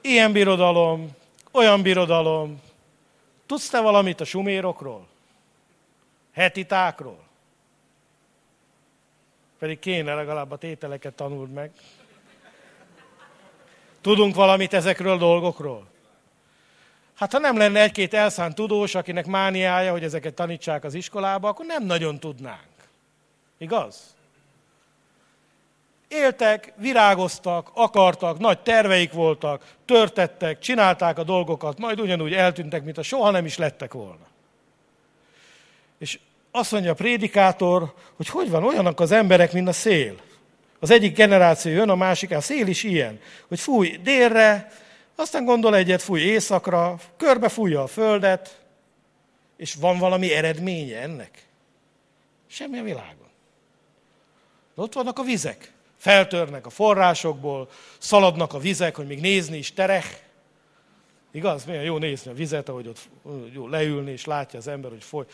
Ilyen 0.00 0.32
birodalom, 0.32 1.08
olyan 1.50 1.82
birodalom. 1.82 2.60
Tudsz 3.46 3.68
te 3.68 3.80
valamit 3.80 4.20
a 4.20 4.24
sumérokról? 4.24 5.11
Hetitákról? 6.32 7.24
Pedig 9.58 9.78
kéne 9.78 10.14
legalább 10.14 10.50
a 10.50 10.56
tételeket 10.56 11.14
tanuld 11.14 11.52
meg. 11.52 11.70
Tudunk 14.00 14.34
valamit 14.34 14.74
ezekről 14.74 15.12
a 15.12 15.16
dolgokról? 15.16 15.86
Hát 17.14 17.32
ha 17.32 17.38
nem 17.38 17.56
lenne 17.56 17.80
egy-két 17.80 18.14
elszánt 18.14 18.54
tudós, 18.54 18.94
akinek 18.94 19.26
mániája, 19.26 19.92
hogy 19.92 20.04
ezeket 20.04 20.34
tanítsák 20.34 20.84
az 20.84 20.94
iskolába, 20.94 21.48
akkor 21.48 21.66
nem 21.66 21.84
nagyon 21.84 22.18
tudnánk. 22.18 22.70
Igaz? 23.58 24.14
Éltek, 26.08 26.72
virágoztak, 26.76 27.70
akartak, 27.74 28.38
nagy 28.38 28.60
terveik 28.60 29.12
voltak, 29.12 29.74
törtettek, 29.84 30.58
csinálták 30.58 31.18
a 31.18 31.24
dolgokat, 31.24 31.78
majd 31.78 32.00
ugyanúgy 32.00 32.34
eltűntek, 32.34 32.84
mint 32.84 32.98
a 32.98 33.02
soha 33.02 33.30
nem 33.30 33.44
is 33.44 33.56
lettek 33.56 33.92
volna. 33.92 34.30
És 36.02 36.18
azt 36.50 36.72
mondja 36.72 36.90
a 36.90 36.94
prédikátor, 36.94 37.94
hogy 38.16 38.28
hogy 38.28 38.50
van 38.50 38.64
olyanak 38.64 39.00
az 39.00 39.12
emberek, 39.12 39.52
mint 39.52 39.68
a 39.68 39.72
szél. 39.72 40.20
Az 40.78 40.90
egyik 40.90 41.16
generáció 41.16 41.72
jön, 41.72 41.88
a 41.88 41.94
másik, 41.94 42.30
a 42.30 42.40
szél 42.40 42.66
is 42.66 42.82
ilyen, 42.82 43.20
hogy 43.48 43.60
fúj 43.60 43.96
délre, 44.02 44.72
aztán 45.14 45.44
gondol 45.44 45.76
egyet, 45.76 46.02
fúj 46.02 46.20
északra, 46.20 46.98
körbe 47.16 47.48
fújja 47.48 47.82
a 47.82 47.86
földet, 47.86 48.60
és 49.56 49.74
van 49.74 49.98
valami 49.98 50.32
eredménye 50.32 51.00
ennek? 51.00 51.46
Semmi 52.46 52.78
a 52.78 52.82
világon. 52.82 53.30
De 54.74 54.82
ott 54.82 54.92
vannak 54.92 55.18
a 55.18 55.22
vizek. 55.22 55.72
Feltörnek 55.98 56.66
a 56.66 56.70
forrásokból, 56.70 57.68
szaladnak 57.98 58.52
a 58.54 58.58
vizek, 58.58 58.96
hogy 58.96 59.06
még 59.06 59.20
nézni 59.20 59.56
is 59.56 59.72
terek. 59.72 60.22
Igaz? 61.32 61.64
Milyen 61.64 61.82
jó 61.82 61.98
nézni 61.98 62.30
a 62.30 62.34
vizet, 62.34 62.68
ahogy 62.68 62.88
ott 62.88 63.08
jó 63.52 63.68
leülni, 63.68 64.10
és 64.10 64.24
látja 64.24 64.58
az 64.58 64.66
ember, 64.66 64.90
hogy 64.90 65.02
foly, 65.02 65.24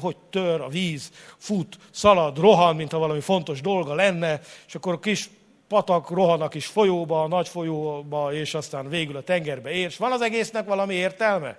hogy 0.00 0.16
tör 0.30 0.60
a 0.60 0.68
víz, 0.68 1.10
fut, 1.38 1.78
szalad, 1.90 2.38
rohan, 2.38 2.76
mint 2.76 2.90
valami 2.90 3.20
fontos 3.20 3.60
dolga 3.60 3.94
lenne, 3.94 4.40
és 4.66 4.74
akkor 4.74 4.92
a 4.92 4.98
kis 4.98 5.30
patak 5.68 6.10
rohanak 6.10 6.54
is 6.54 6.66
folyóba, 6.66 7.22
a 7.22 7.28
nagy 7.28 7.48
folyóba, 7.48 8.32
és 8.32 8.54
aztán 8.54 8.88
végül 8.88 9.16
a 9.16 9.22
tengerbe 9.22 9.70
ér. 9.70 9.84
És 9.84 9.96
van 9.96 10.12
az 10.12 10.20
egésznek 10.20 10.66
valami 10.66 10.94
értelme? 10.94 11.58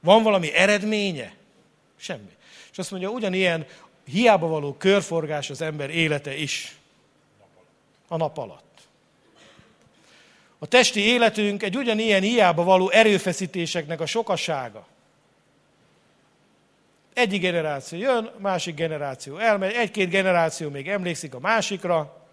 Van 0.00 0.22
valami 0.22 0.54
eredménye? 0.54 1.34
Semmi. 1.96 2.36
És 2.70 2.78
azt 2.78 2.90
mondja, 2.90 3.08
ugyanilyen 3.08 3.66
hiába 4.04 4.46
való 4.46 4.74
körforgás 4.78 5.50
az 5.50 5.60
ember 5.60 5.90
élete 5.90 6.36
is 6.36 6.76
a 8.08 8.16
nap 8.16 8.38
alatt. 8.38 8.69
A 10.62 10.66
testi 10.66 11.00
életünk 11.00 11.62
egy 11.62 11.76
ugyanilyen 11.76 12.22
hiába 12.22 12.64
való 12.64 12.90
erőfeszítéseknek 12.90 14.00
a 14.00 14.06
sokasága. 14.06 14.86
Egyik 17.12 17.40
generáció 17.40 17.98
jön, 17.98 18.30
másik 18.38 18.74
generáció 18.74 19.36
elmegy, 19.36 19.72
egy-két 19.72 20.08
generáció 20.08 20.70
még 20.70 20.88
emlékszik 20.88 21.34
a 21.34 21.40
másikra, 21.40 22.26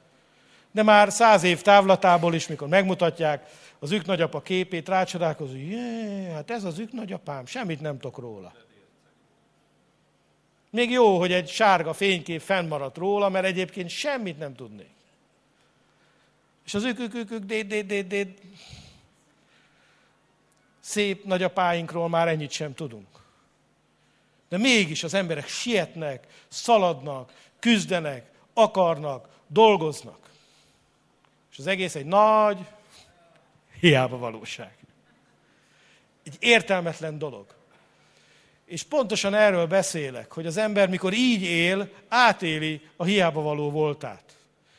de 0.72 0.84
már 0.84 1.12
száz 1.12 1.44
év 1.44 1.62
távlatából 1.62 2.34
is, 2.34 2.48
mikor 2.48 2.68
megmutatják 2.68 3.50
az 3.80 3.92
ők 3.92 4.06
nagyapa 4.06 4.42
képét, 4.42 4.90
rácsodálkozó, 4.90 5.56
jé, 5.56 6.32
hát 6.34 6.52
ez 6.52 6.64
az 6.64 6.80
ők 6.80 6.92
nagyapám, 6.92 7.46
semmit 7.46 7.82
nem 7.82 8.00
tudok 8.00 8.18
róla. 8.18 8.54
Még 10.70 10.92
jó, 10.92 11.20
hogy 11.20 11.32
egy 11.32 11.50
sárga 11.50 11.94
fénykép 11.94 12.42
fennmaradt 12.42 12.98
róla, 12.98 13.30
mert 13.30 13.46
egyébként 13.46 13.90
semmit 13.90 14.40
nem 14.40 14.56
tudnék. 14.56 14.97
És 16.68 16.74
az 16.74 16.84
ők, 16.84 17.00
ők, 17.00 17.16
ők, 17.16 17.32
ők, 17.32 17.44
déd, 17.44 17.68
déd, 17.68 17.86
déd, 17.86 18.08
déd. 18.08 18.40
Szép 20.80 21.24
nagyapáinkról 21.26 22.10
már 22.10 22.28
ennyit 22.28 22.52
sem 22.52 22.74
tudunk. 22.74 23.08
De 24.50 24.58
mégis 24.58 25.04
az 25.04 25.14
emberek 25.14 25.48
sietnek, 25.48 26.28
szaladnak, 26.48 27.34
küzdenek, 27.60 28.32
akarnak, 28.54 29.28
dolgoznak. 29.48 30.30
És 31.52 31.58
az 31.58 31.68
egész 31.68 31.96
egy 31.96 32.06
nagy, 32.06 32.66
hiába 33.80 34.18
valóság. 34.18 34.78
Egy 36.24 36.36
értelmetlen 36.40 37.18
dolog. 37.18 37.46
És 38.66 38.84
pontosan 38.84 39.34
erről 39.34 39.68
beszélek, 39.68 40.32
hogy 40.32 40.46
az 40.46 40.58
ember, 40.58 40.90
mikor 40.90 41.14
így 41.14 41.42
él, 41.42 41.90
átéli 42.08 42.90
a 42.96 43.04
hiába 43.04 43.42
való 43.42 43.72
voltát. 43.72 44.37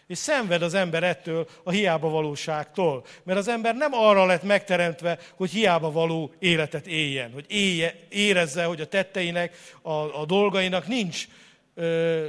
És 0.08 0.18
szenved 0.18 0.62
az 0.62 0.74
ember 0.74 1.02
ettől 1.02 1.48
a 1.62 1.70
hiába 1.70 2.08
valóságtól. 2.08 3.04
Mert 3.22 3.38
az 3.38 3.48
ember 3.48 3.74
nem 3.74 3.92
arra 3.94 4.26
lett 4.26 4.42
megteremtve, 4.42 5.18
hogy 5.34 5.50
hiába 5.50 5.90
való 5.92 6.32
életet 6.38 6.86
éljen. 6.86 7.32
Hogy 7.32 7.44
élje, 7.48 7.94
érezze, 8.08 8.64
hogy 8.64 8.80
a 8.80 8.86
tetteinek, 8.86 9.56
a, 9.82 9.92
a 10.20 10.24
dolgainak 10.24 10.86
nincs 10.86 11.26
ö, 11.74 12.26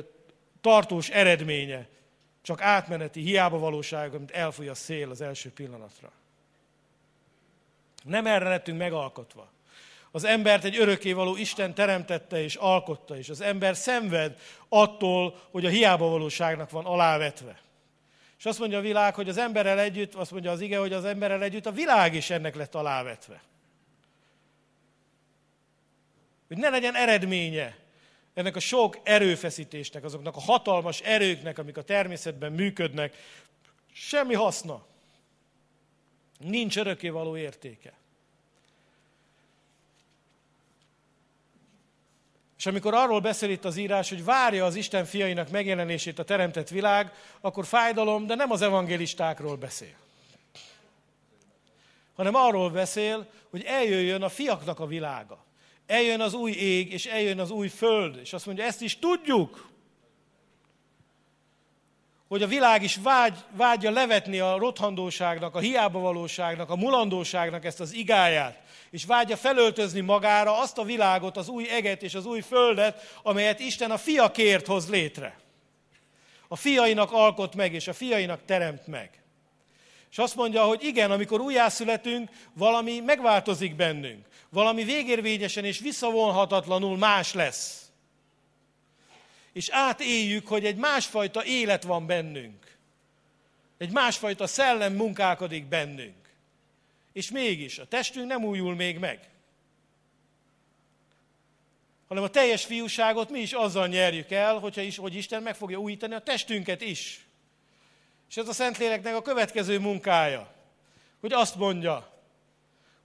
tartós 0.62 1.10
eredménye. 1.10 1.88
Csak 2.42 2.62
átmeneti 2.62 3.22
hiába 3.22 3.58
valóság, 3.58 4.14
amit 4.14 4.32
elfúj 4.32 4.68
a 4.68 4.76
szél 4.76 5.10
az 5.10 5.22
első 5.22 5.52
pillanatra. 5.52 6.12
Nem 8.04 8.26
erre 8.28 8.50
lettünk 8.50 8.78
megalkotva. 8.78 9.52
Az 10.12 10.24
embert 10.24 10.64
egy 10.64 10.78
örökkévaló 10.78 11.36
Isten 11.36 11.74
teremtette 11.74 12.44
és 12.44 12.56
alkotta, 12.56 13.18
és 13.18 13.30
az 13.30 13.42
ember 13.42 13.76
szenved 13.76 14.40
attól, 14.70 15.36
hogy 15.52 15.66
a 15.66 15.70
hiába 15.70 16.10
valóságnak 16.10 16.70
van 16.70 16.86
alávetve. 16.86 17.60
És 18.40 18.46
azt 18.46 18.60
mondja 18.60 18.78
a 18.78 18.82
világ, 18.82 19.16
hogy 19.16 19.30
az 19.30 19.38
emberrel 19.38 19.80
együtt, 19.80 20.16
azt 20.16 20.32
mondja 20.32 20.52
az 20.52 20.62
ige, 20.62 20.78
hogy 20.78 20.94
az 20.94 21.06
emberrel 21.06 21.44
együtt 21.44 21.66
a 21.66 21.72
világ 21.72 22.14
is 22.14 22.30
ennek 22.30 22.56
lett 22.56 22.76
alávetve. 22.76 23.42
Hogy 26.48 26.58
ne 26.58 26.70
legyen 26.70 26.96
eredménye 26.96 27.78
ennek 28.34 28.56
a 28.56 28.60
sok 28.60 29.00
erőfeszítésnek, 29.04 30.04
azoknak 30.04 30.36
a 30.36 30.40
hatalmas 30.40 31.02
erőknek, 31.02 31.58
amik 31.58 31.78
a 31.78 31.82
természetben 31.82 32.52
működnek, 32.52 33.16
semmi 33.92 34.34
haszna. 34.34 34.86
Nincs 36.38 36.78
örökkévaló 36.78 37.38
értéke. 37.38 37.94
És 42.60 42.66
amikor 42.66 42.94
arról 42.94 43.20
beszél 43.20 43.50
itt 43.50 43.66
az 43.66 43.78
írás, 43.78 44.10
hogy 44.10 44.24
várja 44.24 44.66
az 44.66 44.76
Isten 44.76 45.06
fiainak 45.06 45.50
megjelenését 45.50 46.20
a 46.20 46.24
teremtett 46.24 46.70
világ, 46.70 47.12
akkor 47.42 47.66
fájdalom, 47.66 48.26
de 48.26 48.36
nem 48.36 48.52
az 48.52 48.62
evangelistákról 48.62 49.56
beszél. 49.56 49.96
Hanem 52.16 52.36
arról 52.36 52.70
beszél, 52.70 53.28
hogy 53.50 53.64
eljöjjön 53.64 54.22
a 54.22 54.30
fiaknak 54.30 54.80
a 54.80 54.86
világa. 54.86 55.46
Eljön 55.88 56.22
az 56.22 56.34
új 56.34 56.52
ég, 56.52 56.92
és 56.92 57.06
eljön 57.06 57.40
az 57.40 57.50
új 57.50 57.68
föld. 57.68 58.18
És 58.18 58.34
azt 58.34 58.46
mondja, 58.46 58.64
ezt 58.64 58.82
is 58.82 59.00
tudjuk, 59.00 59.70
hogy 62.28 62.44
a 62.44 62.48
világ 62.48 62.84
is 62.84 62.96
vágy, 62.96 63.38
vágyja 63.52 63.92
levetni 63.92 64.40
a 64.40 64.58
rothandóságnak, 64.58 65.56
a 65.56 65.60
hiába 65.60 66.00
valóságnak, 66.00 66.70
a 66.70 66.76
mulandóságnak 66.76 67.66
ezt 67.66 67.80
az 67.80 67.94
igáját, 67.94 68.62
és 68.92 69.06
vágyja 69.06 69.38
felöltözni 69.38 70.00
magára 70.00 70.60
azt 70.60 70.78
a 70.78 70.84
világot, 70.84 71.38
az 71.38 71.48
új 71.48 71.70
eget 71.70 72.04
és 72.04 72.14
az 72.14 72.26
új 72.26 72.42
földet, 72.42 73.20
amelyet 73.24 73.60
Isten 73.60 73.92
a 73.92 73.98
fiakért 73.98 74.66
hoz 74.66 74.90
létre. 74.90 75.40
A 76.48 76.56
fiainak 76.56 77.12
alkot 77.12 77.56
meg, 77.56 77.74
és 77.74 77.88
a 77.88 77.94
fiainak 77.94 78.46
teremt 78.46 78.88
meg. 78.88 79.10
És 80.12 80.18
azt 80.18 80.36
mondja, 80.36 80.64
hogy 80.64 80.84
igen, 80.84 81.12
amikor 81.12 81.42
újjászületünk, 81.42 82.30
valami 82.54 83.00
megváltozik 83.00 83.76
bennünk. 83.76 84.26
Valami 84.50 84.84
végérvényesen 84.84 85.66
és 85.66 85.80
visszavonhatatlanul 85.80 86.98
más 86.98 87.34
lesz. 87.34 87.92
És 89.54 89.70
átéljük, 89.70 90.48
hogy 90.48 90.66
egy 90.66 90.76
másfajta 90.76 91.46
élet 91.46 91.84
van 91.84 92.06
bennünk. 92.06 92.78
Egy 93.78 93.92
másfajta 93.92 94.48
szellem 94.48 94.94
munkálkodik 94.94 95.66
bennünk. 95.66 96.19
És 97.20 97.32
mégis 97.32 97.80
a 97.80 97.88
testünk 97.88 98.28
nem 98.28 98.44
újul 98.44 98.76
még 98.76 98.98
meg. 98.98 99.30
Hanem 102.08 102.24
a 102.24 102.30
teljes 102.30 102.66
fiúságot 102.66 103.30
mi 103.30 103.40
is 103.40 103.54
azzal 103.54 103.88
nyerjük 103.88 104.32
el, 104.32 104.60
hogyha 104.60 104.82
is, 104.82 104.98
hogy 104.98 105.16
Isten 105.16 105.44
meg 105.44 105.56
fogja 105.56 105.78
újítani 105.78 106.14
a 106.14 106.22
testünket 106.22 106.82
is. 106.82 107.26
És 108.30 108.38
ez 108.38 108.48
a 108.48 108.54
Szentléleknek 108.54 109.16
a 109.16 109.22
következő 109.22 109.80
munkája, 109.80 110.54
hogy 111.20 111.34
azt 111.34 111.56
mondja, 111.56 112.12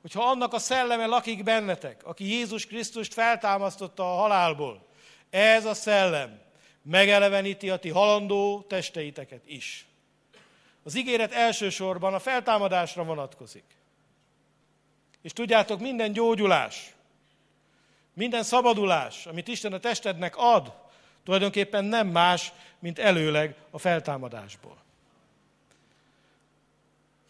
hogy 0.00 0.12
ha 0.12 0.24
annak 0.24 0.52
a 0.52 0.58
szelleme 0.58 1.06
lakik 1.06 1.42
bennetek, 1.42 2.04
aki 2.04 2.24
Jézus 2.24 2.66
Krisztust 2.66 3.12
feltámasztotta 3.12 4.12
a 4.12 4.20
halálból, 4.20 4.86
ez 5.30 5.64
a 5.64 5.74
szellem 5.74 6.40
megeleveníti 6.82 7.70
a 7.70 7.78
ti 7.78 7.88
halandó 7.88 8.64
testeiteket 8.68 9.42
is. 9.46 9.86
Az 10.82 10.96
ígéret 10.96 11.32
elsősorban 11.32 12.14
a 12.14 12.18
feltámadásra 12.18 13.04
vonatkozik. 13.04 13.82
És 15.24 15.32
tudjátok, 15.32 15.80
minden 15.80 16.12
gyógyulás, 16.12 16.94
minden 18.12 18.42
szabadulás, 18.42 19.26
amit 19.26 19.48
Isten 19.48 19.72
a 19.72 19.78
testednek 19.78 20.34
ad, 20.36 20.72
tulajdonképpen 21.24 21.84
nem 21.84 22.08
más, 22.08 22.52
mint 22.78 22.98
előleg 22.98 23.54
a 23.70 23.78
feltámadásból. 23.78 24.76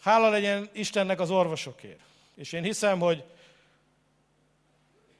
Hála 0.00 0.28
legyen 0.28 0.68
Istennek 0.72 1.20
az 1.20 1.30
orvosokért. 1.30 2.00
És 2.34 2.52
én 2.52 2.62
hiszem, 2.62 2.98
hogy 2.98 3.24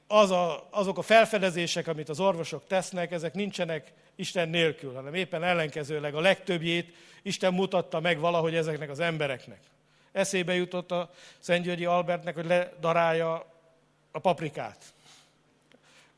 az 0.07 0.31
a, 0.31 0.67
azok 0.71 0.97
a 0.97 1.01
felfedezések, 1.01 1.87
amit 1.87 2.09
az 2.09 2.19
orvosok 2.19 2.67
tesznek, 2.67 3.11
ezek 3.11 3.33
nincsenek 3.33 3.93
Isten 4.15 4.49
nélkül, 4.49 4.93
hanem 4.93 5.13
éppen 5.13 5.43
ellenkezőleg 5.43 6.15
a 6.15 6.19
legtöbbjét 6.19 6.95
Isten 7.21 7.53
mutatta 7.53 7.99
meg 7.99 8.19
valahogy 8.19 8.55
ezeknek 8.55 8.89
az 8.89 8.99
embereknek. 8.99 9.59
Eszébe 10.15 10.53
jutott 10.53 10.91
a 10.91 11.09
Szentgyörgyi 11.39 11.85
Albertnek, 11.85 12.35
hogy 12.35 12.45
ledarálja 12.45 13.45
a 14.11 14.19
paprikát. 14.19 14.77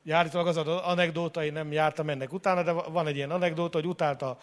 Állítólag 0.09 0.47
az 0.47 0.57
az 0.57 0.67
anekdóta, 0.67 1.43
én 1.43 1.53
nem 1.53 1.71
jártam 1.71 2.09
ennek 2.09 2.33
utána, 2.33 2.63
de 2.63 2.71
van 2.71 3.07
egy 3.07 3.15
ilyen 3.15 3.31
anekdóta, 3.31 3.77
hogy 3.77 3.87
utálta 3.87 4.37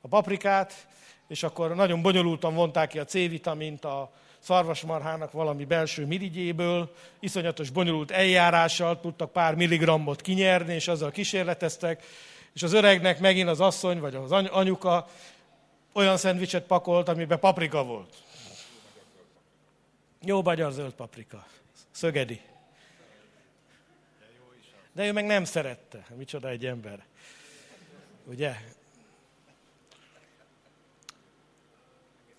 a 0.00 0.08
paprikát, 0.08 0.86
és 1.28 1.42
akkor 1.42 1.74
nagyon 1.74 2.02
bonyolultan 2.02 2.54
vonták 2.54 2.88
ki 2.88 2.98
a 2.98 3.04
C-vitamint 3.04 3.84
a 3.84 4.12
szarvasmarhának 4.38 5.32
valami 5.32 5.64
belső 5.64 6.06
mirigyéből, 6.06 6.92
iszonyatos 7.20 7.70
bonyolult 7.70 8.10
eljárással 8.10 9.00
tudtak 9.00 9.32
pár 9.32 9.54
milligrammot 9.54 10.20
kinyerni, 10.20 10.74
és 10.74 10.88
azzal 10.88 11.10
kísérleteztek, 11.10 12.04
és 12.54 12.62
az 12.62 12.72
öregnek 12.72 13.20
megint 13.20 13.48
az 13.48 13.60
asszony, 13.60 14.00
vagy 14.00 14.14
az 14.14 14.32
anyuka 14.32 15.08
olyan 15.92 16.16
szendvicset 16.16 16.64
pakolt, 16.64 17.08
amiben 17.08 17.38
paprika 17.38 17.84
volt. 17.84 18.14
Jó 20.20 20.42
magyar 20.42 20.72
zöld 20.72 20.92
paprika. 20.92 21.46
Szögedi. 21.90 22.40
De 24.92 25.06
ő 25.06 25.12
meg 25.12 25.26
nem 25.26 25.44
szerette. 25.44 26.06
Micsoda 26.16 26.48
egy 26.48 26.66
ember. 26.66 27.06
Ugye? 28.24 28.54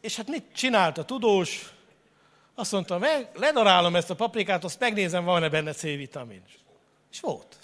És 0.01 0.15
hát 0.15 0.27
mit 0.27 0.53
csinált 0.53 0.97
a 0.97 1.05
tudós? 1.05 1.73
Azt 2.55 2.71
mondta, 2.71 2.97
meg 2.97 3.30
ledarálom 3.34 3.95
ezt 3.95 4.09
a 4.09 4.15
paprikát, 4.15 4.63
azt 4.63 4.80
megnézem, 4.80 5.23
van-e 5.23 5.49
benne 5.49 5.73
C-vitamin. 5.73 6.43
És 7.11 7.19
volt. 7.19 7.57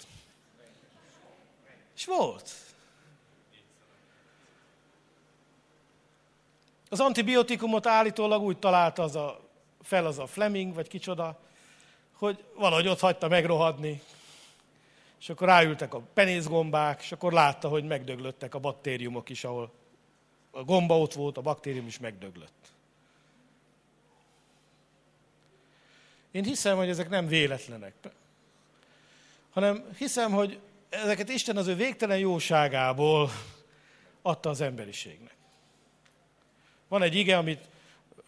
És 1.96 2.04
volt. 2.04 2.50
Az 6.88 7.00
antibiotikumot 7.00 7.86
állítólag 7.86 8.42
úgy 8.42 8.58
találta 8.58 9.02
az 9.02 9.16
a, 9.16 9.45
fel 9.86 10.06
az 10.06 10.18
a 10.18 10.26
Fleming, 10.26 10.74
vagy 10.74 10.88
kicsoda, 10.88 11.38
hogy 12.12 12.44
valahogy 12.54 12.88
ott 12.88 13.00
hagyta 13.00 13.28
megrohadni, 13.28 14.02
és 15.20 15.28
akkor 15.28 15.46
ráültek 15.46 15.94
a 15.94 16.00
penészgombák, 16.14 17.02
és 17.02 17.12
akkor 17.12 17.32
látta, 17.32 17.68
hogy 17.68 17.84
megdöglöttek 17.84 18.54
a 18.54 18.58
baktériumok 18.58 19.28
is, 19.28 19.44
ahol 19.44 19.72
a 20.50 20.64
gomba 20.64 20.98
ott 20.98 21.12
volt, 21.12 21.36
a 21.36 21.40
baktérium 21.40 21.86
is 21.86 21.98
megdöglött. 21.98 22.72
Én 26.30 26.44
hiszem, 26.44 26.76
hogy 26.76 26.88
ezek 26.88 27.08
nem 27.08 27.26
véletlenek, 27.26 27.94
hanem 29.50 29.84
hiszem, 29.98 30.32
hogy 30.32 30.60
ezeket 30.88 31.28
Isten 31.28 31.56
az 31.56 31.66
ő 31.66 31.74
végtelen 31.74 32.18
jóságából 32.18 33.30
adta 34.22 34.50
az 34.50 34.60
emberiségnek. 34.60 35.36
Van 36.88 37.02
egy 37.02 37.14
ige, 37.14 37.36
amit 37.36 37.68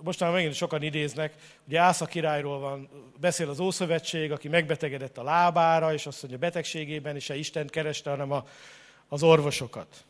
mostanában 0.02 0.38
megint 0.38 0.58
sokan 0.58 0.82
idéznek, 0.82 1.34
ugye 1.66 1.80
Ásza 1.80 2.06
királyról 2.06 2.58
van, 2.58 2.88
beszél 3.20 3.48
az 3.48 3.60
Ószövetség, 3.60 4.32
aki 4.32 4.48
megbetegedett 4.48 5.18
a 5.18 5.22
lábára, 5.22 5.92
és 5.92 6.06
azt 6.06 6.22
mondja, 6.22 6.38
betegségében 6.38 7.16
is 7.16 7.24
se 7.24 7.36
Istent 7.36 7.70
kereste, 7.70 8.10
hanem 8.10 8.32
a, 8.32 8.44
az 9.08 9.22
orvosokat. 9.22 10.04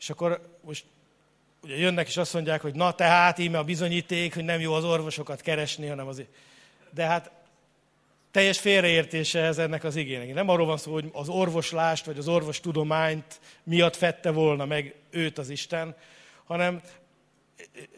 És 0.00 0.10
akkor 0.10 0.48
most 0.60 0.84
ugye 1.62 1.76
jönnek 1.76 2.08
és 2.08 2.16
azt 2.16 2.34
mondják, 2.34 2.60
hogy 2.60 2.74
na 2.74 2.94
tehát 2.94 3.38
íme 3.38 3.58
a 3.58 3.64
bizonyíték, 3.64 4.34
hogy 4.34 4.44
nem 4.44 4.60
jó 4.60 4.72
az 4.72 4.84
orvosokat 4.84 5.40
keresni, 5.40 5.86
hanem 5.86 6.06
azért. 6.06 6.28
De 6.90 7.04
hát 7.04 7.30
teljes 8.30 8.58
félreértése 8.58 9.40
ez 9.40 9.58
ennek 9.58 9.84
az 9.84 9.96
igének. 9.96 10.34
Nem 10.34 10.48
arról 10.48 10.66
van 10.66 10.76
szó, 10.76 10.92
hogy 10.92 11.10
az 11.12 11.28
orvoslást, 11.28 12.04
vagy 12.04 12.18
az 12.18 12.28
orvostudományt 12.28 13.40
miatt 13.62 13.96
fette 13.96 14.30
volna 14.30 14.64
meg 14.64 14.94
őt 15.10 15.38
az 15.38 15.48
Isten, 15.48 15.96
hanem 16.44 16.82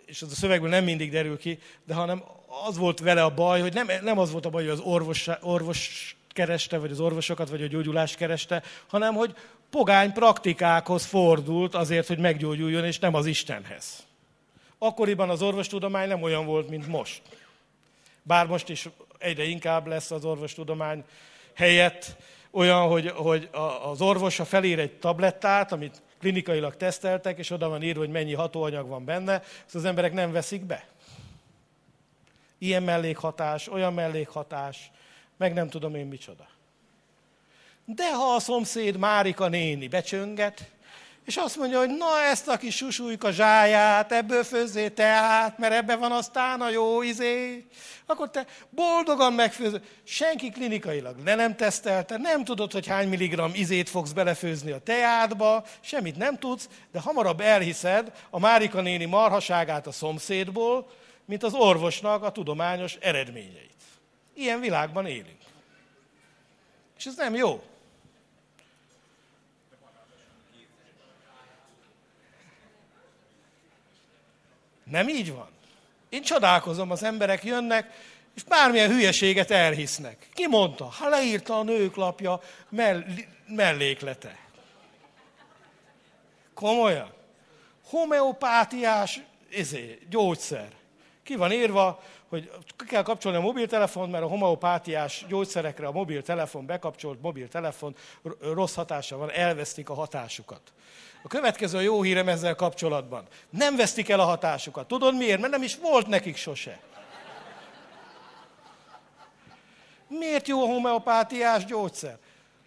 és 0.07 0.22
az 0.22 0.30
a 0.30 0.34
szövegből 0.34 0.68
nem 0.68 0.84
mindig 0.84 1.11
derül 1.11 1.38
ki, 1.38 1.59
de 1.84 1.94
hanem 1.94 2.22
az 2.66 2.76
volt 2.76 3.00
vele 3.00 3.24
a 3.24 3.34
baj, 3.34 3.61
hogy 3.61 3.74
nem, 3.74 3.88
nem 4.02 4.18
az 4.18 4.30
volt 4.30 4.46
a 4.46 4.50
baj, 4.50 4.62
hogy 4.62 4.72
az 4.72 4.80
orvos, 4.80 5.28
orvos 5.40 6.16
kereste, 6.28 6.78
vagy 6.78 6.90
az 6.90 7.00
orvosokat, 7.00 7.48
vagy 7.48 7.62
a 7.62 7.66
gyógyulást 7.66 8.16
kereste, 8.16 8.62
hanem 8.86 9.14
hogy 9.14 9.34
pogány 9.70 10.12
praktikákhoz 10.12 11.04
fordult 11.04 11.74
azért, 11.74 12.07
hogy 12.07 12.18
meggyógyuljon, 12.18 12.84
és 12.84 12.98
nem 12.98 13.14
az 13.14 13.26
Istenhez. 13.26 14.07
Akkoriban 14.78 15.30
az 15.30 15.42
orvostudomány 15.42 16.09
nem 16.09 16.22
olyan 16.22 16.46
volt, 16.46 16.68
mint 16.68 16.86
most. 16.86 17.22
Bár 18.22 18.46
most 18.46 18.68
is 18.68 18.88
egyre 19.18 19.44
inkább 19.44 19.86
lesz 19.86 20.11
az 20.11 20.24
orvostudomány 20.24 21.04
helyett 21.54 22.16
olyan, 22.50 22.88
hogy, 22.88 23.11
hogy 23.11 23.48
az 23.82 24.00
orvosa 24.00 24.44
felír 24.44 24.78
egy 24.78 24.92
tablettát, 24.92 25.72
amit 25.72 26.02
klinikailag 26.26 26.76
teszteltek, 26.76 27.38
és 27.38 27.50
oda 27.50 27.68
van 27.68 27.82
írva, 27.82 28.00
hogy 28.00 28.10
mennyi 28.10 28.34
hatóanyag 28.34 28.88
van 28.88 29.04
benne, 29.04 29.42
ezt 29.66 29.74
az 29.74 29.84
emberek 29.84 30.12
nem 30.12 30.32
veszik 30.32 30.64
be. 30.64 30.86
Ilyen 32.58 32.82
mellékhatás, 32.82 33.68
olyan 33.68 33.94
mellékhatás, 33.94 34.90
meg 35.36 35.52
nem 35.52 35.68
tudom 35.68 35.94
én 35.94 36.06
micsoda. 36.06 36.46
De 37.84 38.14
ha 38.14 38.34
a 38.34 38.40
szomszéd 38.40 38.96
Márika 38.96 39.48
néni 39.48 39.88
becsönget, 39.88 40.70
és 41.26 41.36
azt 41.36 41.56
mondja, 41.56 41.78
hogy 41.78 41.88
na 41.88 42.22
ezt 42.30 42.48
a 42.48 42.56
kis 42.56 42.76
susújka 42.76 43.30
zsáját, 43.30 44.12
ebből 44.12 44.44
főzzé 44.44 44.88
teát, 44.88 45.58
mert 45.58 45.74
ebbe 45.74 45.96
van 45.96 46.12
aztán 46.12 46.60
a 46.60 46.70
jó 46.70 47.02
izé, 47.02 47.66
akkor 48.06 48.30
te 48.30 48.46
boldogan 48.70 49.32
megfőzöd. 49.32 49.82
Senki 50.04 50.50
klinikailag 50.50 51.16
le 51.24 51.34
nem 51.34 51.56
tesztelte, 51.56 52.16
nem 52.16 52.44
tudod, 52.44 52.72
hogy 52.72 52.86
hány 52.86 53.08
milligram 53.08 53.50
izét 53.54 53.88
fogsz 53.88 54.12
belefőzni 54.12 54.70
a 54.70 54.78
teádba, 54.78 55.64
semmit 55.80 56.16
nem 56.16 56.38
tudsz, 56.38 56.68
de 56.92 57.00
hamarabb 57.00 57.40
elhiszed 57.40 58.12
a 58.30 58.38
Márika 58.38 58.80
néni 58.80 59.04
marhaságát 59.04 59.86
a 59.86 59.92
szomszédból, 59.92 60.90
mint 61.24 61.42
az 61.42 61.54
orvosnak 61.54 62.22
a 62.22 62.32
tudományos 62.32 62.94
eredményeit. 63.00 63.74
Ilyen 64.34 64.60
világban 64.60 65.06
élünk. 65.06 65.40
És 66.98 67.04
ez 67.04 67.16
nem 67.16 67.34
jó. 67.34 67.62
Nem 74.91 75.09
így 75.09 75.34
van. 75.34 75.49
Én 76.09 76.22
csodálkozom, 76.22 76.91
az 76.91 77.03
emberek 77.03 77.45
jönnek, 77.45 77.93
és 78.37 78.43
bármilyen 78.43 78.91
hülyeséget 78.91 79.51
elhisznek. 79.51 80.28
Ki 80.34 80.47
mondta? 80.47 80.84
Ha 80.84 81.09
leírta 81.09 81.59
a 81.59 81.62
nők 81.62 81.97
lapja 81.97 82.41
mell- 82.68 83.07
melléklete. 83.49 84.39
Komolyan. 86.55 87.12
Homeopátiás 87.84 89.20
izé, 89.51 89.99
gyógyszer. 90.11 90.68
Ki 91.22 91.37
van 91.37 91.53
írva, 91.53 92.03
hogy 92.28 92.51
ki 92.76 92.84
kell 92.84 93.03
kapcsolni 93.03 93.39
a 93.39 93.41
mobiltelefon, 93.41 94.11
mert 94.11 94.24
a 94.24 94.28
homeopátiás 94.28 95.24
gyógyszerekre 95.28 95.87
a 95.87 95.93
mobiltelefon, 95.93 96.66
bekapcsolt 96.66 97.22
mobiltelefon 97.22 97.97
rossz 98.41 98.74
hatása 98.74 99.16
van, 99.16 99.30
elvesztik 99.30 99.89
a 99.89 99.95
hatásukat. 99.95 100.72
A 101.26 101.28
következő 101.28 101.78
a 101.78 101.80
jó 101.80 102.02
hírem 102.02 102.28
ezzel 102.28 102.54
kapcsolatban. 102.54 103.24
Nem 103.50 103.76
vesztik 103.76 104.08
el 104.08 104.20
a 104.20 104.24
hatásukat. 104.24 104.88
Tudod 104.88 105.16
miért? 105.16 105.40
Mert 105.40 105.52
nem 105.52 105.62
is 105.62 105.76
volt 105.76 106.06
nekik 106.06 106.36
sose. 106.36 106.80
Miért 110.08 110.48
jó 110.48 110.62
a 110.62 110.66
homeopátiás 110.66 111.64
gyógyszer? 111.64 112.18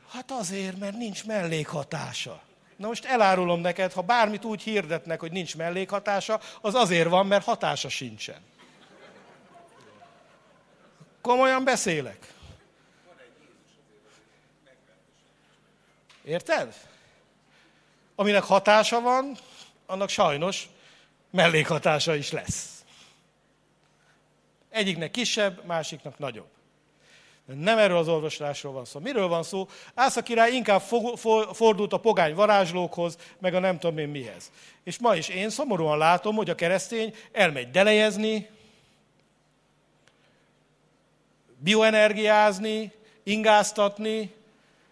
Hát 0.10 0.32
azért, 0.32 0.80
mert 0.80 0.98
nincs 0.98 1.26
mellékhatása. 1.26 2.42
Na 2.76 2.88
most 2.88 3.06
elárulom 3.06 3.62
neked, 3.62 3.94
ha 3.94 4.02
bármit 4.02 4.46
úgy 4.46 4.62
hirdetnek, 4.62 5.20
hogy 5.20 5.32
nincs 5.32 5.58
mellékhatása, 5.58 6.40
az 6.62 6.76
azért 6.76 7.10
van, 7.10 7.28
mert 7.28 7.46
hatása 7.46 7.90
sincsen. 7.90 8.42
Komolyan 11.22 11.64
beszélek. 11.64 12.34
Érted? 16.24 16.89
Aminek 18.20 18.44
hatása 18.44 19.02
van, 19.02 19.38
annak 19.86 20.10
sajnos 20.10 20.70
mellékhatása 21.32 22.16
is 22.16 22.32
lesz. 22.32 22.84
Egyiknek 24.70 25.12
kisebb, 25.12 25.66
másiknak 25.66 26.18
nagyobb. 26.18 26.48
Nem 27.46 27.78
erről 27.78 27.98
az 27.98 28.08
orvoslásról 28.08 28.74
van 28.74 28.86
szó. 28.86 29.00
Miről 29.00 29.28
van 29.28 29.44
szó? 29.44 29.68
Ásza 29.94 30.22
király 30.22 30.52
inkább 30.52 30.82
fordult 31.54 31.94
a 31.94 32.00
pogány 32.00 32.34
varázslókhoz, 32.34 33.18
meg 33.38 33.54
a 33.54 33.60
nem 33.60 33.80
tudom 33.80 33.98
én 33.98 34.10
mihez. 34.10 34.52
És 34.84 35.00
ma 35.00 35.16
is 35.16 35.28
én 35.28 35.50
szomorúan 35.50 35.98
látom, 35.98 36.36
hogy 36.36 36.50
a 36.50 36.56
keresztény 36.56 37.16
elmegy 37.32 37.72
delejezni, 37.72 38.50
bioenergiázni, 41.58 42.92
ingáztatni, 43.24 44.34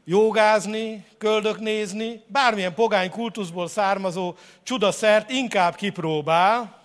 jogázni, 0.09 1.05
köldöknézni, 1.17 2.23
bármilyen 2.27 2.73
pogány 2.73 3.09
kultuszból 3.09 3.67
származó 3.67 4.35
csudaszert 4.63 5.29
inkább 5.29 5.75
kipróbál, 5.75 6.81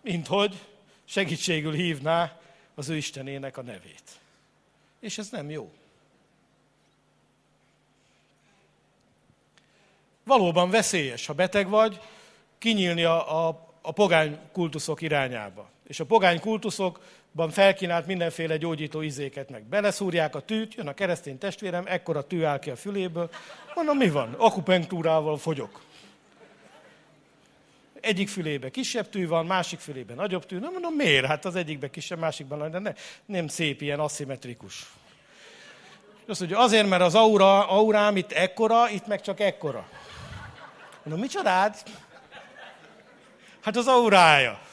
mint 0.00 0.26
hogy 0.26 0.58
segítségül 1.04 1.72
hívná 1.72 2.40
az 2.74 2.88
ő 2.88 2.96
Istenének 2.96 3.56
a 3.56 3.62
nevét. 3.62 4.02
És 5.00 5.18
ez 5.18 5.28
nem 5.30 5.50
jó. 5.50 5.72
Valóban 10.24 10.70
veszélyes, 10.70 11.26
ha 11.26 11.32
beteg 11.32 11.68
vagy, 11.68 12.00
kinyílni 12.58 13.04
a, 13.04 13.46
a, 13.46 13.68
a 13.80 13.92
pogány 13.92 14.38
kultuszok 14.52 15.00
irányába. 15.00 15.68
És 15.86 16.00
a 16.00 16.04
pogány 16.04 16.40
kultuszokban 17.36 17.50
felkínált 17.50 18.06
mindenféle 18.06 18.56
gyógyító 18.56 19.00
izéket 19.00 19.50
meg. 19.50 19.64
Beleszúrják 19.64 20.34
a 20.34 20.40
tűt, 20.40 20.74
jön 20.74 20.88
a 20.88 20.94
keresztény 20.94 21.38
testvérem, 21.38 21.84
ekkora 21.86 22.22
tű 22.22 22.42
áll 22.42 22.58
ki 22.58 22.70
a 22.70 22.76
füléből. 22.76 23.30
Mondom, 23.74 23.96
mi 23.96 24.10
van? 24.10 24.34
Akupunktúrával 24.38 25.38
fogyok. 25.38 25.80
Egyik 28.00 28.28
fülébe 28.28 28.70
kisebb 28.70 29.08
tű 29.08 29.28
van, 29.28 29.46
másik 29.46 29.78
fülébe 29.78 30.14
nagyobb 30.14 30.46
tű. 30.46 30.58
Nem 30.58 30.72
mondom, 30.72 30.94
miért? 30.94 31.26
Hát 31.26 31.44
az 31.44 31.56
egyikben 31.56 31.90
kisebb, 31.90 32.18
másikban 32.18 32.58
nagy, 32.58 32.70
de 32.70 32.78
ne, 32.78 32.92
nem 33.26 33.48
szép, 33.48 33.80
ilyen 33.82 34.00
aszimmetrikus. 34.00 34.86
Azt 36.28 36.40
mondja, 36.40 36.58
azért, 36.58 36.88
mert 36.88 37.02
az 37.02 37.14
aura, 37.14 37.68
aurám 37.68 38.16
itt 38.16 38.32
ekkora, 38.32 38.88
itt 38.88 39.06
meg 39.06 39.20
csak 39.20 39.40
ekkora. 39.40 39.88
Mondom, 41.02 41.20
micsodád? 41.20 41.74
Hát 43.60 43.76
az 43.76 43.86
aurája. 43.86 44.65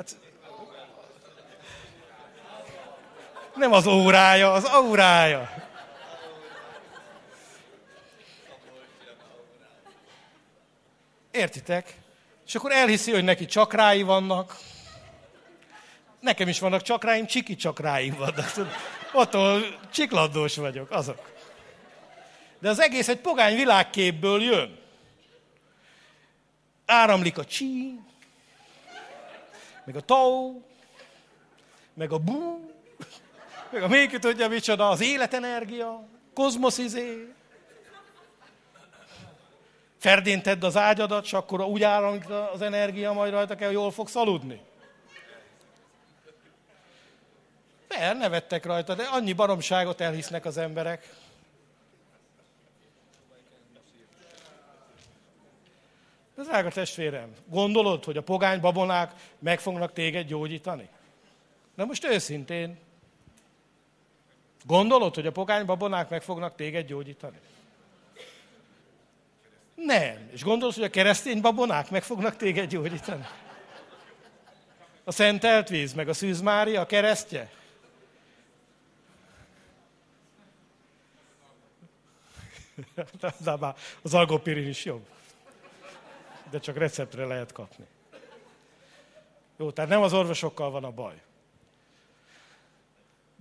Hát, 0.00 0.16
nem 3.54 3.72
az 3.72 3.86
órája, 3.86 4.52
az 4.52 4.64
aurája. 4.64 5.68
Értitek? 11.30 11.94
És 12.46 12.54
akkor 12.54 12.72
elhiszi, 12.72 13.12
hogy 13.12 13.24
neki 13.24 13.46
csakrái 13.46 14.02
vannak. 14.02 14.56
Nekem 16.20 16.48
is 16.48 16.58
vannak 16.58 16.82
csakráim, 16.82 17.26
csiki 17.26 17.56
csakráim 17.56 18.14
vannak. 18.14 18.52
Ott 19.12 19.36
csikladós 19.92 20.56
vagyok, 20.56 20.90
azok. 20.90 21.32
De 22.58 22.68
az 22.68 22.80
egész 22.80 23.08
egy 23.08 23.20
pogány 23.20 23.56
világképből 23.56 24.42
jön. 24.42 24.78
Áramlik 26.86 27.38
a 27.38 27.44
csí, 27.44 28.00
meg 29.84 29.96
a 29.96 30.00
tau, 30.00 30.62
meg 31.94 32.12
a 32.12 32.18
bú, 32.18 32.70
meg 33.70 33.82
a 33.82 33.88
még 33.88 34.18
tudja 34.18 34.48
micsoda, 34.48 34.88
az 34.88 35.00
életenergia, 35.00 36.08
kozmosz 36.34 36.78
izé. 36.78 37.32
Ferdinted 39.98 40.64
az 40.64 40.76
ágyadat, 40.76 41.24
és 41.24 41.32
akkor 41.32 41.60
úgy 41.60 41.82
áramlik 41.82 42.30
az 42.52 42.62
energia, 42.62 43.12
majd 43.12 43.32
rajta 43.32 43.54
kell, 43.54 43.70
jól 43.70 43.90
fogsz 43.90 44.16
aludni. 44.16 44.60
Per, 47.88 48.16
nevettek 48.16 48.64
rajta, 48.64 48.94
de 48.94 49.02
annyi 49.02 49.32
baromságot 49.32 50.00
elhisznek 50.00 50.44
az 50.44 50.56
emberek. 50.56 51.08
Drága 56.42 56.70
testvérem, 56.70 57.32
gondolod, 57.46 58.04
hogy 58.04 58.16
a 58.16 58.22
pogány 58.22 58.60
babonák 58.60 59.12
meg 59.38 59.60
fognak 59.60 59.92
téged 59.92 60.26
gyógyítani? 60.26 60.88
Na 61.74 61.84
most 61.84 62.04
őszintén, 62.04 62.78
gondolod, 64.64 65.14
hogy 65.14 65.26
a 65.26 65.32
pogány 65.32 65.64
babonák 65.64 66.08
meg 66.08 66.22
fognak 66.22 66.54
téged 66.54 66.86
gyógyítani? 66.86 67.38
Nem. 69.74 70.28
És 70.32 70.42
gondolod, 70.42 70.74
hogy 70.74 70.84
a 70.84 70.90
keresztény 70.90 71.40
babonák 71.40 71.90
meg 71.90 72.02
fognak 72.02 72.36
téged 72.36 72.68
gyógyítani? 72.68 73.26
A 75.04 75.12
szentelt 75.12 75.68
víz, 75.68 75.92
meg 75.92 76.08
a 76.08 76.14
Szűz 76.14 76.40
Mária, 76.40 76.80
a 76.80 76.86
keresztje? 76.86 77.50
De 82.94 83.34
az 84.02 84.14
algopirin 84.14 84.68
is 84.68 84.84
jobb 84.84 85.06
de 86.50 86.58
csak 86.58 86.76
receptre 86.76 87.24
lehet 87.24 87.52
kapni. 87.52 87.84
Jó, 89.56 89.70
tehát 89.70 89.90
nem 89.90 90.02
az 90.02 90.12
orvosokkal 90.12 90.70
van 90.70 90.84
a 90.84 90.90
baj. 90.90 91.14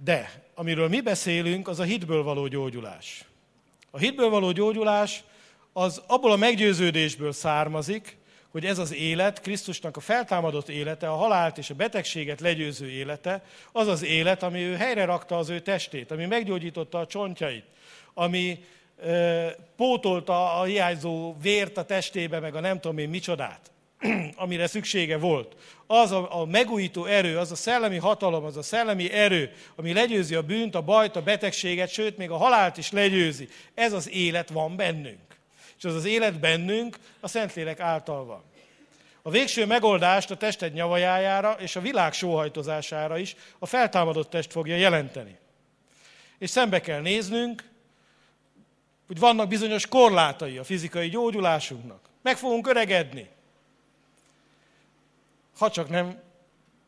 De, 0.04 0.44
amiről 0.56 0.88
mi 0.88 1.02
beszélünk, 1.02 1.68
az 1.68 1.80
a 1.80 1.84
hitből 1.84 2.24
való 2.24 2.48
gyógyulás. 2.48 3.26
A 3.92 3.98
hitből 3.98 4.30
való 4.30 4.52
gyógyulás 4.52 5.24
az 5.74 6.02
abból 6.08 6.32
a 6.32 6.36
meggyőződésből 6.36 7.32
származik, 7.32 8.18
hogy 8.50 8.66
ez 8.66 8.78
az 8.78 8.94
élet, 8.94 9.42
Krisztusnak 9.42 9.98
a 9.98 10.00
feltámadott 10.00 10.70
élete, 10.70 11.10
a 11.10 11.16
halált 11.16 11.58
és 11.58 11.70
a 11.70 11.76
betegséget 11.76 12.40
legyőző 12.40 12.90
élete, 12.90 13.44
az 13.72 13.88
az 13.88 14.04
élet, 14.04 14.44
ami 14.44 14.60
ő 14.60 14.76
helyre 14.76 15.06
rakta 15.06 15.38
az 15.38 15.50
ő 15.50 15.60
testét, 15.60 16.12
ami 16.12 16.26
meggyógyította 16.26 17.00
a 17.00 17.08
csontjait, 17.08 17.66
ami 18.14 18.64
pótolta 19.76 20.60
a 20.60 20.64
hiányzó 20.64 21.36
vért 21.42 21.78
a 21.78 21.84
testébe, 21.84 22.40
meg 22.40 22.56
a 22.56 22.60
nem 22.60 22.80
tudom 22.80 22.98
én 22.98 23.10
micsodát, 23.10 23.72
amire 24.36 24.68
szüksége 24.68 25.18
volt. 25.18 25.56
Az 25.88 26.12
a, 26.12 26.42
a 26.42 26.46
megújító 26.46 27.06
erő, 27.06 27.38
az 27.38 27.52
a 27.52 27.56
szellemi 27.56 27.98
hatalom, 27.98 28.44
az 28.44 28.58
a 28.58 28.62
szellemi 28.62 29.12
erő, 29.12 29.52
ami 29.76 29.94
legyőzi 29.94 30.36
a 30.36 30.42
bűnt, 30.42 30.76
a 30.76 30.82
bajt, 30.82 31.16
a 31.16 31.22
betegséget, 31.22 31.90
sőt, 31.90 32.18
még 32.18 32.30
a 32.30 32.38
halált 32.38 32.78
is 32.78 32.92
legyőzi. 32.92 33.48
Ez 33.74 33.94
az 33.94 34.10
élet 34.10 34.50
van 34.50 34.76
bennünk. 34.76 35.38
És 35.78 35.86
az 35.86 35.96
az 35.96 36.06
élet 36.06 36.40
bennünk 36.40 36.98
a 37.20 37.28
Szentlélek 37.28 37.80
által 37.80 38.26
van. 38.26 38.44
A 39.22 39.30
végső 39.30 39.66
megoldást 39.66 40.32
a 40.32 40.38
tested 40.38 40.74
nyavajájára 40.74 41.56
és 41.60 41.76
a 41.76 41.82
világ 41.82 42.14
sóhajtozására 42.14 43.18
is 43.18 43.36
a 43.60 43.66
feltámadott 43.66 44.30
test 44.30 44.52
fogja 44.52 44.76
jelenteni. 44.76 45.38
És 46.38 46.50
szembe 46.50 46.82
kell 46.82 47.02
néznünk, 47.02 47.69
hogy 49.10 49.20
vannak 49.20 49.48
bizonyos 49.48 49.88
korlátai 49.88 50.58
a 50.58 50.64
fizikai 50.64 51.10
gyógyulásunknak. 51.10 52.00
Meg 52.22 52.38
fogunk 52.38 52.68
öregedni. 52.68 53.30
Ha 55.58 55.72
csak 55.72 55.90
nem 55.90 56.22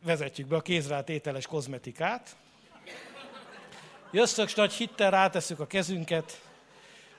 vezetjük 0.04 0.46
be 0.46 0.56
a 0.56 0.60
kézrátételes 0.60 1.46
kozmetikát. 1.46 2.36
Jösszök, 4.10 4.54
nagy 4.54 4.72
hittel 4.72 5.10
rátesszük 5.10 5.60
a 5.60 5.66
kezünket, 5.66 6.40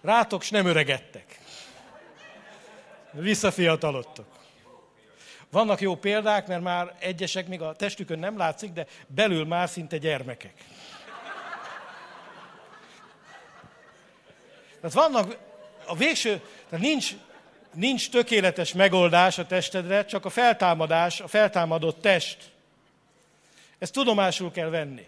rátok, 0.02 0.42
s 0.42 0.50
nem 0.50 0.66
öregedtek. 0.66 1.40
Visszafiatalodtok. 3.12 4.28
Vannak 5.50 5.82
jó 5.82 5.96
példák, 5.96 6.48
mert 6.48 6.62
már 6.62 6.96
egyesek 7.00 7.48
még 7.48 7.62
a 7.62 7.74
testükön 7.74 8.20
nem 8.20 8.38
látszik, 8.38 8.72
de 8.72 8.88
belül 9.08 9.46
már 9.46 9.70
szinte 9.70 9.98
gyermekek. 9.98 10.54
Tehát 14.84 15.12
vannak 15.12 15.38
a 15.86 15.96
végső, 15.96 16.42
tehát 16.70 16.86
nincs, 16.86 17.16
nincs 17.74 18.10
tökéletes 18.10 18.74
megoldás 18.74 19.38
a 19.38 19.46
testedre, 19.46 20.06
csak 20.06 20.26
a 20.26 20.30
feltámadás, 20.30 21.22
a 21.22 21.28
feltámadott 21.28 22.02
test. 22.02 22.38
Ezt 23.80 23.94
tudomásul 23.94 24.52
kell 24.52 24.70
venni. 24.70 25.06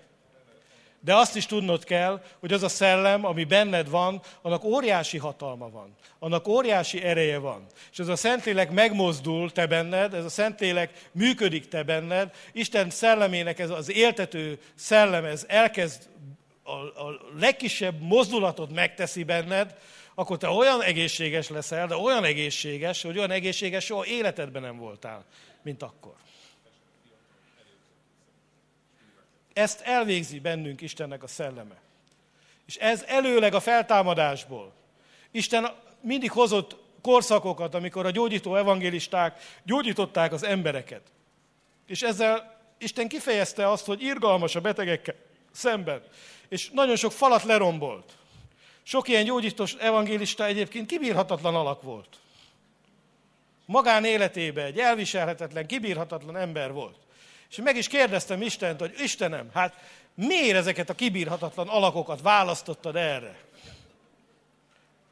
De 1.00 1.16
azt 1.16 1.36
is 1.36 1.46
tudnod 1.46 1.84
kell, 1.84 2.24
hogy 2.40 2.54
az 2.54 2.64
a 2.64 2.70
szellem, 2.70 3.26
ami 3.26 3.44
benned 3.44 3.90
van, 3.90 4.22
annak 4.42 4.64
óriási 4.64 5.18
hatalma 5.18 5.70
van. 5.70 5.96
Annak 6.20 6.48
óriási 6.48 7.04
ereje 7.04 7.38
van. 7.38 7.66
És 7.92 8.00
ez 8.00 8.08
a 8.08 8.16
Szentlélek 8.16 8.72
megmozdul 8.72 9.52
te 9.52 9.68
benned, 9.68 10.14
ez 10.14 10.26
a 10.26 10.30
Szentlélek 10.30 11.10
működik 11.12 11.68
te 11.68 11.84
benned, 11.84 12.32
Isten 12.52 12.90
szellemének 12.90 13.60
ez 13.60 13.70
az 13.70 13.92
éltető 13.92 14.60
szellem, 14.76 15.26
ez 15.26 15.46
elkezd 15.48 16.08
a, 16.68 17.06
a 17.08 17.20
legkisebb 17.40 18.02
mozdulatot 18.02 18.72
megteszi 18.74 19.24
benned, 19.24 19.76
akkor 20.16 20.38
te 20.38 20.50
olyan 20.50 20.82
egészséges 20.82 21.50
leszel, 21.50 21.88
de 21.88 21.96
olyan 21.96 22.24
egészséges, 22.24 23.02
hogy 23.02 23.18
olyan 23.18 23.32
egészséges 23.32 23.86
soha 23.86 24.06
életedben 24.06 24.62
nem 24.62 24.78
voltál, 24.78 25.26
mint 25.62 25.84
akkor. 25.84 26.14
Ezt 29.54 29.82
elvégzi 29.82 30.40
bennünk 30.40 30.82
Istennek 30.82 31.24
a 31.24 31.28
szelleme. 31.28 31.76
És 32.66 32.76
ez 32.76 33.04
előleg 33.08 33.54
a 33.54 33.60
feltámadásból. 33.60 34.74
Isten 35.32 35.74
mindig 36.02 36.32
hozott 36.32 36.76
korszakokat, 37.02 37.76
amikor 37.76 38.06
a 38.06 38.12
gyógyító 38.12 38.56
evangélisták 38.56 39.42
gyógyították 39.64 40.34
az 40.34 40.44
embereket. 40.44 41.02
És 41.88 42.02
ezzel 42.02 42.60
Isten 42.78 43.08
kifejezte 43.08 43.70
azt, 43.70 43.86
hogy 43.86 44.02
irgalmas 44.02 44.56
a 44.56 44.62
betegekkel 44.62 45.16
szemben 45.52 46.02
és 46.50 46.70
nagyon 46.74 46.96
sok 46.96 47.12
falat 47.12 47.44
lerombolt. 47.44 48.12
Sok 48.84 49.08
ilyen 49.08 49.26
gyógyítós 49.26 49.74
evangélista 49.74 50.46
egyébként 50.46 50.88
kibírhatatlan 50.88 51.56
alak 51.56 51.82
volt. 51.82 52.10
Magán 53.66 54.06
életében 54.06 54.66
egy 54.66 54.80
elviselhetetlen, 54.80 55.68
kibírhatatlan 55.68 56.38
ember 56.38 56.72
volt. 56.72 56.98
És 57.50 57.56
meg 57.56 57.76
is 57.76 57.88
kérdeztem 57.88 58.42
Istent, 58.42 58.80
hogy 58.80 58.94
Istenem, 58.98 59.50
hát 59.54 59.76
miért 60.14 60.58
ezeket 60.58 60.90
a 60.90 60.96
kibírhatatlan 60.96 61.68
alakokat 61.68 62.22
választottad 62.22 62.96
erre? 62.96 63.38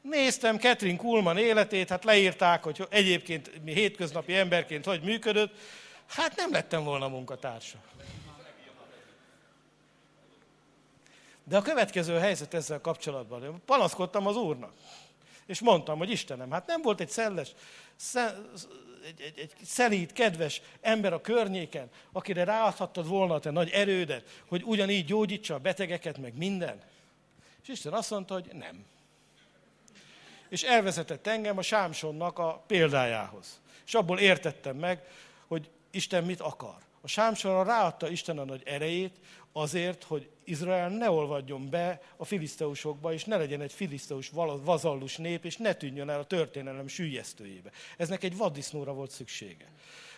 Néztem 0.02 0.58
Catherine 0.58 0.98
Kuhlman 0.98 1.38
életét, 1.38 1.88
hát 1.88 2.04
leírták, 2.04 2.62
hogy 2.62 2.86
egyébként 2.90 3.64
mi 3.64 3.72
hétköznapi 3.72 4.34
emberként 4.34 4.84
hogy 4.84 5.02
működött. 5.02 5.54
Hát 6.06 6.36
nem 6.36 6.52
lettem 6.52 6.84
volna 6.84 7.08
munkatársa. 7.08 7.76
De 11.44 11.56
a 11.56 11.62
következő 11.62 12.18
helyzet 12.18 12.54
ezzel 12.54 12.80
kapcsolatban, 12.80 13.62
panaszkodtam 13.66 14.26
az 14.26 14.36
úrnak. 14.36 14.72
És 15.46 15.60
mondtam, 15.60 15.98
hogy 15.98 16.10
Istenem, 16.10 16.50
hát 16.50 16.66
nem 16.66 16.82
volt 16.82 17.00
egy 17.00 17.08
szelles, 17.08 17.50
egy, 19.04 19.20
egy, 19.20 19.38
egy 19.38 19.52
szelíd, 19.64 20.12
kedves 20.12 20.62
ember 20.80 21.12
a 21.12 21.20
környéken, 21.20 21.88
akire 22.12 22.44
ráadhattad 22.44 23.08
volna 23.08 23.34
a 23.34 23.40
te 23.40 23.50
nagy 23.50 23.70
erődet, 23.70 24.42
hogy 24.48 24.62
ugyanígy 24.64 25.04
gyógyítsa 25.04 25.54
a 25.54 25.58
betegeket, 25.58 26.18
meg 26.18 26.36
minden. 26.36 26.82
És 27.62 27.68
Isten 27.68 27.92
azt 27.92 28.10
mondta, 28.10 28.34
hogy 28.34 28.50
nem. 28.52 28.84
És 30.48 30.62
elvezetett 30.62 31.26
engem 31.26 31.58
a 31.58 31.62
Sámsonnak 31.62 32.38
a 32.38 32.62
példájához. 32.66 33.60
És 33.86 33.94
abból 33.94 34.18
értettem 34.18 34.76
meg, 34.76 35.02
hogy 35.46 35.70
Isten 35.90 36.24
mit 36.24 36.40
akar. 36.40 36.76
A 37.00 37.06
Sámsonra 37.06 37.62
ráadta 37.62 38.08
Isten 38.08 38.38
a 38.38 38.44
nagy 38.44 38.62
erejét 38.64 39.16
azért, 39.52 40.04
hogy 40.04 40.30
Izrael 40.44 40.90
ne 40.90 41.10
olvadjon 41.10 41.70
be 41.70 42.00
a 42.16 42.24
filiszteusokba, 42.24 43.12
és 43.12 43.24
ne 43.24 43.36
legyen 43.36 43.60
egy 43.60 43.72
filiszteus 43.72 44.30
vazallus 44.64 45.16
nép, 45.16 45.44
és 45.44 45.56
ne 45.56 45.74
tűnjön 45.74 46.08
el 46.08 46.20
a 46.20 46.24
történelem 46.24 46.86
sűjesztőjébe. 46.86 47.70
Eznek 47.96 48.22
egy 48.22 48.36
vaddisznóra 48.36 48.92
volt 48.92 49.10
szüksége. 49.10 49.72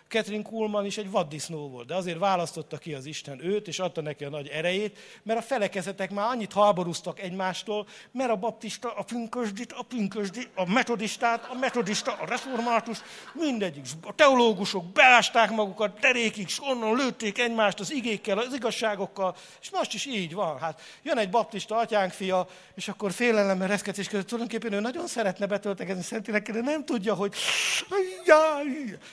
Catherine 0.08 0.42
Kuhlman 0.42 0.86
is 0.86 0.98
egy 0.98 1.10
vaddisznó 1.10 1.68
volt, 1.68 1.86
de 1.86 1.94
azért 1.94 2.18
választotta 2.18 2.76
ki 2.76 2.94
az 2.94 3.06
Isten 3.06 3.44
őt, 3.44 3.68
és 3.68 3.78
adta 3.78 4.00
neki 4.00 4.24
a 4.24 4.28
nagy 4.28 4.48
erejét, 4.48 4.98
mert 5.22 5.38
a 5.38 5.42
felekezetek 5.42 6.10
már 6.10 6.30
annyit 6.30 6.52
háborúztak 6.52 7.20
egymástól, 7.20 7.86
mert 8.12 8.30
a 8.30 8.36
baptista, 8.36 8.92
a 8.92 9.02
pünkösdit, 9.02 9.72
a 9.72 9.82
pünkösdi, 9.82 10.46
a 10.54 10.72
metodistát, 10.72 11.48
a 11.50 11.54
metodista, 11.54 12.12
a 12.12 12.26
református, 12.26 12.98
mindegyik, 13.32 13.84
a 14.02 14.14
teológusok 14.14 14.84
beásták 14.84 15.50
magukat 15.50 15.98
derékig, 15.98 16.46
és 16.46 16.62
onnan 16.62 16.96
lőtték 16.96 17.38
egymást 17.38 17.80
az 17.80 17.92
igékkel, 17.92 18.38
az 18.38 18.54
igazságokkal, 18.54 19.36
és 19.60 19.70
most 19.70 19.94
is 19.94 20.06
így 20.06 20.34
van. 20.34 20.58
Hát 20.58 20.80
jön 21.02 21.18
egy 21.18 21.30
baptista 21.30 21.76
atyánk 21.76 22.12
fia, 22.12 22.48
és 22.74 22.88
akkor 22.88 23.12
félelemmel 23.12 23.68
reszketés 23.68 24.08
között 24.08 24.26
tulajdonképpen 24.26 24.78
ő 24.78 24.80
nagyon 24.80 25.06
szeretne 25.06 25.46
betöltekezni 25.46 26.02
Szentlélekkel, 26.02 26.54
de 26.54 26.60
nem 26.60 26.84
tudja, 26.84 27.14
hogy 27.14 27.34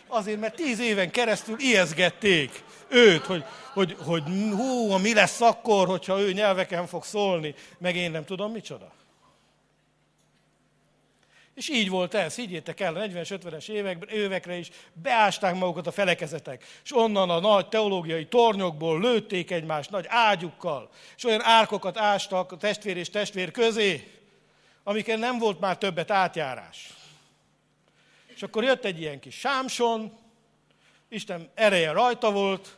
azért, 0.07 0.39
mert 0.39 0.55
tíz 0.55 0.79
éven 0.83 1.11
keresztül 1.11 1.59
ijeszgették 1.59 2.63
őt, 2.87 3.25
hogy, 3.25 3.43
hogy, 3.73 3.95
hogy 3.99 4.23
hú, 4.51 4.97
mi 4.97 5.13
lesz 5.13 5.41
akkor, 5.41 5.87
hogyha 5.87 6.19
ő 6.19 6.31
nyelveken 6.31 6.87
fog 6.87 7.03
szólni, 7.03 7.55
meg 7.77 7.95
én 7.95 8.11
nem 8.11 8.25
tudom 8.25 8.51
micsoda. 8.51 8.91
És 11.55 11.69
így 11.69 11.89
volt 11.89 12.13
ez, 12.13 12.35
higgyétek 12.35 12.79
el, 12.79 12.95
a 12.95 12.99
40-es, 12.99 13.39
50-es 13.43 13.69
évek, 13.69 14.11
évekre 14.11 14.55
is 14.55 14.69
beásták 14.93 15.55
magukat 15.55 15.87
a 15.87 15.91
felekezetek, 15.91 16.63
és 16.83 16.95
onnan 16.95 17.29
a 17.29 17.39
nagy 17.39 17.67
teológiai 17.67 18.25
tornyokból 18.25 18.99
lőtték 18.99 19.51
egymást 19.51 19.89
nagy 19.89 20.05
ágyukkal, 20.07 20.89
és 21.15 21.23
olyan 21.23 21.43
árkokat 21.43 21.97
ástak 21.97 22.51
a 22.51 22.57
testvér 22.57 22.97
és 22.97 23.09
testvér 23.09 23.51
közé, 23.51 24.21
amiken 24.83 25.19
nem 25.19 25.37
volt 25.37 25.59
már 25.59 25.77
többet 25.77 26.11
átjárás. 26.11 26.93
És 28.35 28.43
akkor 28.43 28.63
jött 28.63 28.85
egy 28.85 28.99
ilyen 28.99 29.19
kis 29.19 29.35
sámson, 29.35 30.17
Isten 31.13 31.49
ereje 31.53 31.91
rajta 31.91 32.31
volt, 32.31 32.77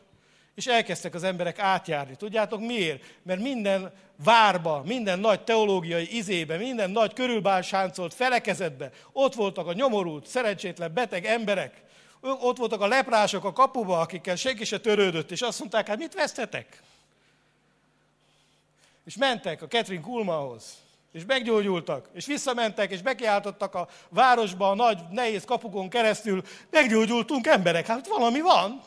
és 0.55 0.67
elkezdtek 0.67 1.13
az 1.13 1.23
emberek 1.23 1.59
átjárni. 1.59 2.15
Tudjátok 2.15 2.59
miért? 2.59 3.03
Mert 3.23 3.41
minden 3.41 3.93
várba, 4.23 4.83
minden 4.86 5.19
nagy 5.19 5.43
teológiai 5.43 6.15
izébe, 6.15 6.57
minden 6.57 6.89
nagy 6.89 7.13
körülbálsáncolt 7.13 8.13
felekezetbe 8.13 8.91
ott 9.11 9.33
voltak 9.33 9.67
a 9.67 9.73
nyomorult, 9.73 10.27
szerencsétlen, 10.27 10.93
beteg 10.93 11.25
emberek. 11.25 11.83
Ott 12.21 12.57
voltak 12.57 12.81
a 12.81 12.88
leprások 12.88 13.43
a 13.43 13.53
kapuba, 13.53 13.99
akikkel 13.99 14.36
senki 14.36 14.65
se 14.65 14.79
törődött, 14.79 15.31
és 15.31 15.41
azt 15.41 15.59
mondták, 15.59 15.88
hát 15.88 15.97
mit 15.97 16.13
vesztetek? 16.13 16.81
És 19.05 19.15
mentek 19.17 19.61
a 19.61 19.67
Catherine 19.67 20.03
Kulmahoz 20.03 20.84
és 21.16 21.24
meggyógyultak, 21.28 22.09
és 22.13 22.26
visszamentek, 22.26 22.91
és 22.91 23.01
bekiáltottak 23.01 23.76
a 23.76 23.88
városba 24.09 24.70
a 24.70 24.76
nagy, 24.76 24.99
nehéz 25.11 25.45
kapukon 25.45 25.89
keresztül, 25.89 26.43
meggyógyultunk 26.70 27.47
emberek, 27.47 27.86
hát 27.86 28.07
valami 28.07 28.41
van. 28.41 28.82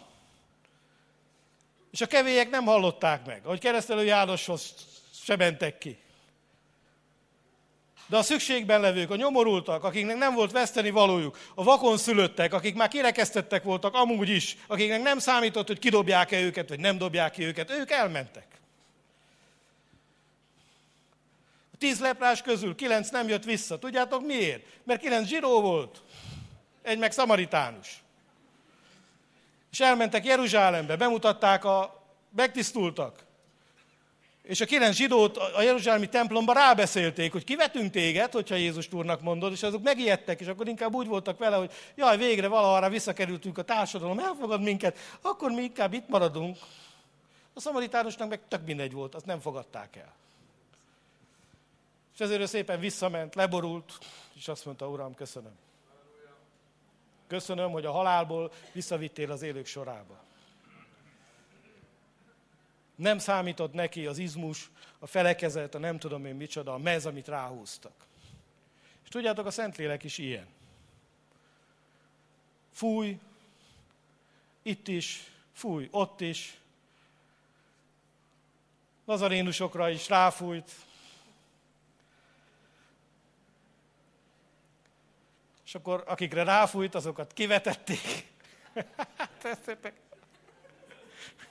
És 1.91 2.01
a 2.01 2.07
kevélyek 2.07 2.51
nem 2.51 2.65
hallották 2.65 3.27
meg, 3.27 3.41
ahogy 3.45 3.61
keresztelő 3.61 4.05
Jánoshoz 4.05 4.75
se 5.25 5.37
mentek 5.37 5.79
ki. 5.79 5.99
De 8.07 8.17
a 8.17 8.23
szükségben 8.23 8.81
levők, 8.81 9.11
a 9.11 9.17
nyomorultak, 9.17 9.85
akiknek 9.85 10.17
nem 10.17 10.35
volt 10.35 10.53
veszteni 10.53 10.91
valójuk, 10.91 11.39
a 11.55 11.63
vakon 11.63 11.97
szülöttek, 11.97 12.53
akik 12.53 12.75
már 12.75 12.89
kirekesztettek 12.89 13.63
voltak 13.63 13.95
amúgy 13.95 14.29
is, 14.29 14.57
akiknek 14.67 15.03
nem 15.03 15.19
számított, 15.19 15.67
hogy 15.67 15.79
kidobják-e 15.79 16.41
őket, 16.41 16.69
vagy 16.69 16.81
nem 16.81 16.99
dobják 16.99 17.33
ki 17.33 17.45
őket, 17.45 17.71
ők 17.71 17.91
elmentek. 17.91 18.58
Tíz 21.79 22.01
leprás 22.01 22.43
közül 22.43 22.75
kilenc 22.75 23.09
nem 23.09 23.29
jött 23.29 23.45
vissza. 23.45 23.79
Tudjátok 23.79 24.27
miért? 24.27 24.63
Mert 24.85 25.01
kilenc 25.01 25.29
zsidó 25.29 25.61
volt. 25.61 26.03
Egy 26.83 26.99
meg 26.99 27.13
szamaritánus. 27.13 28.03
És 29.71 29.81
elmentek 29.81 30.25
Jeruzsálembe, 30.25 30.97
bemutatták 30.97 31.65
a, 31.65 32.03
megtisztultak. 32.37 33.27
És 34.43 34.61
a 34.61 34.65
kilenc 34.65 34.95
zsidót 34.95 35.37
a 35.37 35.63
Jeruzsálemi 35.63 36.09
templomba 36.09 36.53
rábeszélték, 36.53 37.33
hogy 37.33 37.45
kivetünk 37.45 37.91
téged, 37.91 38.33
hogyha 38.33 38.55
Jézus 38.55 38.93
úrnak 38.93 39.21
mondod, 39.21 39.53
és 39.53 39.63
azok 39.63 39.83
megijedtek, 39.83 40.41
és 40.41 40.47
akkor 40.47 40.69
inkább 40.69 40.95
úgy 40.95 41.07
voltak 41.07 41.39
vele, 41.39 41.57
hogy 41.57 41.73
jaj, 41.95 42.17
végre 42.17 42.49
valahára 42.49 42.89
visszakerültünk 42.89 43.59
a 43.59 43.63
társadalom, 43.63 44.19
elfogad 44.19 44.63
minket, 44.63 44.99
akkor 45.21 45.51
mi 45.51 45.63
inkább 45.63 45.93
itt 45.93 46.09
maradunk. 46.09 46.57
A 47.55 47.61
szamaritánusnak 47.61 48.29
meg 48.29 48.41
tök 48.49 48.65
mindegy 48.67 48.93
volt, 48.93 49.15
azt 49.15 49.27
nem 49.27 49.41
fogadták 49.41 49.97
el. 49.97 50.15
És 52.19 52.25
ezért 52.25 52.41
ő 52.41 52.47
szépen 52.47 52.81
visszament, 52.81 53.35
leborult, 53.35 53.99
és 54.35 54.49
azt 54.49 54.65
mondta, 54.65 54.89
Uram, 54.89 55.15
köszönöm. 55.15 55.53
Köszönöm, 57.27 57.71
hogy 57.71 57.85
a 57.85 57.91
halálból 57.91 58.53
visszavittél 58.73 59.31
az 59.31 59.43
élők 59.43 59.67
sorába. 59.67 60.23
Nem 62.95 63.19
számított 63.19 63.73
neki 63.73 64.07
az 64.07 64.19
izmus, 64.19 64.71
a 64.99 65.07
felekezet, 65.07 65.75
a 65.75 65.79
nem 65.79 65.99
tudom 65.99 66.27
én 66.27 66.35
micsoda, 66.35 66.75
a 66.75 66.79
mez, 66.79 67.07
amit 67.07 67.29
ráhúztak. 67.29 68.07
És 69.03 69.09
tudjátok, 69.09 69.47
a 69.47 69.51
Szentlélek 69.51 70.05
is 70.05 70.19
ilyen. 70.19 70.47
Fúj, 72.73 73.19
itt 74.63 74.89
is, 74.89 75.33
fúj, 75.53 75.89
ott 75.91 76.21
is. 76.21 76.61
Nazarénusokra 79.05 79.91
is 79.91 80.09
ráfújt, 80.09 80.71
és 85.69 85.75
akkor 85.75 86.05
akikre 86.07 86.43
ráfújt, 86.43 86.95
azokat 86.95 87.33
kivetették. 87.33 88.27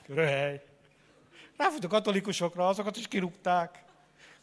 Röhely. 0.06 0.64
Ráfújt 1.56 1.84
a 1.84 1.88
katolikusokra, 1.88 2.68
azokat 2.68 2.96
is 2.96 3.08
kirúgták. 3.08 3.84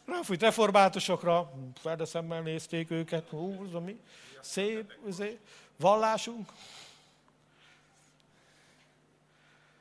Ráfújt 0.04 0.40
reformátusokra, 0.40 1.52
fedeszemmel 1.80 2.40
nézték 2.40 2.90
őket. 2.90 3.28
Hú, 3.28 3.64
ez 3.66 3.74
a 3.74 3.80
mi 3.80 4.00
szép 4.40 4.92
azért, 5.08 5.38
vallásunk. 5.76 6.52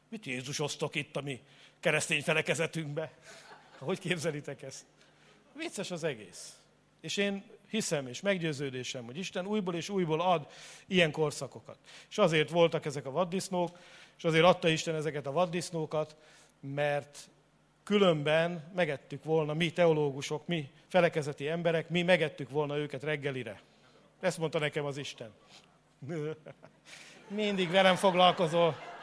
Mit 0.09 0.25
Jézus 0.25 0.59
osztok 0.59 0.95
itt 0.95 1.15
a 1.15 1.21
mi 1.21 1.43
keresztény 1.79 2.23
felekezetünkbe? 2.23 3.11
Hogy 3.77 3.99
képzelitek 3.99 4.61
ezt? 4.61 4.85
Vicces 5.53 5.91
az 5.91 6.03
egész. 6.03 6.55
És 7.01 7.17
én 7.17 7.54
hiszem 7.69 8.07
és 8.07 8.21
meggyőződésem, 8.21 9.05
hogy 9.05 9.17
Isten 9.17 9.45
újból 9.45 9.75
és 9.75 9.89
újból 9.89 10.21
ad 10.21 10.47
ilyen 10.87 11.11
korszakokat. 11.11 11.77
És 12.09 12.17
azért 12.17 12.49
voltak 12.49 12.85
ezek 12.85 13.05
a 13.05 13.11
vaddisznók, 13.11 13.77
és 14.17 14.23
azért 14.23 14.43
adta 14.43 14.67
Isten 14.67 14.95
ezeket 14.95 15.25
a 15.27 15.31
vaddisznókat, 15.31 16.15
mert 16.59 17.29
különben 17.83 18.71
megettük 18.75 19.23
volna 19.23 19.53
mi 19.53 19.71
teológusok, 19.71 20.47
mi 20.47 20.69
felekezeti 20.87 21.47
emberek, 21.47 21.89
mi 21.89 22.01
megettük 22.01 22.49
volna 22.49 22.77
őket 22.77 23.03
reggelire. 23.03 23.61
Ezt 24.19 24.37
mondta 24.37 24.59
nekem 24.59 24.85
az 24.85 24.97
Isten. 24.97 25.33
Mindig 27.27 27.71
velem 27.71 27.95
foglalkozol. 27.95 28.94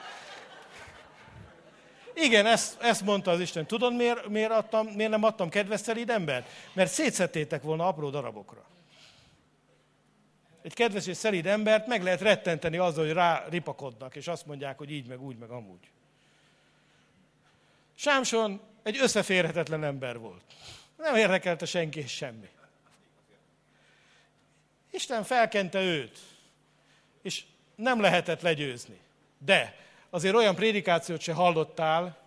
Igen, 2.15 2.47
ezt, 2.47 2.81
ezt 2.81 3.03
mondta 3.03 3.31
az 3.31 3.41
Isten. 3.41 3.67
Tudod, 3.67 3.95
miért, 3.95 4.29
miért, 4.29 4.51
adtam, 4.51 4.87
miért 4.87 5.11
nem 5.11 5.23
adtam 5.23 5.49
kedves 5.49 5.81
szelíd 5.81 6.11
embert? 6.11 6.49
Mert 6.73 6.91
szétszettétek 6.91 7.63
volna 7.63 7.87
apró 7.87 8.11
darabokra. 8.11 8.65
Egy 10.63 10.75
kedves 10.75 11.07
és 11.07 11.17
szelíd 11.17 11.47
embert 11.47 11.87
meg 11.87 12.03
lehet 12.03 12.21
rettenteni 12.21 12.77
azzal, 12.77 13.05
hogy 13.05 13.13
rá 13.13 13.45
ripakodnak, 13.49 14.17
és 14.17 14.29
azt 14.29 14.47
mondják, 14.47 14.79
hogy 14.79 14.91
így, 14.91 15.07
meg 15.07 15.23
úgy, 15.23 15.37
meg 15.37 15.51
amúgy. 15.51 15.91
Sámson 17.95 18.61
egy 18.83 18.99
összeférhetetlen 18.99 19.85
ember 19.85 20.19
volt. 20.19 20.43
Nem 20.97 21.15
érdekelte 21.15 21.67
senki 21.67 22.01
és 22.01 22.13
semmi. 22.13 22.49
Isten 24.91 25.25
felkente 25.25 25.81
őt, 25.81 26.19
és 27.23 27.45
nem 27.75 28.01
lehetett 28.01 28.41
legyőzni. 28.41 28.99
De 29.39 29.77
azért 30.15 30.35
olyan 30.35 30.55
prédikációt 30.55 31.21
se 31.21 31.33
hallottál, 31.33 32.19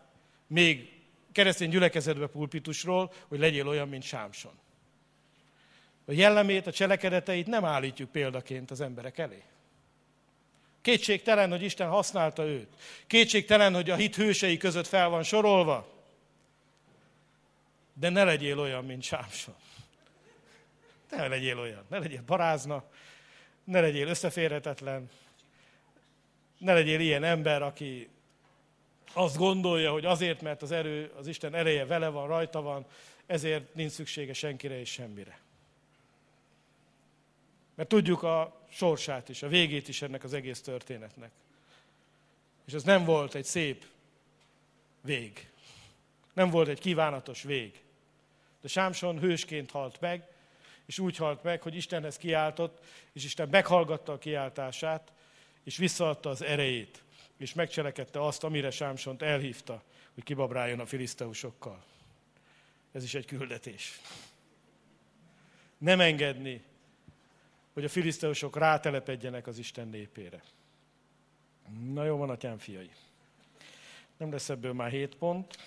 még 0.48 0.94
keresztény 1.32 1.70
gyülekezetbe 1.70 2.28
pulpitusról, 2.28 3.14
hogy 3.28 3.40
legyél 3.40 3.68
olyan, 3.68 3.90
mint 3.90 4.04
Sámson. 4.04 4.52
A 6.06 6.12
jellemét, 6.12 6.68
a 6.68 6.72
cselekedeteit 6.72 7.48
nem 7.48 7.66
állítjuk 7.66 8.10
példaként 8.12 8.72
az 8.72 8.82
emberek 8.82 9.18
elé. 9.18 9.44
Kétségtelen, 10.82 11.50
hogy 11.50 11.64
Isten 11.64 11.90
használta 11.90 12.44
őt. 12.44 12.68
Kétségtelen, 13.08 13.74
hogy 13.74 13.90
a 13.90 13.96
hit 13.96 14.16
hősei 14.16 14.58
között 14.58 14.88
fel 14.88 15.10
van 15.10 15.24
sorolva. 15.24 15.94
De 17.94 18.10
ne 18.10 18.24
legyél 18.24 18.60
olyan, 18.60 18.86
mint 18.86 19.04
Sámson. 19.04 19.56
Ne 21.10 21.28
legyél 21.28 21.60
olyan. 21.60 21.86
Ne 21.90 21.98
legyél 21.98 22.24
barázna. 22.26 22.84
Ne 23.64 23.80
legyél 23.80 24.08
összeférhetetlen. 24.08 25.10
Ne 26.58 26.74
legyél 26.74 27.00
ilyen 27.00 27.24
ember, 27.24 27.62
aki 27.62 28.10
azt 29.14 29.38
gondolja, 29.38 29.92
hogy 29.92 30.06
azért, 30.06 30.42
mert 30.42 30.62
az 30.62 30.72
erő, 30.72 31.12
az 31.18 31.28
Isten 31.28 31.54
ereje 31.54 31.86
vele 31.86 32.10
van, 32.10 32.28
rajta 32.28 32.62
van, 32.62 32.86
ezért 33.26 33.74
nincs 33.74 33.92
szüksége 33.92 34.34
senkire 34.34 34.80
és 34.80 34.92
semmire. 34.92 35.40
Mert 37.76 37.90
tudjuk 37.90 38.24
a 38.24 38.62
sorsát 38.70 39.30
is, 39.30 39.44
a 39.44 39.48
végét 39.48 39.88
is 39.88 40.02
ennek 40.02 40.24
az 40.24 40.34
egész 40.34 40.62
történetnek. 40.62 41.32
És 42.66 42.74
ez 42.74 42.84
nem 42.84 43.06
volt 43.06 43.36
egy 43.36 43.46
szép 43.46 43.86
vég. 45.02 45.50
Nem 46.34 46.50
volt 46.50 46.68
egy 46.68 46.80
kívánatos 46.80 47.44
vég. 47.44 47.82
De 48.62 48.68
Sámson 48.68 49.20
hősként 49.20 49.72
halt 49.72 50.00
meg, 50.00 50.28
és 50.86 51.00
úgy 51.00 51.18
halt 51.18 51.44
meg, 51.44 51.62
hogy 51.62 51.76
Istenhez 51.76 52.18
kiáltott, 52.18 52.84
és 53.14 53.24
Isten 53.24 53.50
meghallgatta 53.50 54.12
a 54.12 54.18
kiáltását, 54.18 55.12
és 55.66 55.78
visszaadta 55.78 56.30
az 56.30 56.42
erejét, 56.42 57.04
és 57.38 57.54
megcselekedte 57.54 58.26
azt, 58.26 58.44
amire 58.44 58.72
Sámsont 58.72 59.22
elhívta, 59.22 59.84
hogy 60.14 60.24
kibabráljon 60.24 60.80
a 60.80 60.86
filiszteusokkal. 60.86 61.84
Ez 62.92 63.04
is 63.04 63.14
egy 63.14 63.26
küldetés. 63.26 64.02
Nem 65.78 66.00
engedni, 66.00 66.64
hogy 67.74 67.84
a 67.84 67.90
filiszteusok 67.90 68.58
rátelepedjenek 68.58 69.48
az 69.48 69.58
Isten 69.58 69.88
népére. 69.88 70.44
Na 71.94 72.06
jó 72.06 72.18
van, 72.18 72.30
atyám 72.30 72.58
fiai. 72.58 72.90
Nem 74.18 74.32
lesz 74.32 74.50
ebből 74.50 74.74
már 74.74 74.90
hét 74.90 75.16
pont. 75.16 75.58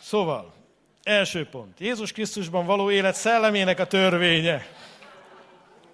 Szóval, 0.00 0.54
első 1.02 1.46
pont. 1.46 1.80
Jézus 1.80 2.12
Krisztusban 2.12 2.66
való 2.66 2.90
élet 2.90 3.14
szellemének 3.14 3.78
a 3.78 3.86
törvénye. 3.86 4.66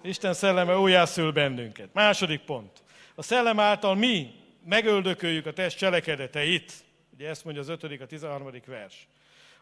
Isten 0.03 0.33
szelleme 0.33 0.77
újjászül 0.77 1.31
bennünket. 1.31 1.93
Második 1.93 2.41
pont. 2.41 2.83
A 3.15 3.21
szellem 3.21 3.59
által 3.59 3.95
mi 3.95 4.33
megöldököljük 4.65 5.45
a 5.45 5.53
test 5.53 5.77
cselekedeteit. 5.77 6.73
Ugye 7.13 7.29
ezt 7.29 7.43
mondja 7.43 7.61
az 7.61 7.69
ötödik, 7.69 8.01
a 8.01 8.05
tizenharmadik 8.05 8.65
vers. 8.65 9.07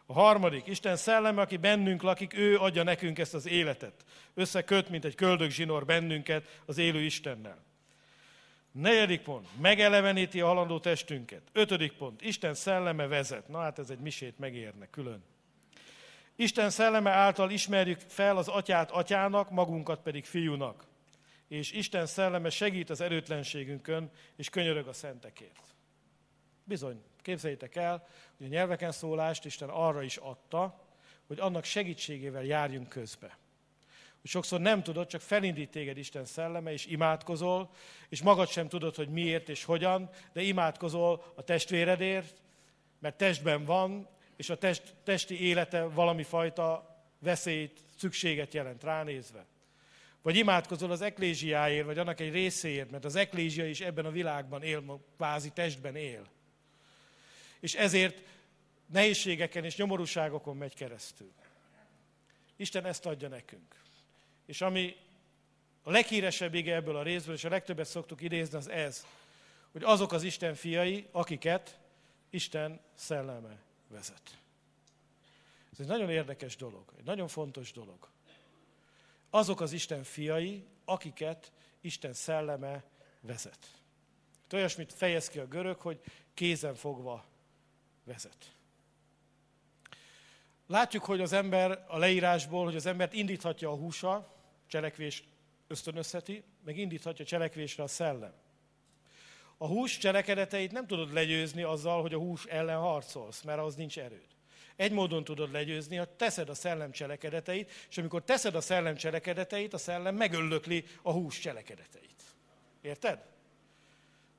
A 0.06 0.12
harmadik, 0.12 0.66
Isten 0.66 0.96
szelleme, 0.96 1.40
aki 1.40 1.56
bennünk 1.56 2.02
lakik, 2.02 2.38
ő 2.38 2.58
adja 2.58 2.82
nekünk 2.82 3.18
ezt 3.18 3.34
az 3.34 3.46
életet. 3.46 4.04
Összeköt, 4.34 4.88
mint 4.88 5.04
egy 5.04 5.14
köldög 5.14 5.50
zsinór 5.50 5.84
bennünket 5.84 6.60
az 6.66 6.78
élő 6.78 7.00
Istennel. 7.00 7.64
Negyedik 8.72 9.20
pont, 9.20 9.48
megeleveníti 9.60 10.40
a 10.40 10.46
halandó 10.46 10.78
testünket. 10.78 11.42
Ötödik 11.52 11.92
pont, 11.92 12.22
Isten 12.22 12.54
szelleme 12.54 13.06
vezet. 13.06 13.48
Na 13.48 13.58
hát 13.58 13.78
ez 13.78 13.90
egy 13.90 13.98
misét 13.98 14.38
megérne 14.38 14.86
külön. 14.90 15.22
Isten 16.40 16.70
szelleme 16.70 17.10
által 17.10 17.50
ismerjük 17.50 18.00
fel 18.06 18.36
az 18.36 18.48
atyát 18.48 18.90
atyának, 18.90 19.50
magunkat 19.50 20.00
pedig 20.00 20.24
fiúnak. 20.24 20.84
És 21.48 21.72
Isten 21.72 22.06
szelleme 22.06 22.50
segít 22.50 22.90
az 22.90 23.00
erőtlenségünkön, 23.00 24.10
és 24.36 24.48
könyörög 24.48 24.86
a 24.86 24.92
szentekért. 24.92 25.74
Bizony, 26.64 27.02
képzeljétek 27.22 27.76
el, 27.76 28.06
hogy 28.36 28.46
a 28.46 28.48
nyelveken 28.48 28.92
szólást 28.92 29.44
Isten 29.44 29.68
arra 29.68 30.02
is 30.02 30.16
adta, 30.16 30.84
hogy 31.26 31.40
annak 31.40 31.64
segítségével 31.64 32.44
járjunk 32.44 32.88
közbe. 32.88 33.38
Hogy 34.20 34.30
sokszor 34.30 34.60
nem 34.60 34.82
tudod, 34.82 35.06
csak 35.06 35.20
felindít 35.20 35.70
téged 35.70 35.96
Isten 35.96 36.24
szelleme, 36.24 36.72
és 36.72 36.86
imádkozol, 36.86 37.70
és 38.08 38.22
magad 38.22 38.48
sem 38.48 38.68
tudod, 38.68 38.94
hogy 38.94 39.08
miért 39.08 39.48
és 39.48 39.64
hogyan, 39.64 40.10
de 40.32 40.42
imádkozol 40.42 41.32
a 41.34 41.42
testvéredért, 41.42 42.42
mert 42.98 43.16
testben 43.16 43.64
van, 43.64 44.08
és 44.40 44.50
a 44.50 44.58
test, 44.58 44.94
testi 45.04 45.40
élete 45.40 45.82
valami 45.84 46.22
fajta 46.22 46.96
veszélyt, 47.18 47.80
szükséget 47.96 48.54
jelent 48.54 48.82
ránézve. 48.82 49.46
Vagy 50.22 50.36
imádkozol 50.36 50.90
az 50.90 51.00
eklésiáért, 51.00 51.84
vagy 51.84 51.98
annak 51.98 52.20
egy 52.20 52.32
részéért, 52.32 52.90
mert 52.90 53.04
az 53.04 53.14
eklésia 53.14 53.66
is 53.66 53.80
ebben 53.80 54.04
a 54.04 54.10
világban 54.10 54.62
él, 54.62 55.00
kvázi 55.16 55.50
testben 55.50 55.96
él. 55.96 56.26
És 57.60 57.74
ezért 57.74 58.22
nehézségeken 58.86 59.64
és 59.64 59.76
nyomorúságokon 59.76 60.56
megy 60.56 60.74
keresztül. 60.74 61.32
Isten 62.56 62.86
ezt 62.86 63.06
adja 63.06 63.28
nekünk. 63.28 63.74
És 64.46 64.60
ami 64.60 64.96
a 65.82 65.90
leghíresebb 65.90 66.54
ige 66.54 66.74
ebből 66.74 66.96
a 66.96 67.02
részből, 67.02 67.34
és 67.34 67.44
a 67.44 67.48
legtöbbet 67.48 67.86
szoktuk 67.86 68.20
idézni, 68.20 68.56
az 68.56 68.68
ez, 68.68 69.06
hogy 69.72 69.82
azok 69.82 70.12
az 70.12 70.22
Isten 70.22 70.54
fiai, 70.54 71.06
akiket 71.10 71.78
Isten 72.30 72.80
szelleme 72.94 73.68
vezet. 73.90 74.38
Ez 75.72 75.80
egy 75.80 75.86
nagyon 75.86 76.10
érdekes 76.10 76.56
dolog, 76.56 76.92
egy 76.98 77.04
nagyon 77.04 77.28
fontos 77.28 77.72
dolog. 77.72 78.08
Azok 79.30 79.60
az 79.60 79.72
Isten 79.72 80.02
fiai, 80.02 80.64
akiket 80.84 81.52
Isten 81.80 82.12
szelleme 82.12 82.84
vezet. 83.20 83.80
Itt 84.44 84.52
olyasmit 84.52 84.92
fejez 84.92 85.28
ki 85.28 85.38
a 85.38 85.46
görög, 85.46 85.80
hogy 85.80 86.00
kézen 86.34 86.74
fogva 86.74 87.24
vezet. 88.04 88.54
Látjuk, 90.66 91.04
hogy 91.04 91.20
az 91.20 91.32
ember 91.32 91.84
a 91.88 91.98
leírásból, 91.98 92.64
hogy 92.64 92.76
az 92.76 92.86
embert 92.86 93.12
indíthatja 93.12 93.70
a 93.70 93.76
húsa, 93.76 94.34
cselekvés 94.66 95.24
ösztönözheti, 95.66 96.42
meg 96.64 96.78
indíthatja 96.78 97.24
cselekvésre 97.24 97.82
a 97.82 97.86
szellem. 97.86 98.32
A 99.62 99.66
hús 99.66 99.98
cselekedeteit 99.98 100.72
nem 100.72 100.86
tudod 100.86 101.12
legyőzni 101.12 101.62
azzal, 101.62 102.00
hogy 102.00 102.14
a 102.14 102.18
hús 102.18 102.44
ellen 102.44 102.78
harcolsz, 102.78 103.42
mert 103.42 103.58
az 103.58 103.74
nincs 103.74 103.98
erőd. 103.98 104.26
Egy 104.76 104.92
módon 104.92 105.24
tudod 105.24 105.52
legyőzni, 105.52 105.96
hogy 105.96 106.08
teszed 106.08 106.48
a 106.48 106.54
szellem 106.54 106.90
cselekedeteit, 106.90 107.70
és 107.88 107.98
amikor 107.98 108.22
teszed 108.22 108.54
a 108.54 108.60
szellem 108.60 108.94
cselekedeteit, 108.96 109.74
a 109.74 109.78
szellem 109.78 110.14
megöllökli 110.14 110.84
a 111.02 111.12
hús 111.12 111.38
cselekedeteit. 111.38 112.22
Érted? 112.80 113.24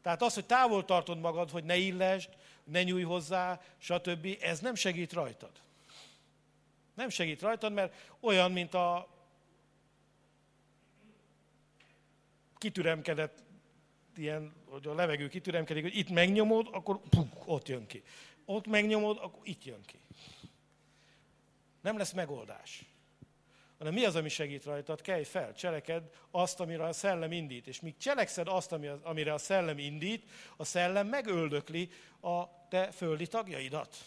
Tehát 0.01 0.21
az, 0.21 0.33
hogy 0.33 0.45
távol 0.45 0.85
tartod 0.85 1.19
magad, 1.19 1.49
hogy 1.49 1.63
ne 1.63 1.75
illesd, 1.75 2.29
ne 2.63 2.83
nyújj 2.83 3.03
hozzá, 3.03 3.61
stb., 3.77 4.37
ez 4.39 4.59
nem 4.59 4.75
segít 4.75 5.13
rajtad. 5.13 5.51
Nem 6.93 7.09
segít 7.09 7.41
rajtad, 7.41 7.73
mert 7.73 7.93
olyan, 8.19 8.51
mint 8.51 8.73
a 8.73 9.07
kitüremkedett 12.57 13.49
ilyen, 14.21 14.53
hogy 14.65 14.87
a 14.87 14.93
levegő 14.93 15.27
kitüremkedik, 15.27 15.83
hogy 15.83 15.97
itt 15.97 16.09
megnyomod, 16.09 16.67
akkor 16.71 16.99
puk, 17.09 17.43
ott 17.45 17.67
jön 17.67 17.85
ki. 17.85 18.03
Ott 18.45 18.67
megnyomod, 18.67 19.17
akkor 19.17 19.41
itt 19.43 19.65
jön 19.65 19.81
ki. 19.85 19.99
Nem 21.81 21.97
lesz 21.97 22.11
megoldás. 22.11 22.85
Hanem 23.77 23.93
mi 23.93 24.05
az, 24.05 24.15
ami 24.15 24.29
segít 24.29 24.63
rajtad? 24.63 25.01
Kelj 25.01 25.23
fel, 25.23 25.53
cseleked 25.53 26.03
azt, 26.31 26.59
amire 26.59 26.83
a 26.83 26.93
szellem 26.93 27.31
indít. 27.31 27.67
És 27.67 27.79
míg 27.79 27.97
cselekszed 27.97 28.47
azt, 28.47 28.75
amire 29.03 29.33
a 29.33 29.37
szellem 29.37 29.77
indít, 29.77 30.29
a 30.57 30.63
szellem 30.63 31.07
megöldökli 31.07 31.91
a 32.21 32.67
te 32.67 32.91
földi 32.91 33.27
tagjaidat. 33.27 33.97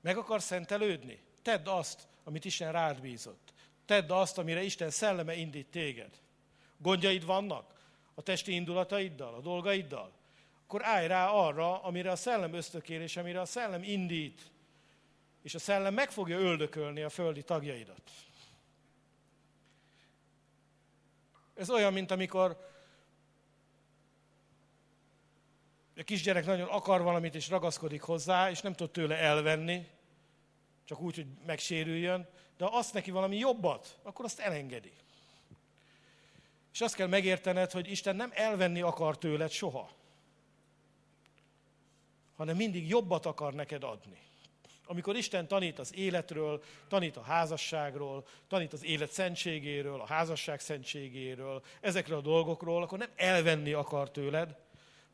Meg 0.00 0.16
akarsz 0.16 0.44
szentelődni? 0.44 1.20
Tedd 1.42 1.68
azt, 1.68 2.08
amit 2.24 2.44
Isten 2.44 2.72
rád 2.72 3.00
bízott. 3.00 3.52
Tedd 3.86 4.10
azt, 4.10 4.38
amire 4.38 4.62
Isten 4.62 4.90
szelleme 4.90 5.34
indít 5.34 5.70
téged. 5.70 6.20
Gondjaid 6.76 7.24
vannak? 7.24 7.77
A 8.18 8.22
testi 8.22 8.52
indulataiddal, 8.52 9.34
a 9.34 9.40
dolgaiddal, 9.40 10.12
akkor 10.64 10.84
állj 10.84 11.06
rá 11.06 11.28
arra, 11.28 11.82
amire 11.82 12.10
a 12.10 12.16
szellem 12.16 12.54
ösztökél, 12.54 13.00
és 13.00 13.16
amire 13.16 13.40
a 13.40 13.44
szellem 13.44 13.82
indít, 13.82 14.50
és 15.42 15.54
a 15.54 15.58
szellem 15.58 15.94
meg 15.94 16.10
fogja 16.10 16.38
öldökölni 16.38 17.02
a 17.02 17.08
földi 17.08 17.42
tagjaidat. 17.42 18.10
Ez 21.54 21.70
olyan, 21.70 21.92
mint 21.92 22.10
amikor 22.10 22.66
a 25.96 26.02
kisgyerek 26.02 26.46
nagyon 26.46 26.68
akar 26.68 27.02
valamit, 27.02 27.34
és 27.34 27.48
ragaszkodik 27.48 28.02
hozzá, 28.02 28.50
és 28.50 28.60
nem 28.60 28.72
tud 28.72 28.90
tőle 28.90 29.16
elvenni, 29.16 29.88
csak 30.84 31.00
úgy, 31.00 31.14
hogy 31.14 31.26
megsérüljön, 31.46 32.28
de 32.56 32.64
ha 32.64 32.76
azt 32.76 32.94
neki 32.94 33.10
valami 33.10 33.36
jobbat, 33.36 33.98
akkor 34.02 34.24
azt 34.24 34.38
elengedi. 34.38 34.92
És 36.72 36.80
azt 36.80 36.94
kell 36.94 37.06
megértened, 37.06 37.70
hogy 37.70 37.90
Isten 37.90 38.16
nem 38.16 38.30
elvenni 38.34 38.80
akar 38.80 39.18
tőled 39.18 39.50
soha, 39.50 39.90
hanem 42.36 42.56
mindig 42.56 42.88
jobbat 42.88 43.26
akar 43.26 43.54
neked 43.54 43.84
adni. 43.84 44.18
Amikor 44.86 45.16
Isten 45.16 45.48
tanít 45.48 45.78
az 45.78 45.94
életről, 45.94 46.62
tanít 46.88 47.16
a 47.16 47.22
házasságról, 47.22 48.26
tanít 48.48 48.72
az 48.72 48.84
élet 48.84 49.10
szentségéről, 49.10 50.00
a 50.00 50.06
házasság 50.06 50.60
szentségéről, 50.60 51.62
ezekről 51.80 52.18
a 52.18 52.22
dolgokról, 52.22 52.82
akkor 52.82 52.98
nem 52.98 53.10
elvenni 53.16 53.72
akar 53.72 54.10
tőled, 54.10 54.56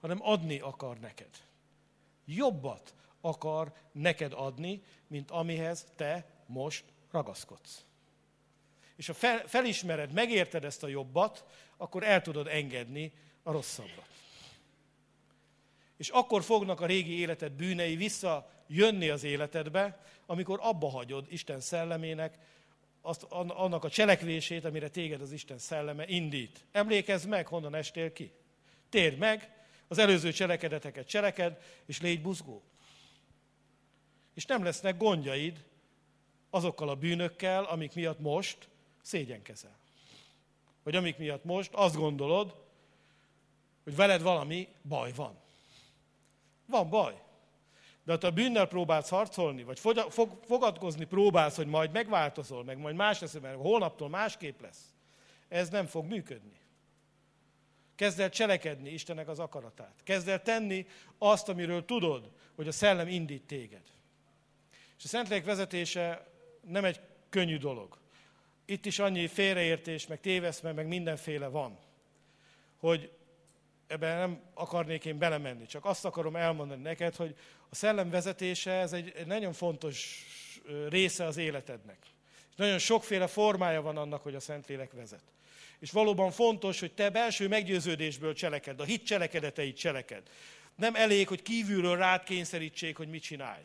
hanem 0.00 0.18
adni 0.22 0.58
akar 0.58 0.98
neked. 0.98 1.30
Jobbat, 2.24 2.94
akar 3.20 3.72
neked 3.92 4.32
adni, 4.32 4.82
mint 5.06 5.30
amihez 5.30 5.86
te 5.96 6.26
most 6.46 6.84
ragaszkodsz. 7.10 7.84
És 8.96 9.06
ha 9.06 9.14
fel, 9.14 9.46
felismered, 9.46 10.12
megérted 10.12 10.64
ezt 10.64 10.82
a 10.82 10.88
jobbat, 10.88 11.44
akkor 11.76 12.02
el 12.02 12.22
tudod 12.22 12.46
engedni 12.46 13.12
a 13.42 13.52
rosszabbat. 13.52 14.08
És 15.96 16.08
akkor 16.08 16.42
fognak 16.42 16.80
a 16.80 16.86
régi 16.86 17.18
életed 17.18 17.52
bűnei 17.52 17.96
visszajönni 17.96 19.08
az 19.08 19.24
életedbe, 19.24 20.04
amikor 20.26 20.58
abba 20.62 20.88
hagyod 20.90 21.26
Isten 21.28 21.60
szellemének 21.60 22.38
azt, 23.00 23.22
annak 23.48 23.84
a 23.84 23.90
cselekvését, 23.90 24.64
amire 24.64 24.88
téged 24.88 25.20
az 25.20 25.32
Isten 25.32 25.58
szelleme 25.58 26.06
indít. 26.06 26.64
Emlékezz 26.72 27.24
meg, 27.24 27.46
honnan 27.46 27.74
estél 27.74 28.12
ki. 28.12 28.32
Térd 28.88 29.18
meg, 29.18 29.50
az 29.88 29.98
előző 29.98 30.32
cselekedeteket 30.32 31.06
cseleked, 31.06 31.62
és 31.86 32.00
légy 32.00 32.22
buzgó. 32.22 32.62
És 34.34 34.46
nem 34.46 34.64
lesznek 34.64 34.96
gondjaid 34.96 35.64
azokkal 36.50 36.88
a 36.88 36.94
bűnökkel, 36.94 37.64
amik 37.64 37.94
miatt 37.94 38.18
most 38.18 38.68
szégyenkezel. 39.04 39.76
Vagy 40.82 40.96
amik 40.96 41.16
miatt 41.16 41.44
most 41.44 41.74
azt 41.74 41.96
gondolod, 41.96 42.54
hogy 43.84 43.96
veled 43.96 44.22
valami 44.22 44.68
baj 44.82 45.12
van. 45.12 45.38
Van 46.66 46.90
baj. 46.90 47.22
De 48.04 48.12
ha 48.12 48.18
te 48.18 48.26
a 48.26 48.30
bűnnel 48.30 48.66
próbálsz 48.66 49.08
harcolni, 49.08 49.62
vagy 49.62 49.78
fogadkozni 50.46 51.04
próbálsz, 51.04 51.56
hogy 51.56 51.66
majd 51.66 51.92
megváltozol, 51.92 52.64
meg 52.64 52.78
majd 52.78 52.96
más 52.96 53.20
lesz, 53.20 53.38
mert 53.38 53.56
holnaptól 53.56 54.08
másképp 54.08 54.60
lesz, 54.60 54.94
ez 55.48 55.68
nem 55.68 55.86
fog 55.86 56.04
működni. 56.04 56.60
Kezd 57.94 58.20
el 58.20 58.28
cselekedni 58.28 58.90
Istennek 58.90 59.28
az 59.28 59.38
akaratát. 59.38 60.00
Kezd 60.02 60.28
el 60.28 60.42
tenni 60.42 60.86
azt, 61.18 61.48
amiről 61.48 61.84
tudod, 61.84 62.30
hogy 62.54 62.68
a 62.68 62.72
szellem 62.72 63.08
indít 63.08 63.46
téged. 63.46 63.82
És 64.98 65.04
a 65.04 65.08
Szentlélek 65.08 65.44
vezetése 65.44 66.26
nem 66.60 66.84
egy 66.84 67.00
könnyű 67.28 67.58
dolog. 67.58 67.98
Itt 68.66 68.86
is 68.86 68.98
annyi 68.98 69.26
félreértés, 69.26 70.06
meg 70.06 70.20
téveszme, 70.20 70.72
meg 70.72 70.86
mindenféle 70.86 71.46
van, 71.46 71.78
hogy 72.76 73.10
ebben 73.86 74.18
nem 74.18 74.40
akarnék 74.54 75.04
én 75.04 75.18
belemenni, 75.18 75.66
csak 75.66 75.84
azt 75.84 76.04
akarom 76.04 76.36
elmondani 76.36 76.82
neked, 76.82 77.16
hogy 77.16 77.34
a 77.68 77.74
szellem 77.74 78.10
vezetése 78.10 78.72
ez 78.72 78.92
egy, 78.92 79.12
egy 79.16 79.26
nagyon 79.26 79.52
fontos 79.52 80.24
része 80.88 81.24
az 81.24 81.36
életednek. 81.36 81.98
És 82.50 82.56
nagyon 82.56 82.78
sokféle 82.78 83.26
formája 83.26 83.82
van 83.82 83.96
annak, 83.96 84.22
hogy 84.22 84.34
a 84.34 84.40
Szentlélek 84.40 84.92
vezet. 84.92 85.24
És 85.78 85.90
valóban 85.90 86.30
fontos, 86.30 86.80
hogy 86.80 86.92
te 86.92 87.10
belső 87.10 87.48
meggyőződésből 87.48 88.34
cseleked, 88.34 88.80
a 88.80 88.84
hit 88.84 89.06
cselekedeteit 89.06 89.76
cseleked. 89.76 90.22
Nem 90.76 90.94
elég, 90.94 91.28
hogy 91.28 91.42
kívülről 91.42 91.96
rád 91.96 92.22
kényszerítsék, 92.22 92.96
hogy 92.96 93.08
mit 93.08 93.22
csinálj 93.22 93.62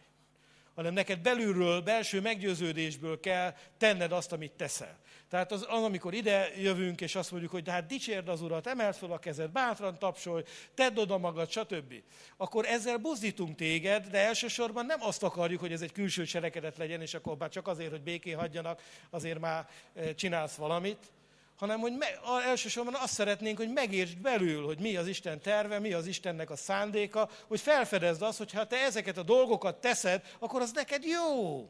hanem 0.79 0.93
neked 0.93 1.19
belülről, 1.19 1.81
belső 1.81 2.21
meggyőződésből 2.21 3.19
kell 3.19 3.53
tenned 3.77 4.11
azt, 4.11 4.31
amit 4.31 4.51
teszel. 4.51 4.97
Tehát 5.29 5.51
az, 5.51 5.65
az 5.69 5.83
amikor 5.83 6.13
ide 6.13 6.47
jövünk, 6.57 7.01
és 7.01 7.15
azt 7.15 7.31
mondjuk, 7.31 7.51
hogy 7.51 7.63
de 7.63 7.71
hát 7.71 7.85
dicsérd 7.85 8.27
az 8.27 8.41
Urat, 8.41 8.67
emeld 8.67 8.95
fel 8.95 9.11
a 9.11 9.17
kezed, 9.17 9.51
bátran 9.51 9.99
tapsolj, 9.99 10.43
tedd 10.73 10.97
oda 10.97 11.17
magad, 11.17 11.49
stb. 11.49 11.93
Akkor 12.37 12.65
ezzel 12.65 12.97
buzdítunk 12.97 13.55
téged, 13.55 14.07
de 14.07 14.17
elsősorban 14.17 14.85
nem 14.85 15.01
azt 15.01 15.23
akarjuk, 15.23 15.59
hogy 15.59 15.71
ez 15.71 15.81
egy 15.81 15.91
külső 15.91 16.25
cselekedet 16.25 16.77
legyen, 16.77 17.01
és 17.01 17.13
akkor 17.13 17.37
már 17.37 17.49
csak 17.49 17.67
azért, 17.67 17.91
hogy 17.91 18.01
béké 18.01 18.31
hagyjanak, 18.31 18.81
azért 19.09 19.39
már 19.39 19.67
eh, 19.93 20.13
csinálsz 20.13 20.55
valamit, 20.55 21.11
hanem 21.59 21.79
hogy 21.79 21.97
me, 21.97 22.19
elsősorban 22.45 22.93
azt 22.95 23.13
szeretnénk, 23.13 23.57
hogy 23.57 23.71
megértsd 23.73 24.17
belül, 24.17 24.65
hogy 24.65 24.79
mi 24.79 24.95
az 24.95 25.07
Isten 25.07 25.41
terve, 25.41 25.79
mi 25.79 25.93
az 25.93 26.07
Istennek 26.07 26.49
a 26.49 26.55
szándéka, 26.55 27.29
hogy 27.47 27.59
felfedezd 27.59 28.21
azt, 28.21 28.37
hogy 28.37 28.51
ha 28.51 28.67
te 28.67 28.77
ezeket 28.77 29.17
a 29.17 29.23
dolgokat 29.23 29.81
teszed, 29.81 30.23
akkor 30.39 30.61
az 30.61 30.71
neked 30.71 31.03
jó. 31.03 31.69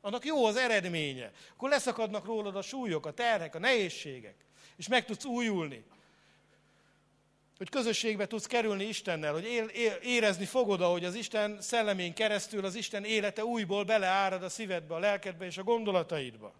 Annak 0.00 0.24
jó 0.24 0.44
az 0.44 0.56
eredménye. 0.56 1.32
Akkor 1.52 1.68
leszakadnak 1.68 2.24
rólad 2.24 2.56
a 2.56 2.62
súlyok, 2.62 3.06
a 3.06 3.12
terhek, 3.12 3.54
a 3.54 3.58
nehézségek. 3.58 4.34
És 4.76 4.88
meg 4.88 5.04
tudsz 5.04 5.24
újulni. 5.24 5.84
Hogy 7.56 7.68
közösségbe 7.68 8.26
tudsz 8.26 8.46
kerülni 8.46 8.84
Istennel, 8.84 9.32
hogy 9.32 9.44
él, 9.44 9.64
él, 9.64 9.92
érezni 10.02 10.44
fogod, 10.44 10.80
ahogy 10.80 11.04
az 11.04 11.14
Isten 11.14 11.60
szellemén 11.60 12.14
keresztül 12.14 12.64
az 12.64 12.74
Isten 12.74 13.04
élete 13.04 13.44
újból 13.44 13.84
beleárad 13.84 14.42
a 14.42 14.48
szívedbe, 14.48 14.94
a 14.94 14.98
lelkedbe 14.98 15.44
és 15.44 15.58
a 15.58 15.62
gondolataidba. 15.62 16.54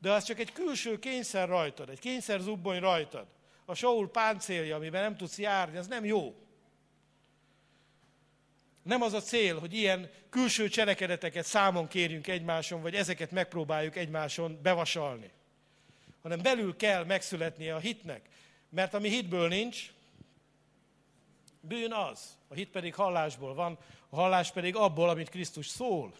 De 0.00 0.12
az 0.12 0.24
csak 0.24 0.38
egy 0.38 0.52
külső 0.52 0.98
kényszer 0.98 1.48
rajtad, 1.48 1.88
egy 1.88 1.98
kényszer 1.98 2.40
zubbony 2.40 2.80
rajtad. 2.80 3.26
A 3.64 3.74
Saul 3.74 4.10
páncélja, 4.10 4.76
amiben 4.76 5.02
nem 5.02 5.16
tudsz 5.16 5.38
járni, 5.38 5.76
az 5.76 5.86
nem 5.86 6.04
jó. 6.04 6.34
Nem 8.82 9.02
az 9.02 9.12
a 9.12 9.20
cél, 9.20 9.58
hogy 9.58 9.74
ilyen 9.74 10.10
külső 10.30 10.68
cselekedeteket 10.68 11.44
számon 11.44 11.88
kérjünk 11.88 12.26
egymáson, 12.26 12.82
vagy 12.82 12.94
ezeket 12.94 13.30
megpróbáljuk 13.30 13.96
egymáson 13.96 14.58
bevasalni. 14.62 15.30
Hanem 16.22 16.42
belül 16.42 16.76
kell 16.76 17.04
megszületnie 17.04 17.74
a 17.74 17.78
hitnek. 17.78 18.28
Mert 18.68 18.94
ami 18.94 19.08
hitből 19.08 19.48
nincs, 19.48 19.92
bűn 21.60 21.92
az. 21.92 22.38
A 22.48 22.54
hit 22.54 22.70
pedig 22.70 22.94
hallásból 22.94 23.54
van, 23.54 23.78
a 24.08 24.16
hallás 24.16 24.52
pedig 24.52 24.76
abból, 24.76 25.08
amit 25.08 25.28
Krisztus 25.28 25.66
szól. 25.66 26.14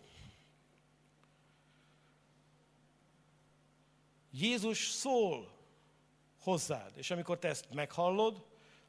Jézus 4.31 4.89
szól 4.89 5.53
hozzád, 6.43 6.93
és 6.95 7.11
amikor 7.11 7.39
te 7.39 7.49
ezt 7.49 7.67
meghallod, 7.75 8.45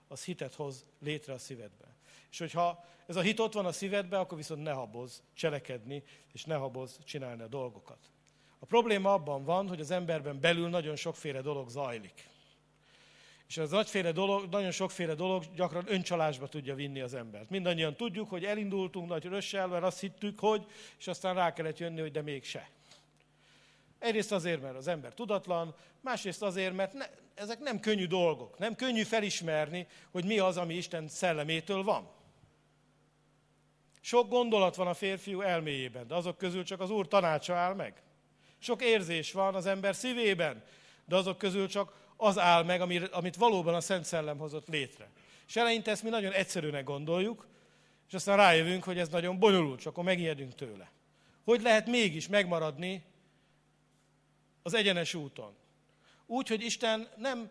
az 0.08 0.24
hitet 0.24 0.54
hoz 0.54 0.86
létre 1.00 1.34
a 1.34 1.38
szívedbe. 1.38 1.96
És 2.32 2.38
hogyha 2.38 2.86
ez 3.08 3.16
a 3.16 3.22
hit 3.22 3.40
ott 3.40 3.54
van 3.54 3.66
a 3.66 3.72
szívedbe, 3.72 4.20
akkor 4.20 4.38
viszont 4.38 4.64
ne 4.64 4.72
habozz 4.72 5.20
cselekedni, 5.34 6.04
és 6.32 6.46
ne 6.46 6.56
habozz 6.56 6.98
csinálni 7.04 7.42
a 7.42 7.48
dolgokat. 7.48 8.12
A 8.60 8.66
probléma 8.66 9.14
abban 9.14 9.44
van, 9.44 9.68
hogy 9.68 9.80
az 9.80 9.92
emberben 9.92 10.40
belül 10.40 10.70
nagyon 10.70 10.96
sokféle 10.96 11.42
dolog 11.42 11.70
zajlik. 11.70 12.30
És 13.48 13.58
az 13.58 13.70
nagyféle 13.70 14.12
dolog, 14.12 14.50
nagyon 14.50 14.72
sokféle 14.72 15.14
dolog 15.14 15.44
gyakran 15.56 15.84
öncsalásba 15.88 16.48
tudja 16.48 16.76
vinni 16.76 17.02
az 17.02 17.14
embert. 17.14 17.50
Mindannyian 17.50 17.96
tudjuk, 17.96 18.30
hogy 18.30 18.46
elindultunk 18.46 19.10
nagy 19.10 19.26
rössel, 19.26 19.68
mert 19.68 19.84
azt 19.84 20.00
hittük, 20.00 20.40
hogy, 20.40 20.66
és 21.00 21.08
aztán 21.08 21.36
rá 21.36 21.54
kellett 21.54 21.78
jönni, 21.78 22.00
hogy 22.02 22.12
de 22.12 22.22
mégse. 22.22 22.70
Egyrészt 24.02 24.32
azért, 24.32 24.62
mert 24.62 24.76
az 24.76 24.88
ember 24.88 25.14
tudatlan, 25.14 25.76
másrészt 26.00 26.42
azért, 26.42 26.76
mert 26.76 26.94
ne, 26.94 27.06
ezek 27.34 27.60
nem 27.60 27.80
könnyű 27.80 28.08
dolgok. 28.08 28.58
Nem 28.58 28.76
könnyű 28.76 29.04
felismerni, 29.04 29.88
hogy 30.12 30.26
mi 30.26 30.40
az, 30.40 30.58
ami 30.58 30.74
Isten 30.74 31.08
szellemétől 31.08 31.84
van. 31.84 32.10
Sok 34.00 34.30
gondolat 34.30 34.76
van 34.76 34.88
a 34.88 34.94
férfiú 34.94 35.42
elméjében, 35.42 36.08
de 36.08 36.16
azok 36.16 36.38
közül 36.38 36.64
csak 36.64 36.80
az 36.80 36.90
Úr 36.90 37.08
tanácsa 37.08 37.56
áll 37.56 37.74
meg. 37.74 38.02
Sok 38.60 38.82
érzés 38.82 39.32
van 39.32 39.56
az 39.56 39.66
ember 39.66 39.96
szívében, 39.96 40.64
de 41.06 41.16
azok 41.16 41.38
közül 41.38 41.68
csak 41.68 41.94
az 42.18 42.40
áll 42.40 42.64
meg, 42.64 42.82
amit 43.12 43.36
valóban 43.36 43.74
a 43.74 43.82
Szent 43.82 44.06
Szellem 44.06 44.38
hozott 44.38 44.68
létre. 44.68 45.10
És 45.48 45.56
eleinte 45.56 45.92
ezt 45.92 46.04
mi 46.04 46.10
nagyon 46.10 46.32
egyszerűnek 46.32 46.84
gondoljuk, 46.84 47.48
és 48.08 48.14
aztán 48.14 48.38
rájövünk, 48.38 48.84
hogy 48.84 48.98
ez 48.98 49.10
nagyon 49.10 49.40
bonyolult, 49.40 49.80
csak 49.80 49.92
akkor 49.92 50.04
megijedünk 50.04 50.56
tőle. 50.56 50.92
Hogy 51.44 51.62
lehet 51.62 51.88
mégis 51.88 52.28
megmaradni 52.28 53.04
az 54.64 54.74
egyenes 54.74 55.14
úton. 55.14 55.56
Úgy, 56.26 56.48
hogy 56.48 56.64
Isten 56.64 57.08
nem 57.18 57.50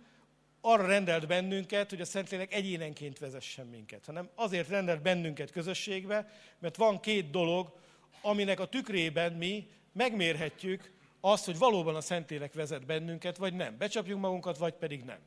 arra 0.61 0.87
rendelt 0.87 1.27
bennünket, 1.27 1.91
hogy 1.91 2.01
a 2.01 2.05
Szentlélek 2.05 2.55
egyénenként 2.55 3.19
vezessen 3.19 3.67
minket, 3.67 4.05
hanem 4.05 4.29
azért 4.35 4.69
rendelt 4.69 5.03
bennünket 5.03 5.51
közösségbe, 5.51 6.29
mert 6.59 6.77
van 6.77 7.01
két 7.01 7.31
dolog, 7.31 7.79
aminek 8.23 8.61
a 8.61 8.67
tükrében 8.67 9.33
mi 9.33 9.69
megmérhetjük 9.93 10.93
azt, 11.21 11.45
hogy 11.45 11.59
valóban 11.59 11.95
a 11.95 12.01
Szentlélek 12.01 12.53
vezet 12.53 12.87
bennünket, 12.87 13.37
vagy 13.37 13.55
nem. 13.55 13.77
Becsapjuk 13.79 14.21
magunkat, 14.21 14.59
vagy 14.59 14.75
pedig 14.75 15.05
nem. 15.05 15.19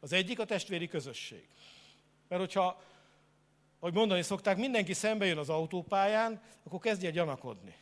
Az 0.00 0.12
egyik 0.12 0.38
a 0.38 0.44
testvéri 0.44 0.88
közösség. 0.88 1.48
Mert 2.28 2.40
hogyha, 2.40 2.82
ahogy 3.80 3.94
mondani 3.94 4.22
szokták, 4.22 4.56
mindenki 4.56 4.92
szembe 4.92 5.26
jön 5.26 5.38
az 5.38 5.48
autópályán, 5.48 6.42
akkor 6.64 6.80
kezdje 6.80 7.10
gyanakodni 7.10 7.74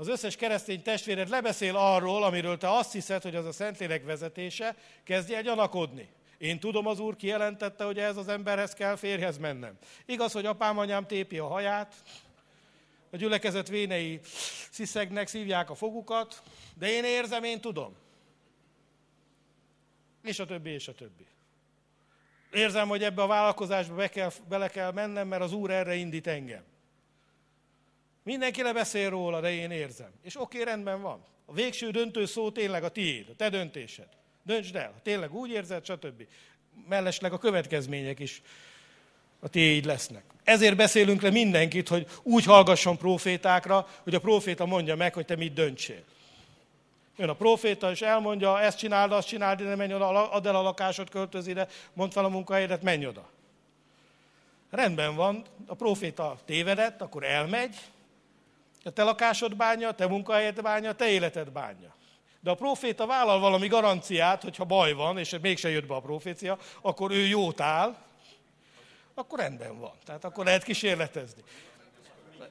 az 0.00 0.08
összes 0.08 0.36
keresztény 0.36 0.82
testvéred 0.82 1.28
lebeszél 1.28 1.76
arról, 1.76 2.22
amiről 2.22 2.56
te 2.56 2.70
azt 2.70 2.92
hiszed, 2.92 3.22
hogy 3.22 3.34
az 3.34 3.46
a 3.46 3.52
Szentlélek 3.52 4.04
vezetése, 4.04 4.76
kezdj 5.04 5.34
el 5.34 5.42
gyanakodni. 5.42 6.08
Én 6.38 6.60
tudom, 6.60 6.86
az 6.86 6.98
Úr 6.98 7.16
kijelentette, 7.16 7.84
hogy 7.84 7.98
ez 7.98 8.16
az 8.16 8.28
emberhez 8.28 8.72
kell 8.72 8.96
férhez 8.96 9.38
mennem. 9.38 9.78
Igaz, 10.06 10.32
hogy 10.32 10.46
apám, 10.46 10.78
anyám 10.78 11.06
tépi 11.06 11.38
a 11.38 11.46
haját, 11.46 11.94
a 13.10 13.16
gyülekezet 13.16 13.68
vénei 13.68 14.20
sziszegnek, 14.70 15.28
szívják 15.28 15.70
a 15.70 15.74
fogukat, 15.74 16.42
de 16.74 16.90
én 16.90 17.04
érzem, 17.04 17.44
én 17.44 17.60
tudom. 17.60 17.96
És 20.22 20.38
a 20.38 20.46
többi, 20.46 20.70
és 20.70 20.88
a 20.88 20.94
többi. 20.94 21.26
Érzem, 22.52 22.88
hogy 22.88 23.02
ebbe 23.02 23.22
a 23.22 23.26
vállalkozásba 23.26 23.94
be 23.94 24.08
kell, 24.08 24.30
bele 24.48 24.68
kell 24.68 24.92
mennem, 24.92 25.28
mert 25.28 25.42
az 25.42 25.52
Úr 25.52 25.70
erre 25.70 25.94
indít 25.94 26.26
engem. 26.26 26.69
Mindenki 28.22 28.62
lebeszél 28.62 29.10
róla, 29.10 29.40
de 29.40 29.52
én 29.52 29.70
érzem. 29.70 30.10
És 30.22 30.40
oké, 30.40 30.62
rendben 30.62 31.02
van. 31.02 31.24
A 31.44 31.52
végső 31.52 31.90
döntő 31.90 32.26
szó 32.26 32.50
tényleg 32.50 32.84
a 32.84 32.88
tiéd, 32.88 33.28
a 33.28 33.34
te 33.36 33.48
döntésed. 33.48 34.08
Döntsd 34.42 34.76
el, 34.76 34.94
tényleg 35.02 35.34
úgy 35.34 35.50
érzed, 35.50 35.84
stb. 35.84 36.26
Mellesleg 36.88 37.32
a 37.32 37.38
következmények 37.38 38.18
is 38.18 38.42
a 39.40 39.48
tiéd 39.48 39.84
lesznek. 39.84 40.24
Ezért 40.44 40.76
beszélünk 40.76 41.22
le 41.22 41.30
mindenkit, 41.30 41.88
hogy 41.88 42.06
úgy 42.22 42.44
hallgasson 42.44 42.96
profétákra, 42.96 43.88
hogy 44.02 44.14
a 44.14 44.20
proféta 44.20 44.66
mondja 44.66 44.96
meg, 44.96 45.14
hogy 45.14 45.24
te 45.24 45.36
mit 45.36 45.52
döntsél. 45.52 46.02
Jön 47.16 47.28
a 47.28 47.34
proféta, 47.34 47.90
és 47.90 48.02
elmondja, 48.02 48.60
ezt 48.60 48.78
csináld, 48.78 49.12
azt 49.12 49.28
csináld, 49.28 49.62
de 49.62 49.76
menj 49.76 49.94
oda, 49.94 50.30
add 50.30 50.46
el 50.46 50.56
a 50.56 50.62
lakásot, 50.62 51.10
költöz 51.10 51.46
ide, 51.46 51.68
mondd 51.92 52.10
fel 52.10 52.24
a 52.24 52.28
munkahelyedet, 52.28 52.82
menj 52.82 53.06
oda. 53.06 53.28
Rendben 54.70 55.14
van, 55.14 55.44
a 55.66 55.74
proféta 55.74 56.38
tévedett, 56.44 57.00
akkor 57.00 57.24
elmegy, 57.24 57.76
a 58.84 58.90
te 58.90 59.02
lakásod 59.02 59.56
bánja, 59.56 59.88
a 59.88 59.94
te 59.94 60.06
munkahelyed 60.06 60.62
bánja, 60.62 60.90
a 60.90 60.94
te 60.94 61.08
életed 61.08 61.50
bánja. 61.50 61.94
De 62.40 62.50
a 62.50 62.54
proféta 62.54 63.06
vállal 63.06 63.40
valami 63.40 63.66
garanciát, 63.66 64.42
hogyha 64.42 64.64
baj 64.64 64.92
van, 64.92 65.18
és 65.18 65.36
mégse 65.42 65.68
jött 65.70 65.86
be 65.86 65.94
a 65.94 66.00
profécia, 66.00 66.58
akkor 66.80 67.10
ő 67.10 67.26
jót 67.26 67.60
áll, 67.60 67.96
akkor 69.14 69.38
rendben 69.38 69.78
van. 69.78 69.92
Tehát 70.04 70.24
akkor 70.24 70.44
lehet 70.44 70.62
kísérletezni. 70.62 71.42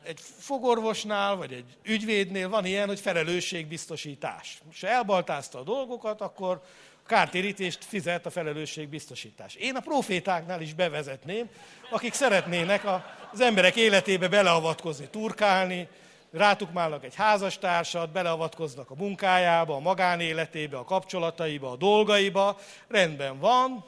Egy 0.03 0.19
fogorvosnál, 0.37 1.35
vagy 1.35 1.53
egy 1.53 1.77
ügyvédnél 1.83 2.49
van 2.49 2.65
ilyen, 2.65 2.87
hogy 2.87 2.99
felelősségbiztosítás. 2.99 4.61
És 4.71 4.83
elbaltázta 4.83 5.59
a 5.59 5.63
dolgokat, 5.63 6.21
akkor 6.21 6.61
kártérítést 7.07 7.83
fizet 7.85 8.25
a 8.25 8.29
felelősségbiztosítás. 8.29 9.55
Én 9.55 9.75
a 9.75 9.79
profétáknál 9.79 10.61
is 10.61 10.73
bevezetném, 10.73 11.49
akik 11.89 12.13
szeretnének 12.13 12.83
az 13.31 13.39
emberek 13.39 13.75
életébe 13.75 14.27
beleavatkozni, 14.27 15.07
turkálni, 15.07 15.87
rátukmálnak 16.31 17.03
egy 17.03 17.15
házastársat, 17.15 18.11
beleavatkoznak 18.11 18.89
a 18.89 18.95
munkájába, 18.95 19.75
a 19.75 19.79
magánéletébe, 19.79 20.77
a 20.77 20.83
kapcsolataiba, 20.83 21.71
a 21.71 21.75
dolgaiba, 21.75 22.57
rendben 22.87 23.39
van, 23.39 23.85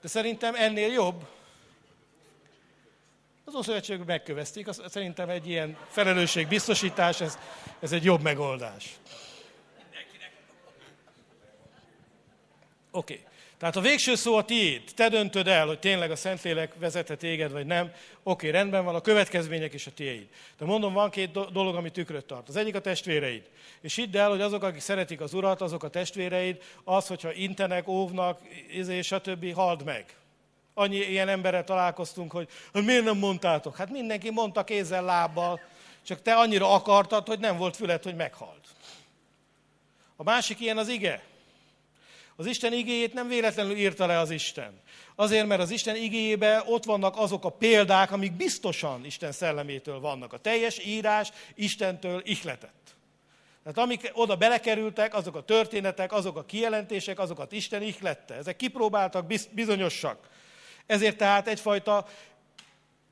de 0.00 0.08
szerintem 0.08 0.54
ennél 0.54 0.92
jobb. 0.92 1.26
Az 3.44 3.54
Ószövetségben 3.54 4.06
megkövezték, 4.06 4.68
szerintem 4.86 5.28
egy 5.28 5.48
ilyen 5.48 5.76
felelősségbiztosítás, 5.88 7.20
ez, 7.20 7.38
ez 7.80 7.92
egy 7.92 8.04
jobb 8.04 8.22
megoldás. 8.22 8.98
Oké. 12.90 13.14
Okay. 13.14 13.33
Tehát 13.58 13.76
a 13.76 13.80
végső 13.80 14.14
szó 14.14 14.36
a 14.36 14.44
tiéd. 14.44 14.82
Te 14.94 15.08
döntöd 15.08 15.48
el, 15.48 15.66
hogy 15.66 15.78
tényleg 15.78 16.10
a 16.10 16.16
Szentlélek 16.16 16.72
vezette 16.78 17.16
téged, 17.16 17.52
vagy 17.52 17.66
nem. 17.66 17.92
Oké, 18.22 18.48
rendben 18.48 18.84
van, 18.84 18.94
a 18.94 19.00
következmények 19.00 19.74
is 19.74 19.86
a 19.86 19.90
tiéd. 19.94 20.26
De 20.58 20.64
mondom, 20.64 20.92
van 20.92 21.10
két 21.10 21.52
dolog, 21.52 21.74
ami 21.74 21.90
tükröt 21.90 22.24
tart. 22.24 22.48
Az 22.48 22.56
egyik 22.56 22.74
a 22.74 22.80
testvéreid. 22.80 23.42
És 23.80 23.94
hidd 23.94 24.16
el, 24.16 24.30
hogy 24.30 24.40
azok, 24.40 24.62
akik 24.62 24.80
szeretik 24.80 25.20
az 25.20 25.34
Urat, 25.34 25.60
azok 25.60 25.82
a 25.82 25.88
testvéreid, 25.88 26.62
az, 26.84 27.06
hogyha 27.06 27.32
intenek, 27.32 27.88
óvnak, 27.88 28.40
izé, 28.72 29.00
stb., 29.00 29.54
halld 29.54 29.84
meg. 29.84 30.04
Annyi 30.74 30.96
ilyen 30.96 31.28
emberrel 31.28 31.64
találkoztunk, 31.64 32.32
hogy, 32.32 32.48
hogy 32.72 32.84
miért 32.84 33.04
nem 33.04 33.18
mondtátok? 33.18 33.76
Hát 33.76 33.90
mindenki 33.90 34.30
mondta 34.30 34.64
kézzel, 34.64 35.04
lábbal, 35.04 35.60
csak 36.06 36.22
te 36.22 36.34
annyira 36.34 36.72
akartad, 36.72 37.26
hogy 37.26 37.38
nem 37.38 37.56
volt 37.56 37.76
füled, 37.76 38.02
hogy 38.02 38.16
meghalt. 38.16 38.66
A 40.16 40.22
másik 40.22 40.60
ilyen 40.60 40.78
az 40.78 40.88
ige. 40.88 41.22
Az 42.36 42.46
Isten 42.46 42.72
igéjét 42.72 43.12
nem 43.12 43.28
véletlenül 43.28 43.76
írta 43.76 44.06
le 44.06 44.18
az 44.18 44.30
Isten. 44.30 44.80
Azért, 45.14 45.46
mert 45.46 45.60
az 45.60 45.70
Isten 45.70 45.96
igéjében 45.96 46.62
ott 46.66 46.84
vannak 46.84 47.16
azok 47.16 47.44
a 47.44 47.48
példák, 47.48 48.12
amik 48.12 48.32
biztosan 48.32 49.04
Isten 49.04 49.32
szellemétől 49.32 50.00
vannak. 50.00 50.32
A 50.32 50.38
teljes 50.38 50.78
írás 50.78 51.28
Istentől 51.54 52.22
ihletett. 52.24 52.96
Tehát 53.62 53.78
amik 53.78 54.10
oda 54.14 54.36
belekerültek, 54.36 55.14
azok 55.14 55.36
a 55.36 55.42
történetek, 55.42 56.12
azok 56.12 56.36
a 56.36 56.44
kijelentések, 56.44 57.18
azokat 57.18 57.52
Isten 57.52 57.82
ihlette. 57.82 58.34
Ezek 58.34 58.56
kipróbáltak, 58.56 59.26
bizonyosak. 59.50 60.28
Ezért 60.86 61.16
tehát 61.16 61.48
egyfajta 61.48 62.06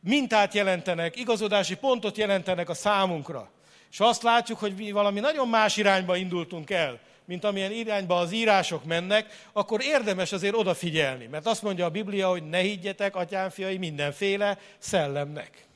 mintát 0.00 0.54
jelentenek, 0.54 1.16
igazodási 1.16 1.76
pontot 1.76 2.16
jelentenek 2.16 2.68
a 2.68 2.74
számunkra. 2.74 3.50
És 3.90 4.00
azt 4.00 4.22
látjuk, 4.22 4.58
hogy 4.58 4.74
mi 4.74 4.90
valami 4.90 5.20
nagyon 5.20 5.48
más 5.48 5.76
irányba 5.76 6.16
indultunk 6.16 6.70
el 6.70 7.00
mint 7.24 7.44
amilyen 7.44 7.72
irányba 7.72 8.18
az 8.18 8.32
írások 8.32 8.84
mennek, 8.84 9.48
akkor 9.52 9.82
érdemes 9.82 10.32
azért 10.32 10.54
odafigyelni. 10.54 11.26
Mert 11.26 11.46
azt 11.46 11.62
mondja 11.62 11.84
a 11.84 11.90
Biblia, 11.90 12.28
hogy 12.28 12.48
ne 12.48 12.58
higgyetek, 12.58 13.16
atyánfiai, 13.16 13.76
mindenféle 13.76 14.58
szellemnek. 14.78 15.66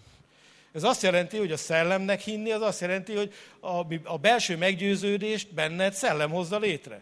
Ez 0.73 0.83
azt 0.83 1.03
jelenti, 1.03 1.37
hogy 1.37 1.53
a 1.53 1.57
szellemnek 1.57 2.21
hinni, 2.21 2.51
az 2.51 2.63
azt 2.63 2.81
jelenti, 2.81 3.15
hogy 3.15 3.35
a, 3.61 3.95
a 4.05 4.19
belső 4.19 4.57
meggyőződést 4.57 5.55
benned 5.55 5.93
szellem 5.93 6.31
hozza 6.31 6.59
létre. 6.59 7.01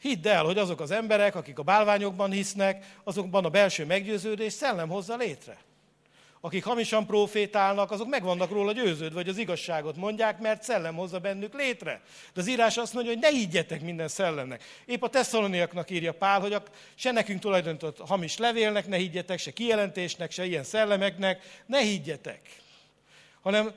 Hidd 0.00 0.28
el, 0.28 0.44
hogy 0.44 0.58
azok 0.58 0.80
az 0.80 0.90
emberek, 0.90 1.34
akik 1.34 1.58
a 1.58 1.62
bálványokban 1.62 2.30
hisznek, 2.30 2.84
azokban 3.04 3.44
a 3.44 3.48
belső 3.48 3.84
meggyőződés 3.84 4.52
szellem 4.52 4.88
hozza 4.88 5.16
létre 5.16 5.58
akik 6.40 6.64
hamisan 6.64 7.06
profétálnak, 7.06 7.90
azok 7.90 8.08
meg 8.08 8.22
vannak 8.22 8.50
róla 8.50 8.72
győződve, 8.72 9.14
vagy 9.14 9.28
az 9.28 9.38
igazságot 9.38 9.96
mondják, 9.96 10.38
mert 10.38 10.62
szellem 10.62 10.94
hozza 10.94 11.18
bennük 11.18 11.54
létre. 11.54 12.02
De 12.34 12.40
az 12.40 12.48
írás 12.48 12.76
azt 12.76 12.94
mondja, 12.94 13.12
hogy 13.12 13.20
ne 13.20 13.28
higgyetek 13.28 13.80
minden 13.80 14.08
szellemnek. 14.08 14.62
Épp 14.86 15.02
a 15.02 15.08
tesszaloniaknak 15.08 15.90
írja 15.90 16.12
Pál, 16.12 16.40
hogy 16.40 16.52
a, 16.52 16.62
se 16.94 17.10
nekünk 17.10 17.40
tulajdonított 17.40 17.98
hamis 17.98 18.36
levélnek 18.36 18.86
ne 18.86 18.96
higgyetek, 18.96 19.38
se 19.38 19.52
kijelentésnek, 19.52 20.30
se 20.30 20.44
ilyen 20.44 20.64
szellemeknek, 20.64 21.62
ne 21.66 21.80
higgyetek. 21.80 22.40
Hanem 23.42 23.72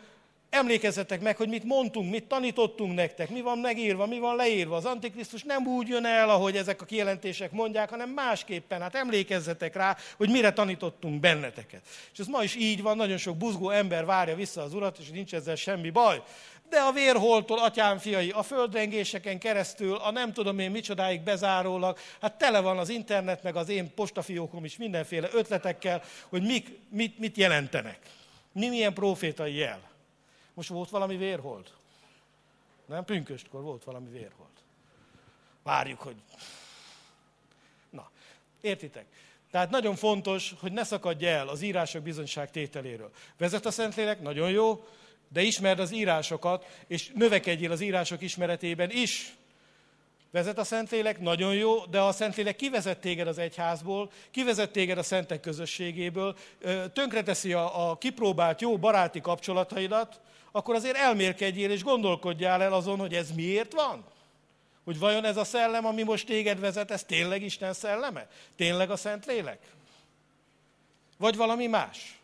Emlékezzetek 0.52 1.22
meg, 1.22 1.38
hogy 1.38 1.50
mit 1.50 1.64
mondtunk, 1.64 2.12
mit 2.12 2.24
tanítottunk 2.24 2.94
nektek, 2.94 3.30
mi 3.30 3.42
van 3.42 3.58
megírva, 3.58 4.06
mi 4.06 4.20
van 4.20 4.36
leírva. 4.36 4.76
Az 4.76 4.86
Antikrisztus 4.86 5.44
nem 5.44 5.68
úgy 5.68 5.88
jön 5.88 6.06
el, 6.06 6.30
ahogy 6.30 6.58
ezek 6.58 6.82
a 6.82 6.86
kijelentések 6.86 7.52
mondják, 7.52 7.90
hanem 7.90 8.10
másképpen. 8.10 8.82
Hát 8.82 8.96
emlékezzetek 8.96 9.76
rá, 9.76 9.98
hogy 10.18 10.30
mire 10.30 10.54
tanítottunk 10.54 11.20
benneteket. 11.20 11.82
És 12.14 12.20
ez 12.20 12.28
ma 12.28 12.44
is 12.44 12.56
így 12.56 12.82
van, 12.82 12.98
nagyon 12.98 13.18
sok 13.18 13.38
buzgó 13.38 13.70
ember 13.70 14.06
várja 14.06 14.36
vissza 14.36 14.62
az 14.62 14.74
Urat, 14.74 14.98
és 15.00 15.10
nincs 15.10 15.34
ezzel 15.34 15.56
semmi 15.56 15.90
baj. 15.90 16.22
De 16.70 16.80
a 16.80 16.92
vérholtól, 16.92 17.60
atyám 17.60 17.98
fiai, 17.98 18.30
a 18.30 18.44
földrengéseken 18.44 19.40
keresztül, 19.40 19.96
a 19.96 20.12
nem 20.12 20.34
tudom 20.34 20.60
én 20.60 20.72
micsodáig 20.72 21.22
bezárólag, 21.22 21.98
hát 22.22 22.38
tele 22.38 22.60
van 22.60 22.78
az 22.78 22.90
internet, 22.90 23.44
meg 23.44 23.56
az 23.56 23.70
én 23.70 23.94
postafiókom 23.94 24.66
is 24.66 24.78
mindenféle 24.78 25.30
ötletekkel, 25.34 26.04
hogy 26.30 26.42
mik, 26.44 26.80
mit, 26.90 27.20
mit 27.20 27.38
jelentenek. 27.38 28.00
Mi 28.54 28.68
milyen 28.68 28.94
profétai 28.94 29.56
jel. 29.56 29.91
Most 30.62 30.74
volt 30.74 30.90
valami 30.90 31.18
vérhold? 31.18 31.72
Nem, 32.86 33.06
pünköstkor 33.06 33.62
volt 33.62 33.84
valami 33.84 34.10
vérhold. 34.10 34.52
Várjuk, 35.64 36.00
hogy... 36.00 36.16
Na, 37.90 38.10
értitek? 38.62 39.06
Tehát 39.52 39.70
nagyon 39.70 39.96
fontos, 39.96 40.54
hogy 40.60 40.72
ne 40.72 40.84
szakadj 40.84 41.26
el 41.26 41.48
az 41.48 41.62
írások 41.62 42.04
bizonyság 42.04 42.52
tételéről. 42.52 43.12
Vezet 43.38 43.66
a 43.66 43.72
Szentlélek, 43.72 44.22
nagyon 44.22 44.52
jó, 44.52 44.88
de 45.28 45.42
ismerd 45.42 45.80
az 45.80 45.92
írásokat, 45.92 46.84
és 46.88 47.12
növekedjél 47.16 47.72
az 47.72 47.82
írások 47.82 48.22
ismeretében 48.22 48.92
is. 48.92 49.36
Vezet 50.32 50.58
a 50.58 50.64
Szentlélek, 50.64 51.20
nagyon 51.20 51.54
jó, 51.54 51.86
de 51.86 52.02
a 52.02 52.12
Szentlélek 52.12 52.56
kivezet 52.56 53.00
téged 53.00 53.28
az 53.28 53.38
egyházból, 53.38 54.12
kivezet 54.32 54.72
téged 54.72 54.98
a 54.98 55.04
szentek 55.04 55.40
közösségéből, 55.40 56.36
tönkreteszi 56.94 57.54
a, 57.54 57.90
a 57.90 57.98
kipróbált 57.98 58.62
jó 58.62 58.78
baráti 58.78 59.22
kapcsolataidat, 59.22 60.22
akkor 60.52 60.76
azért 60.76 60.98
elmérkedjél 60.98 61.72
és 61.72 61.84
gondolkodjál 61.84 62.62
el 62.62 62.74
azon, 62.74 63.00
hogy 63.00 63.14
ez 63.14 63.32
miért 63.32 63.74
van. 63.74 64.06
Hogy 64.84 65.00
vajon 65.00 65.26
ez 65.26 65.38
a 65.38 65.44
szellem, 65.44 65.86
ami 65.86 66.04
most 66.04 66.26
téged 66.26 66.60
vezet, 66.60 66.92
ez 66.92 67.04
tényleg 67.04 67.42
Isten 67.42 67.74
szelleme? 67.74 68.30
Tényleg 68.56 68.92
a 68.92 68.96
Szentlélek? 68.96 69.60
Vagy 71.18 71.36
valami 71.36 71.68
más? 71.68 72.20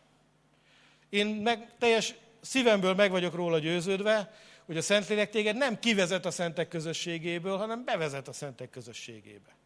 Én 1.08 1.26
meg 1.26 1.70
teljes 1.78 2.14
szívemből 2.40 2.94
meg 2.94 3.10
vagyok 3.10 3.34
róla 3.34 3.58
győződve, 3.58 4.34
hogy 4.66 4.76
a 4.76 4.82
Szentlélek 4.82 5.30
téged 5.30 5.56
nem 5.56 5.78
kivezet 5.78 6.26
a 6.26 6.30
szentek 6.30 6.68
közösségéből, 6.68 7.56
hanem 7.56 7.84
bevezet 7.84 8.28
a 8.28 8.32
szentek 8.32 8.70
közösségébe. 8.70 9.57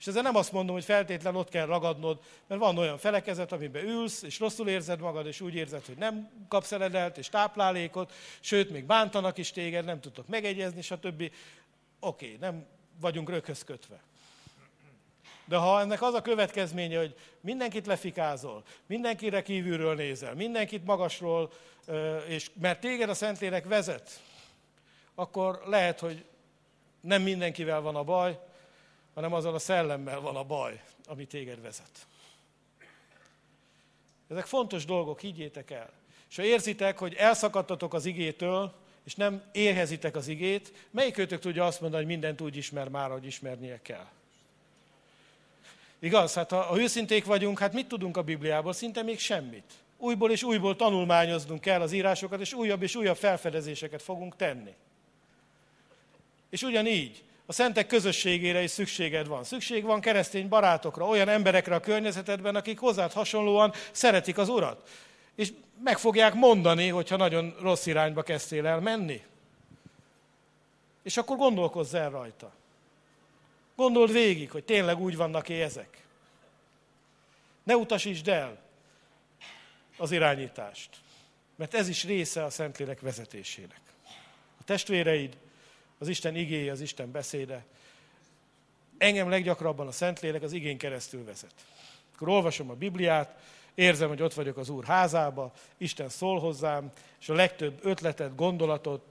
És 0.00 0.06
ezzel 0.06 0.22
nem 0.22 0.36
azt 0.36 0.52
mondom, 0.52 0.74
hogy 0.74 0.84
feltétlen 0.84 1.36
ott 1.36 1.48
kell 1.48 1.66
ragadnod, 1.66 2.18
mert 2.46 2.60
van 2.60 2.78
olyan 2.78 2.98
felekezet, 2.98 3.52
amiben 3.52 3.84
ülsz, 3.84 4.22
és 4.22 4.38
rosszul 4.38 4.68
érzed 4.68 5.00
magad, 5.00 5.26
és 5.26 5.40
úgy 5.40 5.54
érzed, 5.54 5.86
hogy 5.86 5.96
nem 5.96 6.30
kapsz 6.48 6.72
eledelt 6.72 7.18
és 7.18 7.28
táplálékot, 7.28 8.12
sőt, 8.40 8.70
még 8.70 8.84
bántanak 8.84 9.38
is 9.38 9.50
téged, 9.50 9.84
nem 9.84 10.00
tudtok 10.00 10.28
megegyezni, 10.28 10.82
stb. 10.82 11.32
Oké, 12.00 12.26
okay, 12.26 12.36
nem 12.40 12.66
vagyunk 13.00 13.30
röghöz 13.30 13.64
kötve. 13.64 14.00
De 15.44 15.56
ha 15.56 15.80
ennek 15.80 16.02
az 16.02 16.14
a 16.14 16.22
következménye, 16.22 16.98
hogy 16.98 17.14
mindenkit 17.40 17.86
lefikázol, 17.86 18.62
mindenkire 18.86 19.42
kívülről 19.42 19.94
nézel, 19.94 20.34
mindenkit 20.34 20.84
magasról, 20.84 21.52
és 22.28 22.50
mert 22.60 22.80
téged 22.80 23.08
a 23.08 23.14
Szentlélek 23.14 23.64
vezet, 23.64 24.20
akkor 25.14 25.62
lehet, 25.66 26.00
hogy 26.00 26.24
nem 27.00 27.22
mindenkivel 27.22 27.80
van 27.80 27.96
a 27.96 28.04
baj, 28.04 28.38
hanem 29.14 29.32
azzal 29.32 29.54
a 29.54 29.58
szellemmel 29.58 30.20
van 30.20 30.36
a 30.36 30.44
baj, 30.44 30.82
ami 31.06 31.26
téged 31.26 31.62
vezet. 31.62 32.06
Ezek 34.28 34.46
fontos 34.46 34.84
dolgok, 34.84 35.20
higgyétek 35.20 35.70
el. 35.70 35.90
És 36.30 36.36
ha 36.36 36.42
érzitek, 36.42 36.98
hogy 36.98 37.14
elszakadtatok 37.14 37.94
az 37.94 38.04
igétől, 38.04 38.74
és 39.04 39.14
nem 39.14 39.42
érhezitek 39.52 40.16
az 40.16 40.28
igét, 40.28 40.72
melyik 40.90 41.18
őtök 41.18 41.40
tudja 41.40 41.66
azt 41.66 41.80
mondani, 41.80 42.02
hogy 42.02 42.12
mindent 42.12 42.40
úgy 42.40 42.56
ismer 42.56 42.88
már, 42.88 43.10
hogy 43.10 43.26
ismernie 43.26 43.82
kell? 43.82 44.06
Igaz? 45.98 46.34
Hát 46.34 46.50
ha, 46.50 46.62
ha 46.62 46.80
őszinték 46.80 47.24
vagyunk, 47.24 47.58
hát 47.58 47.72
mit 47.72 47.88
tudunk 47.88 48.16
a 48.16 48.22
Bibliából? 48.22 48.72
Szinte 48.72 49.02
még 49.02 49.18
semmit. 49.18 49.72
Újból 49.96 50.30
és 50.30 50.42
újból 50.42 50.76
tanulmányoznunk 50.76 51.60
kell 51.60 51.80
az 51.80 51.92
írásokat, 51.92 52.40
és 52.40 52.52
újabb 52.52 52.82
és 52.82 52.94
újabb 52.94 53.16
felfedezéseket 53.16 54.02
fogunk 54.02 54.36
tenni. 54.36 54.74
És 56.50 56.62
ugyanígy, 56.62 57.22
a 57.50 57.52
szentek 57.52 57.86
közösségére 57.86 58.62
is 58.62 58.70
szükséged 58.70 59.26
van. 59.26 59.44
Szükség 59.44 59.84
van 59.84 60.00
keresztény 60.00 60.48
barátokra, 60.48 61.06
olyan 61.06 61.28
emberekre 61.28 61.74
a 61.74 61.80
környezetedben, 61.80 62.56
akik 62.56 62.78
hozzád 62.78 63.12
hasonlóan 63.12 63.72
szeretik 63.90 64.38
az 64.38 64.48
Urat. 64.48 64.88
És 65.34 65.52
meg 65.82 65.98
fogják 65.98 66.34
mondani, 66.34 66.88
hogyha 66.88 67.16
nagyon 67.16 67.56
rossz 67.60 67.86
irányba 67.86 68.22
kezdtél 68.22 68.66
el 68.66 68.80
menni. 68.80 69.22
És 71.02 71.16
akkor 71.16 71.36
gondolkozz 71.36 71.94
el 71.94 72.10
rajta. 72.10 72.52
Gondold 73.76 74.12
végig, 74.12 74.50
hogy 74.50 74.64
tényleg 74.64 75.00
úgy 75.00 75.16
vannak-e 75.16 75.62
ezek. 75.62 76.04
Ne 77.62 77.76
utasítsd 77.76 78.28
el 78.28 78.58
az 79.96 80.10
irányítást, 80.10 80.90
mert 81.56 81.74
ez 81.74 81.88
is 81.88 82.04
része 82.04 82.44
a 82.44 82.50
Szentlélek 82.50 83.00
vezetésének. 83.00 83.80
A 84.60 84.64
testvéreid, 84.64 85.36
az 86.00 86.08
Isten 86.08 86.36
igéje, 86.36 86.72
az 86.72 86.80
Isten 86.80 87.10
beszéde. 87.10 87.64
Engem 88.98 89.28
leggyakrabban 89.28 89.86
a 89.86 89.92
Szentlélek 89.92 90.42
az 90.42 90.52
igény 90.52 90.76
keresztül 90.76 91.24
vezet. 91.24 91.54
Akkor 92.14 92.28
olvasom 92.28 92.70
a 92.70 92.74
Bibliát, 92.74 93.40
érzem, 93.74 94.08
hogy 94.08 94.22
ott 94.22 94.34
vagyok 94.34 94.56
az 94.56 94.68
Úr 94.68 94.84
házába, 94.84 95.52
Isten 95.76 96.08
szól 96.08 96.40
hozzám, 96.40 96.92
és 97.20 97.28
a 97.28 97.34
legtöbb 97.34 97.78
ötletet, 97.82 98.34
gondolatot, 98.34 99.04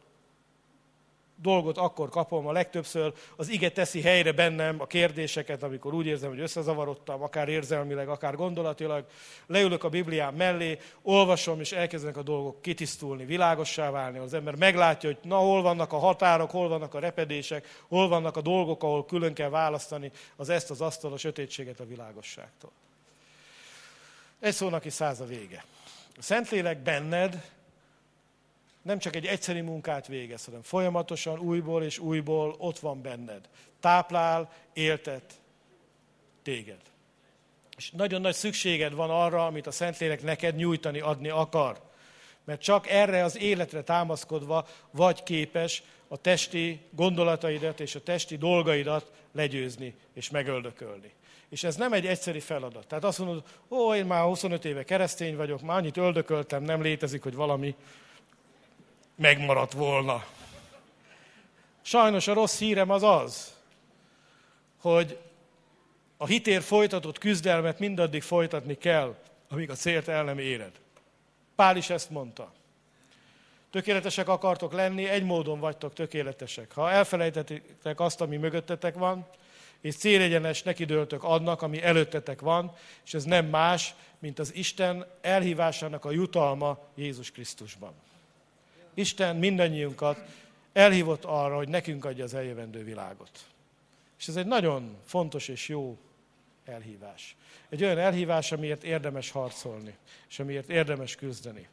dolgot 1.41 1.77
akkor 1.77 2.09
kapom 2.09 2.47
a 2.47 2.51
legtöbbször, 2.51 3.13
az 3.35 3.49
ige 3.49 3.69
teszi 3.69 4.01
helyre 4.01 4.31
bennem 4.31 4.81
a 4.81 4.87
kérdéseket, 4.87 5.63
amikor 5.63 5.93
úgy 5.93 6.05
érzem, 6.05 6.29
hogy 6.29 6.39
összezavarodtam, 6.39 7.21
akár 7.21 7.49
érzelmileg, 7.49 8.09
akár 8.09 8.35
gondolatilag. 8.35 9.05
Leülök 9.47 9.83
a 9.83 9.89
Bibliám 9.89 10.35
mellé, 10.35 10.77
olvasom, 11.01 11.59
és 11.59 11.71
elkezdenek 11.71 12.17
a 12.17 12.21
dolgok 12.21 12.61
kitisztulni, 12.61 13.25
világossá 13.25 13.89
válni. 13.89 14.17
Az 14.17 14.33
ember 14.33 14.55
meglátja, 14.55 15.09
hogy 15.09 15.29
na, 15.29 15.37
hol 15.37 15.61
vannak 15.61 15.93
a 15.93 15.97
határok, 15.97 16.51
hol 16.51 16.67
vannak 16.67 16.93
a 16.93 16.99
repedések, 16.99 17.81
hol 17.87 18.07
vannak 18.07 18.37
a 18.37 18.41
dolgok, 18.41 18.83
ahol 18.83 19.05
külön 19.05 19.33
kell 19.33 19.49
választani 19.49 20.11
az 20.35 20.49
ezt, 20.49 20.69
az 20.69 20.81
asztal, 20.81 21.13
a 21.13 21.17
sötétséget 21.17 21.79
a 21.79 21.85
világosságtól. 21.85 22.71
Egy 24.39 24.53
szónak 24.53 24.85
is 24.85 24.93
száz 24.93 25.21
a 25.21 25.25
vége. 25.25 25.63
A 26.17 26.21
Szentlélek 26.21 26.77
benned 26.77 27.43
nem 28.81 28.99
csak 28.99 29.15
egy 29.15 29.25
egyszeri 29.25 29.61
munkát 29.61 30.07
végez, 30.07 30.45
hanem 30.45 30.61
folyamatosan 30.61 31.39
újból 31.39 31.83
és 31.83 31.99
újból 31.99 32.55
ott 32.57 32.79
van 32.79 33.01
benned. 33.01 33.49
Táplál, 33.79 34.51
éltet 34.73 35.33
téged. 36.43 36.81
És 37.77 37.91
nagyon 37.91 38.21
nagy 38.21 38.33
szükséged 38.33 38.93
van 38.93 39.09
arra, 39.09 39.45
amit 39.45 39.67
a 39.67 39.71
Szentlélek 39.71 40.21
neked 40.21 40.55
nyújtani, 40.55 40.99
adni 40.99 41.29
akar. 41.29 41.81
Mert 42.43 42.61
csak 42.61 42.89
erre 42.89 43.23
az 43.23 43.37
életre 43.37 43.81
támaszkodva 43.81 44.67
vagy 44.91 45.23
képes 45.23 45.83
a 46.07 46.17
testi 46.17 46.81
gondolataidat 46.91 47.79
és 47.79 47.95
a 47.95 48.03
testi 48.03 48.37
dolgaidat 48.37 49.11
legyőzni 49.31 49.95
és 50.13 50.29
megöldökölni. 50.29 51.13
És 51.49 51.63
ez 51.63 51.75
nem 51.75 51.93
egy 51.93 52.05
egyszerű 52.05 52.39
feladat. 52.39 52.87
Tehát 52.87 53.03
azt 53.03 53.19
mondod, 53.19 53.43
ó, 53.69 53.95
én 53.95 54.05
már 54.05 54.23
25 54.23 54.65
éve 54.65 54.83
keresztény 54.83 55.35
vagyok, 55.35 55.61
már 55.61 55.77
annyit 55.77 55.97
öldököltem, 55.97 56.63
nem 56.63 56.81
létezik, 56.81 57.23
hogy 57.23 57.35
valami 57.35 57.75
megmaradt 59.19 59.73
volna. 59.73 60.25
Sajnos 61.81 62.27
a 62.27 62.33
rossz 62.33 62.59
hírem 62.59 62.89
az 62.89 63.03
az, 63.03 63.53
hogy 64.81 65.17
a 66.17 66.25
hitér 66.25 66.61
folytatott 66.61 67.17
küzdelmet 67.17 67.79
mindaddig 67.79 68.21
folytatni 68.21 68.77
kell, 68.77 69.15
amíg 69.49 69.69
a 69.69 69.75
célt 69.75 70.07
el 70.07 70.23
nem 70.23 70.37
éred. 70.37 70.71
Pál 71.55 71.77
is 71.77 71.89
ezt 71.89 72.09
mondta. 72.09 72.53
Tökéletesek 73.71 74.27
akartok 74.27 74.73
lenni, 74.73 75.07
egy 75.07 75.23
módon 75.23 75.59
vagytok 75.59 75.93
tökéletesek. 75.93 76.71
Ha 76.73 76.91
elfelejtettek 76.91 77.99
azt, 77.99 78.21
ami 78.21 78.37
mögöttetek 78.37 78.95
van, 78.95 79.27
és 79.81 79.95
célegyenes 79.95 80.63
nekidőltök 80.63 81.23
adnak, 81.23 81.61
ami 81.61 81.83
előttetek 81.83 82.41
van, 82.41 82.75
és 83.05 83.13
ez 83.13 83.23
nem 83.23 83.45
más, 83.45 83.93
mint 84.19 84.39
az 84.39 84.55
Isten 84.55 85.05
elhívásának 85.21 86.05
a 86.05 86.11
jutalma 86.11 86.79
Jézus 86.95 87.31
Krisztusban. 87.31 87.93
Isten 88.93 89.35
mindannyiunkat 89.35 90.19
elhívott 90.73 91.25
arra, 91.25 91.55
hogy 91.55 91.69
nekünk 91.69 92.05
adja 92.05 92.23
az 92.23 92.33
eljövendő 92.33 92.83
világot. 92.83 93.29
És 94.19 94.27
ez 94.27 94.35
egy 94.35 94.45
nagyon 94.45 94.97
fontos 95.05 95.47
és 95.47 95.67
jó 95.67 95.97
elhívás. 96.65 97.35
Egy 97.69 97.83
olyan 97.83 97.97
elhívás, 97.97 98.51
amiért 98.51 98.83
érdemes 98.83 99.31
harcolni, 99.31 99.95
és 100.29 100.39
amiért 100.39 100.69
érdemes 100.69 101.15
küzdeni. 101.15 101.67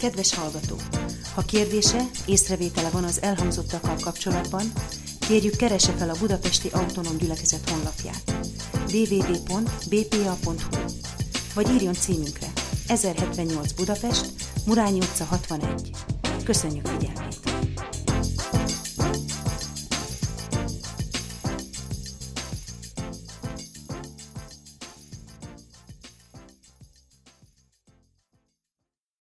Kedves 0.00 0.34
hallgató! 0.34 0.76
Ha 1.34 1.42
kérdése, 1.42 2.02
észrevétele 2.26 2.90
van 2.90 3.04
az 3.04 3.22
elhangzottakkal 3.22 3.96
kapcsolatban, 4.00 4.62
kérjük 5.30 5.56
keresse 5.56 5.92
fel 5.92 6.10
a 6.10 6.16
Budapesti 6.20 6.68
Autonóm 6.72 7.16
Gyülekezet 7.16 7.70
honlapját 7.70 8.32
www.bpa.hu 8.92 10.54
vagy 11.54 11.70
írjon 11.70 11.94
címünkre 11.94 12.46
1078 12.86 13.72
Budapest, 13.72 14.26
Murányi 14.66 14.98
utca 14.98 15.24
61. 15.24 15.90
Köszönjük 16.44 16.86
figyelmét! 16.86 17.38